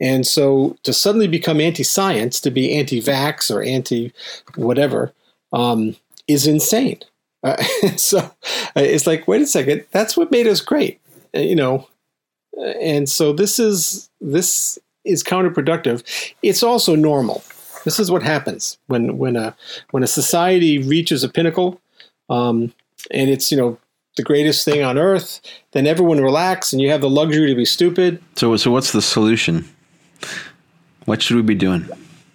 And 0.00 0.26
so 0.26 0.76
to 0.82 0.92
suddenly 0.92 1.26
become 1.26 1.60
anti-science, 1.60 2.38
to 2.40 2.50
be 2.50 2.74
anti-vax 2.78 3.50
or 3.50 3.62
anti 3.62 4.12
whatever, 4.56 5.12
um, 5.52 5.96
is 6.28 6.46
insane. 6.46 6.98
Uh, 7.42 7.56
so 7.96 8.18
uh, 8.18 8.32
it's 8.76 9.06
like, 9.06 9.26
wait 9.26 9.40
a 9.42 9.46
second, 9.46 9.84
that's 9.92 10.16
what 10.16 10.30
made 10.30 10.46
us 10.46 10.60
great, 10.60 11.00
uh, 11.34 11.40
you 11.40 11.56
know. 11.56 11.88
Uh, 12.58 12.64
And 12.80 13.08
so 13.08 13.32
this 13.32 13.58
is 13.58 14.10
this 14.20 14.78
is 15.04 15.22
counterproductive. 15.24 16.02
It's 16.42 16.62
also 16.62 16.94
normal. 16.96 17.42
This 17.86 18.00
is 18.00 18.10
what 18.10 18.24
happens 18.24 18.78
when 18.88 19.16
when 19.16 19.36
a 19.36 19.54
when 19.92 20.02
a 20.02 20.08
society 20.08 20.78
reaches 20.78 21.22
a 21.22 21.28
pinnacle, 21.28 21.80
um, 22.28 22.74
and 23.12 23.30
it's 23.30 23.52
you 23.52 23.56
know 23.56 23.78
the 24.16 24.24
greatest 24.24 24.64
thing 24.64 24.82
on 24.82 24.98
earth. 24.98 25.40
Then 25.70 25.86
everyone 25.86 26.20
relax, 26.20 26.72
and 26.72 26.82
you 26.82 26.90
have 26.90 27.00
the 27.00 27.08
luxury 27.08 27.46
to 27.48 27.54
be 27.54 27.64
stupid. 27.64 28.20
So, 28.34 28.56
so 28.56 28.72
what's 28.72 28.90
the 28.90 29.00
solution? 29.00 29.64
What 31.04 31.22
should 31.22 31.36
we 31.36 31.42
be 31.42 31.54
doing? 31.54 31.88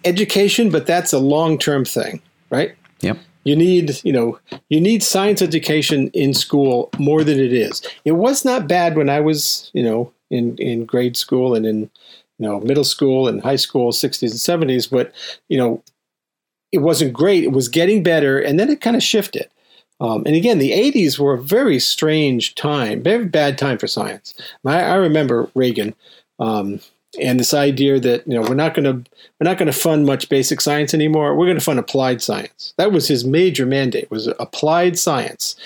Education, 0.06 0.70
but 0.70 0.86
that's 0.86 1.12
a 1.12 1.18
long 1.18 1.58
term 1.58 1.84
thing, 1.84 2.22
right? 2.48 2.74
Yep. 3.02 3.18
You 3.44 3.54
need, 3.54 4.00
you 4.04 4.12
know, 4.14 4.38
you 4.70 4.80
need 4.80 5.02
science 5.02 5.42
education 5.42 6.08
in 6.14 6.32
school 6.32 6.88
more 6.98 7.24
than 7.24 7.38
it 7.38 7.52
is. 7.52 7.82
It 8.06 8.12
was 8.12 8.42
not 8.42 8.66
bad 8.66 8.96
when 8.96 9.10
I 9.10 9.20
was, 9.20 9.70
you 9.74 9.82
know, 9.82 10.14
in 10.30 10.56
in 10.56 10.86
grade 10.86 11.18
school 11.18 11.54
and 11.54 11.66
in, 11.66 11.90
you 12.42 12.48
know, 12.48 12.58
middle 12.60 12.82
school 12.82 13.28
and 13.28 13.40
high 13.40 13.56
school, 13.56 13.92
60s 13.92 14.32
and 14.32 14.68
70s, 14.68 14.90
but 14.90 15.12
you 15.48 15.56
know, 15.56 15.80
it 16.72 16.78
wasn't 16.78 17.12
great. 17.12 17.44
It 17.44 17.52
was 17.52 17.68
getting 17.68 18.02
better, 18.02 18.40
and 18.40 18.58
then 18.58 18.68
it 18.68 18.80
kind 18.80 18.96
of 18.96 19.02
shifted. 19.02 19.48
Um, 20.00 20.24
and 20.26 20.34
again, 20.34 20.58
the 20.58 20.72
80s 20.72 21.20
were 21.20 21.34
a 21.34 21.42
very 21.42 21.78
strange 21.78 22.56
time, 22.56 23.00
very 23.00 23.26
bad 23.26 23.58
time 23.58 23.78
for 23.78 23.86
science. 23.86 24.34
I, 24.66 24.82
I 24.82 24.94
remember 24.96 25.48
Reagan 25.54 25.94
um, 26.40 26.80
and 27.20 27.38
this 27.38 27.52
idea 27.52 28.00
that 28.00 28.26
you 28.26 28.34
know 28.34 28.42
we're 28.42 28.54
not 28.54 28.74
going 28.74 28.84
to 28.84 29.10
we're 29.38 29.48
not 29.48 29.58
going 29.58 29.70
to 29.70 29.78
fund 29.78 30.06
much 30.06 30.28
basic 30.28 30.60
science 30.60 30.94
anymore. 30.94 31.34
We're 31.34 31.46
going 31.46 31.58
to 31.58 31.64
fund 31.64 31.78
applied 31.78 32.22
science. 32.22 32.74
That 32.78 32.92
was 32.92 33.08
his 33.08 33.24
major 33.24 33.66
mandate 33.66 34.10
was 34.10 34.28
applied 34.38 34.98
science. 34.98 35.56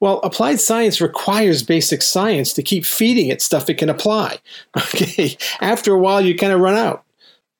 Well, 0.00 0.20
applied 0.20 0.60
science 0.60 1.00
requires 1.00 1.62
basic 1.62 2.02
science 2.02 2.52
to 2.54 2.62
keep 2.62 2.84
feeding 2.84 3.28
it 3.28 3.42
stuff 3.42 3.68
it 3.68 3.78
can 3.78 3.90
apply. 3.90 4.38
Okay, 4.94 5.36
after 5.60 5.92
a 5.92 5.98
while, 5.98 6.20
you 6.20 6.36
kind 6.36 6.52
of 6.52 6.60
run 6.60 6.74
out 6.74 7.04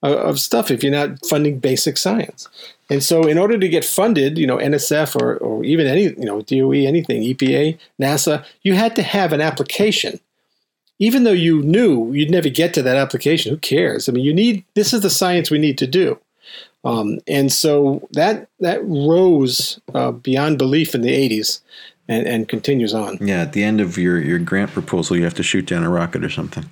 of, 0.03 0.39
stuff 0.41 0.71
if 0.71 0.83
you're 0.83 0.93
not 0.93 1.25
funding 1.27 1.59
basic 1.59 1.97
science. 1.97 2.49
And 2.91 3.03
so, 3.03 3.23
in 3.23 3.39
order 3.39 3.59
to 3.59 3.69
get 3.69 3.85
funded, 3.85 4.37
you 4.37 4.47
know, 4.47 4.59
NSF 4.59 5.21
or, 5.21 5.37
or 5.39 5.65
even 5.65 5.87
any, 5.87 6.03
you 6.03 6.25
know, 6.25 6.43
DOE, 6.43 6.87
anything, 6.87 7.23
EPA, 7.23 7.79
NASA, 8.01 8.45
you 8.63 8.75
had 8.75 8.97
to 8.97 9.03
have 9.03 9.33
an 9.33 9.41
application. 9.41 10.21
Even 11.03 11.25
though 11.25 11.33
you 11.33 11.63
knew 11.63 12.13
you'd 12.13 12.31
never 12.31 12.49
get 12.49 12.73
to 12.75 12.83
that 12.83 12.97
application, 12.97 13.51
who 13.51 13.59
cares? 13.59 14.09
I 14.09 14.13
mean, 14.13 14.25
you 14.25 14.33
need 14.33 14.65
this 14.75 14.93
is 14.93 15.01
the 15.01 15.11
science 15.11 15.51
we 15.51 15.59
need 15.59 15.77
to 15.79 15.87
do. 15.89 16.17
Um, 16.85 17.19
and 17.27 17.53
so 17.53 18.09
that 18.13 18.49
that 18.61 18.85
rose 18.85 19.81
uh, 19.95 20.13
beyond 20.13 20.59
belief 20.59 20.95
in 20.95 21.03
the 21.03 21.11
80s 21.11 21.61
and, 22.09 22.25
and 22.25 22.49
continues 22.49 22.95
on. 22.95 23.19
Yeah, 23.21 23.43
at 23.43 23.53
the 23.53 23.65
end 23.65 23.81
of 23.81 23.99
your, 23.99 24.21
your 24.21 24.39
grant 24.39 24.71
proposal, 24.71 25.17
you 25.17 25.25
have 25.25 25.35
to 25.35 25.43
shoot 25.43 25.67
down 25.67 25.83
a 25.83 25.91
rocket 25.91 26.25
or 26.25 26.31
something. 26.31 26.65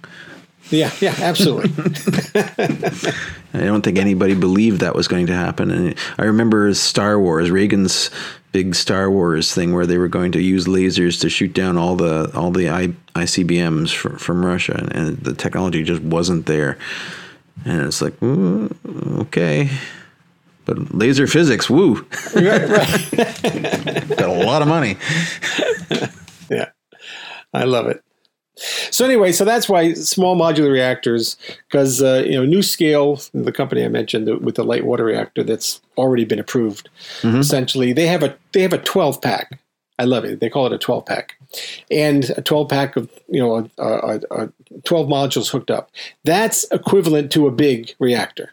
Yeah, 0.70 0.92
yeah, 1.00 1.14
absolutely. 1.18 1.70
I 3.54 3.64
don't 3.64 3.82
think 3.82 3.98
anybody 3.98 4.34
believed 4.34 4.80
that 4.80 4.94
was 4.94 5.08
going 5.08 5.26
to 5.26 5.34
happen. 5.34 5.72
And 5.72 5.94
I 6.18 6.24
remember 6.24 6.72
Star 6.74 7.18
Wars, 7.18 7.50
Reagan's 7.50 8.10
big 8.52 8.74
Star 8.74 9.10
Wars 9.10 9.54
thing, 9.54 9.72
where 9.74 9.86
they 9.86 9.98
were 9.98 10.08
going 10.08 10.32
to 10.32 10.40
use 10.40 10.66
lasers 10.66 11.20
to 11.20 11.30
shoot 11.30 11.52
down 11.52 11.76
all 11.76 11.96
the 11.96 12.30
all 12.34 12.50
the 12.50 12.68
I, 12.70 12.88
ICBMs 13.14 13.94
fr- 13.94 14.16
from 14.16 14.44
Russia, 14.44 14.74
and, 14.78 14.92
and 14.92 15.18
the 15.18 15.34
technology 15.34 15.82
just 15.82 16.02
wasn't 16.02 16.46
there. 16.46 16.78
And 17.64 17.82
it's 17.82 18.00
like, 18.00 18.18
mm, 18.20 19.20
okay, 19.22 19.70
but 20.64 20.94
laser 20.94 21.26
physics, 21.26 21.68
woo, 21.68 22.06
right, 22.34 22.68
right. 22.68 24.08
got 24.16 24.28
a 24.28 24.44
lot 24.44 24.62
of 24.62 24.68
money. 24.68 24.96
Yeah, 26.50 26.70
I 27.54 27.62
love 27.62 27.86
it. 27.86 28.02
So 28.90 29.04
anyway, 29.04 29.32
so 29.32 29.44
that's 29.44 29.68
why 29.68 29.94
small 29.94 30.36
modular 30.36 30.70
reactors, 30.70 31.36
because 31.68 32.02
uh, 32.02 32.22
you 32.26 32.32
know 32.32 32.46
NuScale, 32.58 33.30
the 33.32 33.52
company 33.52 33.84
I 33.84 33.88
mentioned 33.88 34.28
with 34.44 34.56
the 34.56 34.64
light 34.64 34.84
water 34.84 35.04
reactor 35.04 35.42
that's 35.42 35.80
already 35.96 36.24
been 36.24 36.38
approved, 36.38 36.88
essentially 37.24 37.92
they 37.92 38.06
have 38.06 38.22
a 38.22 38.36
they 38.52 38.62
have 38.62 38.72
a 38.72 38.78
12 38.78 39.22
pack. 39.22 39.58
I 39.98 40.04
love 40.04 40.24
it. 40.24 40.40
They 40.40 40.48
call 40.48 40.66
it 40.66 40.72
a 40.72 40.78
12 40.78 41.06
pack, 41.06 41.36
and 41.90 42.30
a 42.36 42.42
12 42.42 42.68
pack 42.68 42.96
of 42.96 43.10
you 43.28 43.40
know 43.40 43.70
a, 43.78 43.84
a, 43.84 44.20
a 44.30 44.52
12 44.84 45.08
modules 45.08 45.50
hooked 45.50 45.70
up. 45.70 45.90
That's 46.24 46.64
equivalent 46.70 47.32
to 47.32 47.46
a 47.46 47.50
big 47.50 47.94
reactor. 47.98 48.52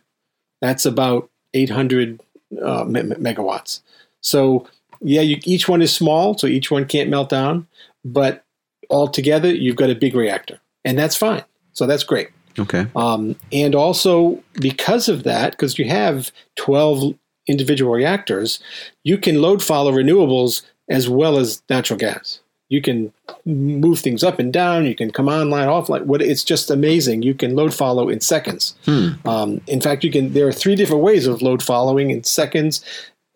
That's 0.61 0.85
about 0.85 1.29
800 1.53 2.21
uh, 2.63 2.85
me- 2.85 3.01
megawatts. 3.01 3.81
So 4.21 4.67
yeah, 5.01 5.21
you, 5.21 5.37
each 5.43 5.67
one 5.67 5.81
is 5.81 5.93
small, 5.93 6.37
so 6.37 6.47
each 6.47 6.71
one 6.71 6.85
can't 6.85 7.09
melt 7.09 7.29
down, 7.29 7.67
but 8.03 8.43
altogether 8.89 9.53
you've 9.53 9.75
got 9.75 9.89
a 9.89 9.95
big 9.95 10.15
reactor, 10.15 10.59
and 10.85 10.97
that's 10.97 11.15
fine. 11.15 11.43
So 11.73 11.85
that's 11.85 12.03
great. 12.03 12.29
Okay, 12.59 12.87
Um, 12.95 13.35
and 13.51 13.75
also 13.75 14.41
because 14.53 15.07
of 15.09 15.23
that, 15.23 15.51
because 15.51 15.77
you 15.77 15.85
have 15.85 16.31
12 16.55 17.13
individual 17.45 17.91
reactors, 17.93 18.59
you 19.03 19.17
can 19.17 19.41
load 19.41 19.61
follow 19.61 19.91
renewables 19.91 20.63
as 20.89 21.07
well 21.07 21.37
as 21.37 21.61
natural 21.69 21.99
gas. 21.99 22.39
you 22.69 22.81
can 22.81 23.13
move 23.45 23.99
things 23.99 24.23
up 24.23 24.39
and 24.39 24.51
down. 24.51 24.85
You 24.85 24.93
can 24.95 25.09
come 25.11 25.29
online, 25.29 25.67
offline. 25.69 26.03
What 26.05 26.21
it's 26.21 26.43
just 26.43 26.69
amazing. 26.69 27.21
You 27.21 27.33
can 27.33 27.55
load 27.55 27.73
follow 27.73 28.09
in 28.09 28.19
seconds. 28.19 28.75
Hmm. 28.85 29.09
Um, 29.25 29.61
in 29.67 29.79
fact, 29.79 30.03
you 30.03 30.11
can. 30.11 30.33
There 30.33 30.47
are 30.47 30.51
three 30.51 30.75
different 30.75 31.01
ways 31.03 31.27
of 31.27 31.41
load 31.41 31.63
following 31.63 32.09
in 32.11 32.23
seconds, 32.25 32.83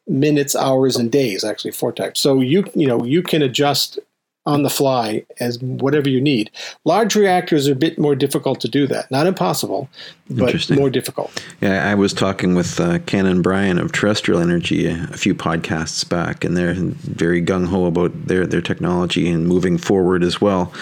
minutes, 0.08 0.54
hours, 0.56 0.98
and 0.98 1.10
days. 1.12 1.44
Actually, 1.46 1.72
four 1.72 1.94
types. 1.94 2.20
So 2.20 2.42
you 2.42 2.66
you 2.76 2.88
know 2.88 3.06
you 3.06 3.22
can 3.24 3.42
adjust 3.42 4.00
on 4.46 4.64
the 4.64 4.70
fly 4.70 5.24
as 5.40 5.60
whatever 5.60 6.10
you 6.10 6.20
need. 6.20 6.50
Large 6.84 7.16
reactors 7.16 7.68
are 7.68 7.74
a 7.74 7.76
bit 7.76 8.00
more 8.00 8.16
difficult 8.16 8.60
to 8.62 8.68
do 8.68 8.88
that. 8.88 9.10
Not 9.12 9.28
impossible, 9.28 9.88
but 10.30 10.70
more 10.72 10.90
difficult. 10.90 11.44
Yeah, 11.62 11.88
I 11.88 11.94
was 11.94 12.12
talking 12.12 12.56
with 12.56 12.80
uh, 12.80 13.00
Ken 13.00 13.28
and 13.28 13.44
Brian 13.44 13.78
of 13.78 13.92
Terrestrial 13.92 14.42
Energy 14.42 14.88
a, 14.88 15.08
a 15.12 15.18
few 15.18 15.36
podcasts 15.36 16.08
back, 16.08 16.44
and 16.44 16.58
they're 16.58 16.74
very 16.74 17.42
gung 17.42 17.68
ho 17.68 17.86
about 17.86 18.28
their, 18.28 18.48
their 18.48 18.62
technology 18.62 19.30
and 19.30 19.48
moving 19.48 19.78
forward 19.78 20.24
as 20.24 20.42
well. 20.42 20.74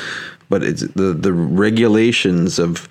But 0.47 0.64
it's 0.64 0.82
the 0.82 1.14
the 1.14 1.34
regulations 1.34 2.57
of 2.57 2.88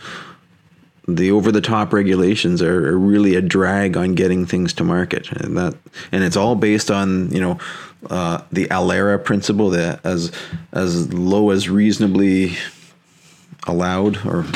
the 1.09 1.31
over 1.31 1.51
the 1.51 1.63
top 1.63 1.93
regulations 1.93 2.61
are, 2.61 2.91
are 2.91 2.99
really 2.99 3.35
a 3.35 3.41
drag 3.41 3.97
on 3.97 4.15
getting 4.15 4.45
things 4.45 4.75
to 4.75 4.85
market, 4.85 5.33
and 5.33 5.57
that 5.57 5.75
and 6.13 6.23
it's 6.23 6.37
all 6.37 6.55
based 6.55 6.91
on 6.91 7.31
you 7.31 7.41
know 7.41 7.59
uh, 8.09 8.43
the 8.53 8.67
ALARA 8.71 9.19
principle 9.25 9.71
that 9.71 10.05
as 10.05 10.33
as 10.73 11.13
low 11.13 11.51
as 11.51 11.69
reasonably 11.69 12.57
allowed 13.67 14.25
or 14.27 14.47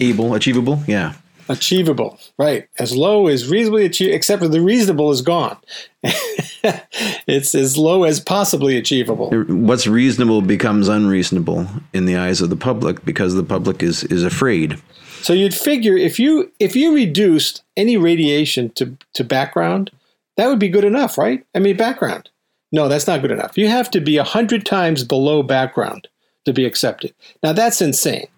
able 0.00 0.34
achievable. 0.34 0.82
Yeah. 0.86 1.14
Achievable, 1.50 2.18
right? 2.38 2.68
As 2.78 2.94
low 2.94 3.26
as 3.26 3.48
reasonably 3.48 3.86
achievable, 3.86 4.16
except 4.16 4.42
for 4.42 4.48
the 4.48 4.60
reasonable 4.60 5.10
is 5.10 5.22
gone. 5.22 5.56
it's 6.02 7.54
as 7.54 7.78
low 7.78 8.04
as 8.04 8.20
possibly 8.20 8.76
achievable. 8.76 9.30
what's 9.30 9.86
reasonable 9.86 10.42
becomes 10.42 10.88
unreasonable 10.88 11.66
in 11.94 12.04
the 12.04 12.16
eyes 12.16 12.42
of 12.42 12.50
the 12.50 12.56
public 12.56 13.02
because 13.04 13.34
the 13.34 13.42
public 13.42 13.82
is 13.82 14.04
is 14.04 14.24
afraid. 14.24 14.78
So 15.22 15.32
you'd 15.32 15.54
figure 15.54 15.96
if 15.96 16.18
you 16.18 16.52
if 16.60 16.76
you 16.76 16.94
reduced 16.94 17.62
any 17.76 17.96
radiation 17.96 18.70
to 18.74 18.98
to 19.14 19.24
background, 19.24 19.90
that 20.36 20.48
would 20.48 20.58
be 20.58 20.68
good 20.68 20.84
enough, 20.84 21.16
right? 21.16 21.44
I 21.54 21.60
mean, 21.60 21.76
background. 21.76 22.28
No, 22.70 22.88
that's 22.88 23.06
not 23.06 23.22
good 23.22 23.30
enough. 23.30 23.56
You 23.56 23.68
have 23.68 23.90
to 23.92 24.00
be 24.00 24.16
a 24.16 24.24
hundred 24.24 24.66
times 24.66 25.04
below 25.04 25.42
background 25.42 26.08
to 26.44 26.52
be 26.52 26.64
accepted. 26.64 27.14
Now 27.42 27.52
that's 27.52 27.80
insane. 27.80 28.28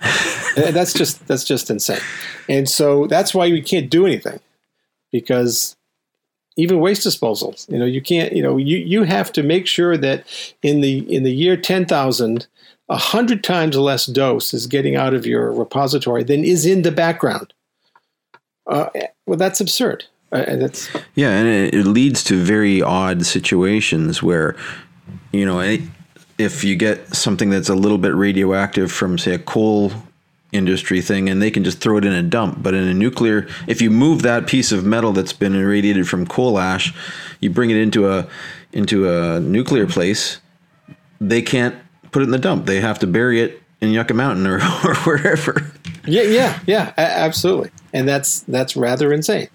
that's 0.56 0.92
just 0.92 1.26
that's 1.26 1.44
just 1.44 1.70
insane. 1.70 2.00
And 2.48 2.68
so 2.68 3.06
that's 3.06 3.34
why 3.34 3.50
we 3.50 3.62
can't 3.62 3.90
do 3.90 4.06
anything 4.06 4.40
because 5.12 5.76
even 6.56 6.80
waste 6.80 7.06
disposals, 7.06 7.70
you 7.70 7.78
know, 7.78 7.84
you 7.84 8.02
can't, 8.02 8.32
you 8.32 8.42
know, 8.42 8.56
you, 8.56 8.78
you 8.78 9.04
have 9.04 9.32
to 9.32 9.42
make 9.42 9.66
sure 9.66 9.96
that 9.96 10.24
in 10.62 10.80
the 10.80 10.98
in 11.14 11.22
the 11.22 11.32
year 11.32 11.56
10,000 11.56 12.46
a 12.88 12.96
hundred 12.96 13.44
times 13.44 13.76
less 13.76 14.06
dose 14.06 14.52
is 14.52 14.66
getting 14.66 14.96
out 14.96 15.14
of 15.14 15.24
your 15.24 15.52
repository 15.52 16.24
than 16.24 16.44
is 16.44 16.66
in 16.66 16.82
the 16.82 16.90
background. 16.90 17.54
Uh, 18.66 18.88
well, 19.26 19.38
that's 19.38 19.60
absurd. 19.60 20.04
Uh, 20.32 20.68
Yeah, 21.14 21.30
and 21.30 21.48
it, 21.48 21.74
it 21.74 21.86
leads 21.86 22.22
to 22.24 22.42
very 22.42 22.82
odd 22.82 23.26
situations 23.26 24.22
where, 24.22 24.56
you 25.32 25.44
know, 25.44 25.60
if 26.38 26.64
you 26.64 26.76
get 26.76 27.14
something 27.14 27.50
that's 27.50 27.68
a 27.68 27.74
little 27.74 27.98
bit 27.98 28.14
radioactive 28.14 28.92
from, 28.92 29.18
say, 29.18 29.34
a 29.34 29.38
coal 29.38 29.92
industry 30.52 31.00
thing, 31.00 31.28
and 31.28 31.40
they 31.40 31.50
can 31.50 31.64
just 31.64 31.78
throw 31.78 31.96
it 31.96 32.04
in 32.04 32.12
a 32.12 32.22
dump. 32.22 32.62
But 32.62 32.74
in 32.74 32.84
a 32.84 32.94
nuclear, 32.94 33.48
if 33.66 33.80
you 33.80 33.90
move 33.90 34.22
that 34.22 34.46
piece 34.46 34.72
of 34.72 34.84
metal 34.84 35.12
that's 35.12 35.32
been 35.32 35.54
irradiated 35.54 36.08
from 36.08 36.26
coal 36.26 36.58
ash, 36.58 36.94
you 37.40 37.50
bring 37.50 37.70
it 37.70 37.76
into 37.76 38.10
a 38.10 38.26
into 38.72 39.10
a 39.10 39.40
nuclear 39.40 39.86
place, 39.86 40.40
they 41.20 41.42
can't 41.42 41.74
put 42.12 42.22
it 42.22 42.26
in 42.26 42.30
the 42.30 42.38
dump. 42.38 42.66
They 42.66 42.80
have 42.80 42.98
to 43.00 43.06
bury 43.06 43.40
it 43.40 43.62
in 43.80 43.90
Yucca 43.90 44.14
Mountain 44.14 44.46
or, 44.46 44.56
or 44.84 44.94
wherever. 45.04 45.72
yeah, 46.06 46.22
yeah, 46.22 46.58
yeah, 46.66 46.92
absolutely. 46.96 47.70
And 47.92 48.06
that's 48.06 48.40
that's 48.42 48.76
rather 48.76 49.12
insane. 49.12 49.48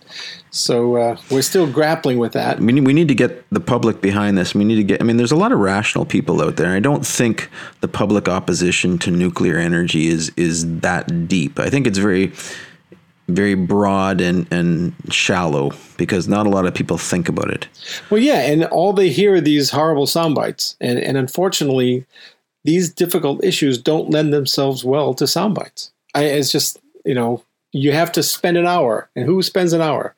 So 0.52 0.96
uh, 0.96 1.18
we're 1.30 1.42
still 1.42 1.70
grappling 1.72 2.18
with 2.18 2.34
that. 2.34 2.60
we 2.60 2.72
need, 2.72 2.86
we 2.86 2.94
need 2.94 3.08
to 3.10 3.16
get 3.16 3.48
the 3.50 3.60
public 3.60 4.02
behind 4.02 4.38
this. 4.38 4.56
We 4.56 4.64
need 4.64 4.76
to 4.76 4.84
get. 4.84 5.02
I 5.02 5.04
mean, 5.04 5.18
there's 5.18 5.32
a 5.32 5.38
lot 5.38 5.52
of 5.52 5.60
rational 5.60 6.06
people 6.06 6.42
out 6.42 6.56
there. 6.56 6.74
I 6.74 6.80
don't 6.80 7.06
think 7.06 7.50
the 7.82 7.88
public 7.88 8.28
opposition 8.28 8.98
to 9.00 9.12
nuclear 9.12 9.58
energy 9.58 10.08
is 10.08 10.32
is 10.38 10.80
that 10.80 11.28
deep. 11.28 11.60
I 11.60 11.70
think 11.70 11.88
it's 11.88 11.98
very 11.98 12.32
very 13.28 13.56
broad 13.56 14.22
and 14.22 14.48
and 14.52 14.94
shallow 15.10 15.72
because 15.98 16.28
not 16.28 16.46
a 16.46 16.50
lot 16.50 16.66
of 16.66 16.74
people 16.74 16.98
think 16.98 17.28
about 17.28 17.50
it. 17.50 17.68
Well, 18.10 18.22
yeah, 18.22 18.42
and 18.42 18.66
all 18.66 18.94
they 18.94 19.10
hear 19.10 19.36
are 19.36 19.42
these 19.42 19.72
horrible 19.72 20.08
sound 20.08 20.36
bites, 20.36 20.76
and 20.80 21.00
and 21.00 21.18
unfortunately, 21.18 22.06
these 22.66 22.90
difficult 22.90 23.44
issues 23.44 23.78
don't 23.78 24.10
lend 24.10 24.34
themselves 24.34 24.84
well 24.84 25.14
to 25.14 25.28
sound 25.28 25.56
bites. 25.56 25.92
I, 26.14 26.26
it's 26.26 26.52
just 26.52 26.80
you 27.06 27.14
know 27.14 27.44
you 27.72 27.92
have 27.92 28.12
to 28.14 28.24
spend 28.24 28.58
an 28.58 28.66
hour, 28.66 29.10
and 29.16 29.26
who 29.26 29.42
spends 29.42 29.72
an 29.72 29.82
hour? 29.82 30.16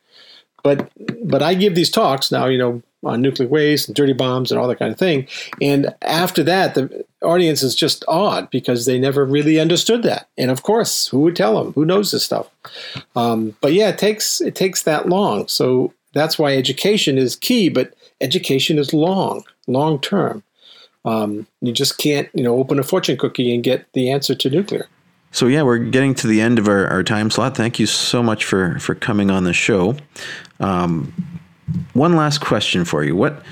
But 0.64 0.90
but 1.24 1.44
I 1.44 1.54
give 1.54 1.76
these 1.76 1.92
talks 1.92 2.32
now, 2.32 2.48
you 2.48 2.58
know, 2.58 2.82
on 3.04 3.22
nuclear 3.22 3.48
waste 3.48 3.88
and 3.90 3.96
dirty 3.96 4.14
bombs 4.14 4.52
and 4.52 4.60
all 4.60 4.68
that 4.68 4.80
kind 4.80 4.92
of 4.92 4.98
thing, 4.98 5.28
and 5.62 5.94
after 6.02 6.42
that, 6.44 6.74
the 6.74 7.06
audience 7.22 7.64
is 7.64 7.76
just 7.76 8.06
awed 8.08 8.50
because 8.50 8.86
they 8.86 8.98
never 8.98 9.26
really 9.26 9.60
understood 9.60 10.04
that. 10.04 10.30
And 10.38 10.50
of 10.50 10.64
course, 10.64 11.08
who 11.08 11.20
would 11.22 11.36
tell 11.36 11.62
them? 11.62 11.74
Who 11.74 11.86
knows 11.86 12.12
this 12.12 12.24
stuff? 12.24 12.48
Um, 13.16 13.56
but 13.62 13.74
yeah, 13.74 13.90
it 13.90 13.98
takes 13.98 14.40
it 14.42 14.56
takes 14.56 14.84
that 14.84 15.10
long. 15.10 15.48
So 15.48 15.94
that's 16.14 16.40
why 16.40 16.56
education 16.56 17.18
is 17.18 17.36
key. 17.36 17.70
But 17.70 17.94
education 18.22 18.80
is 18.80 18.94
long, 18.94 19.44
long 19.68 20.00
term. 20.00 20.44
Um, 21.06 21.48
you 21.62 21.72
just 21.72 21.98
can't, 21.98 22.30
you 22.34 22.44
know, 22.44 22.58
open 22.58 22.80
a 22.80 22.84
fortune 22.84 23.18
cookie 23.18 23.54
and 23.54 23.64
get 23.64 23.86
the 23.94 24.10
answer 24.10 24.36
to 24.36 24.50
nuclear. 24.50 24.88
So 25.32 25.48
yeah, 25.48 25.62
we're 25.62 25.78
getting 25.78 26.16
to 26.16 26.28
the 26.28 26.42
end 26.42 26.58
of 26.58 26.68
our, 26.68 26.88
our 26.88 27.04
time 27.04 27.30
slot. 27.30 27.56
Thank 27.56 27.80
you 27.80 27.86
so 27.86 28.24
much 28.24 28.46
for 28.46 28.80
for 28.80 28.96
coming 28.96 29.30
on 29.30 29.44
the 29.44 29.54
show. 29.54 29.96
Um, 30.60 31.14
one 31.94 32.16
last 32.16 32.40
question 32.40 32.86
for 32.86 33.04
you: 33.04 33.16
What, 33.16 33.44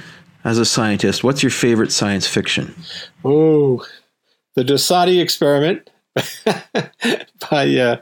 as 0.43 0.57
a 0.57 0.65
scientist, 0.65 1.23
what's 1.23 1.43
your 1.43 1.51
favorite 1.51 1.91
science 1.91 2.27
fiction? 2.27 2.73
Oh, 3.23 3.85
the 4.55 4.63
Dosadi 4.63 5.21
experiment 5.21 5.89
by 7.51 7.75
uh, 7.75 7.97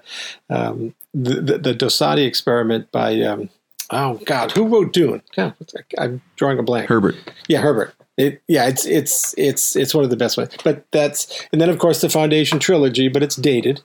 um, 0.50 0.94
the, 1.14 1.42
the 1.42 1.58
the 1.58 1.74
Dosadi 1.74 2.26
experiment 2.28 2.92
by 2.92 3.20
um, 3.22 3.50
oh 3.90 4.20
God, 4.26 4.52
who 4.52 4.68
wrote 4.68 4.94
Dune? 4.94 5.22
God, 5.36 5.56
I'm 5.98 6.22
drawing 6.36 6.60
a 6.60 6.64
blank. 6.64 6.88
Herbert. 6.88 7.16
Yeah, 7.48 7.62
Herbert. 7.62 7.96
It, 8.18 8.42
yeah, 8.48 8.68
it's 8.68 8.86
it's 8.86 9.34
it's 9.38 9.76
it's 9.76 9.96
one 9.96 10.04
of 10.04 10.10
the 10.12 10.18
best 10.18 10.38
ones. 10.38 10.52
But 10.64 10.86
that's 10.92 11.46
and 11.52 11.60
then 11.60 11.70
of 11.70 11.80
course 11.80 12.02
the 12.02 12.10
Foundation 12.10 12.60
trilogy, 12.60 13.08
but 13.10 13.24
it's 13.24 13.36
dated. 13.36 13.82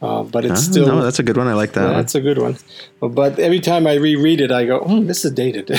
Uh, 0.00 0.22
but 0.22 0.44
it's 0.44 0.52
Ah, 0.52 0.70
still 0.70 0.86
no, 0.86 1.02
that's 1.02 1.18
a 1.18 1.22
good 1.24 1.36
one. 1.36 1.48
I 1.48 1.54
like 1.54 1.72
that. 1.72 1.84
one. 1.84 1.94
that's 1.94 2.14
a 2.14 2.20
good 2.20 2.38
one. 2.38 2.56
But 3.00 3.38
every 3.40 3.58
time 3.60 3.86
I 3.86 3.94
reread 3.94 4.40
it, 4.40 4.52
I 4.52 4.64
go, 4.64 4.80
oh, 4.86 5.02
this 5.02 5.24
is 5.24 5.32
dated. 5.32 5.68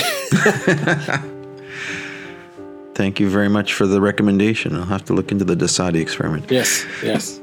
Thank 2.94 3.18
you 3.18 3.30
very 3.30 3.48
much 3.48 3.72
for 3.72 3.86
the 3.86 3.98
recommendation. 4.00 4.74
I'll 4.76 4.84
have 4.84 5.04
to 5.06 5.14
look 5.14 5.32
into 5.32 5.44
the 5.46 5.54
Dosadi 5.54 6.02
experiment. 6.02 6.50
yes, 6.50 6.84
yes. 7.02 7.40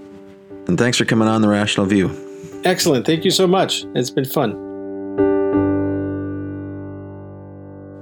And 0.68 0.78
thanks 0.78 1.00
for 1.00 1.06
coming 1.06 1.28
on 1.28 1.42
the 1.42 1.48
Rational 1.48 1.88
View. 1.88 2.12
Excellent. 2.64 3.08
Thank 3.08 3.26
you 3.26 3.32
so 3.32 3.48
much. 3.48 3.84
It's 3.96 4.12
been 4.12 4.26
fun. 4.26 4.52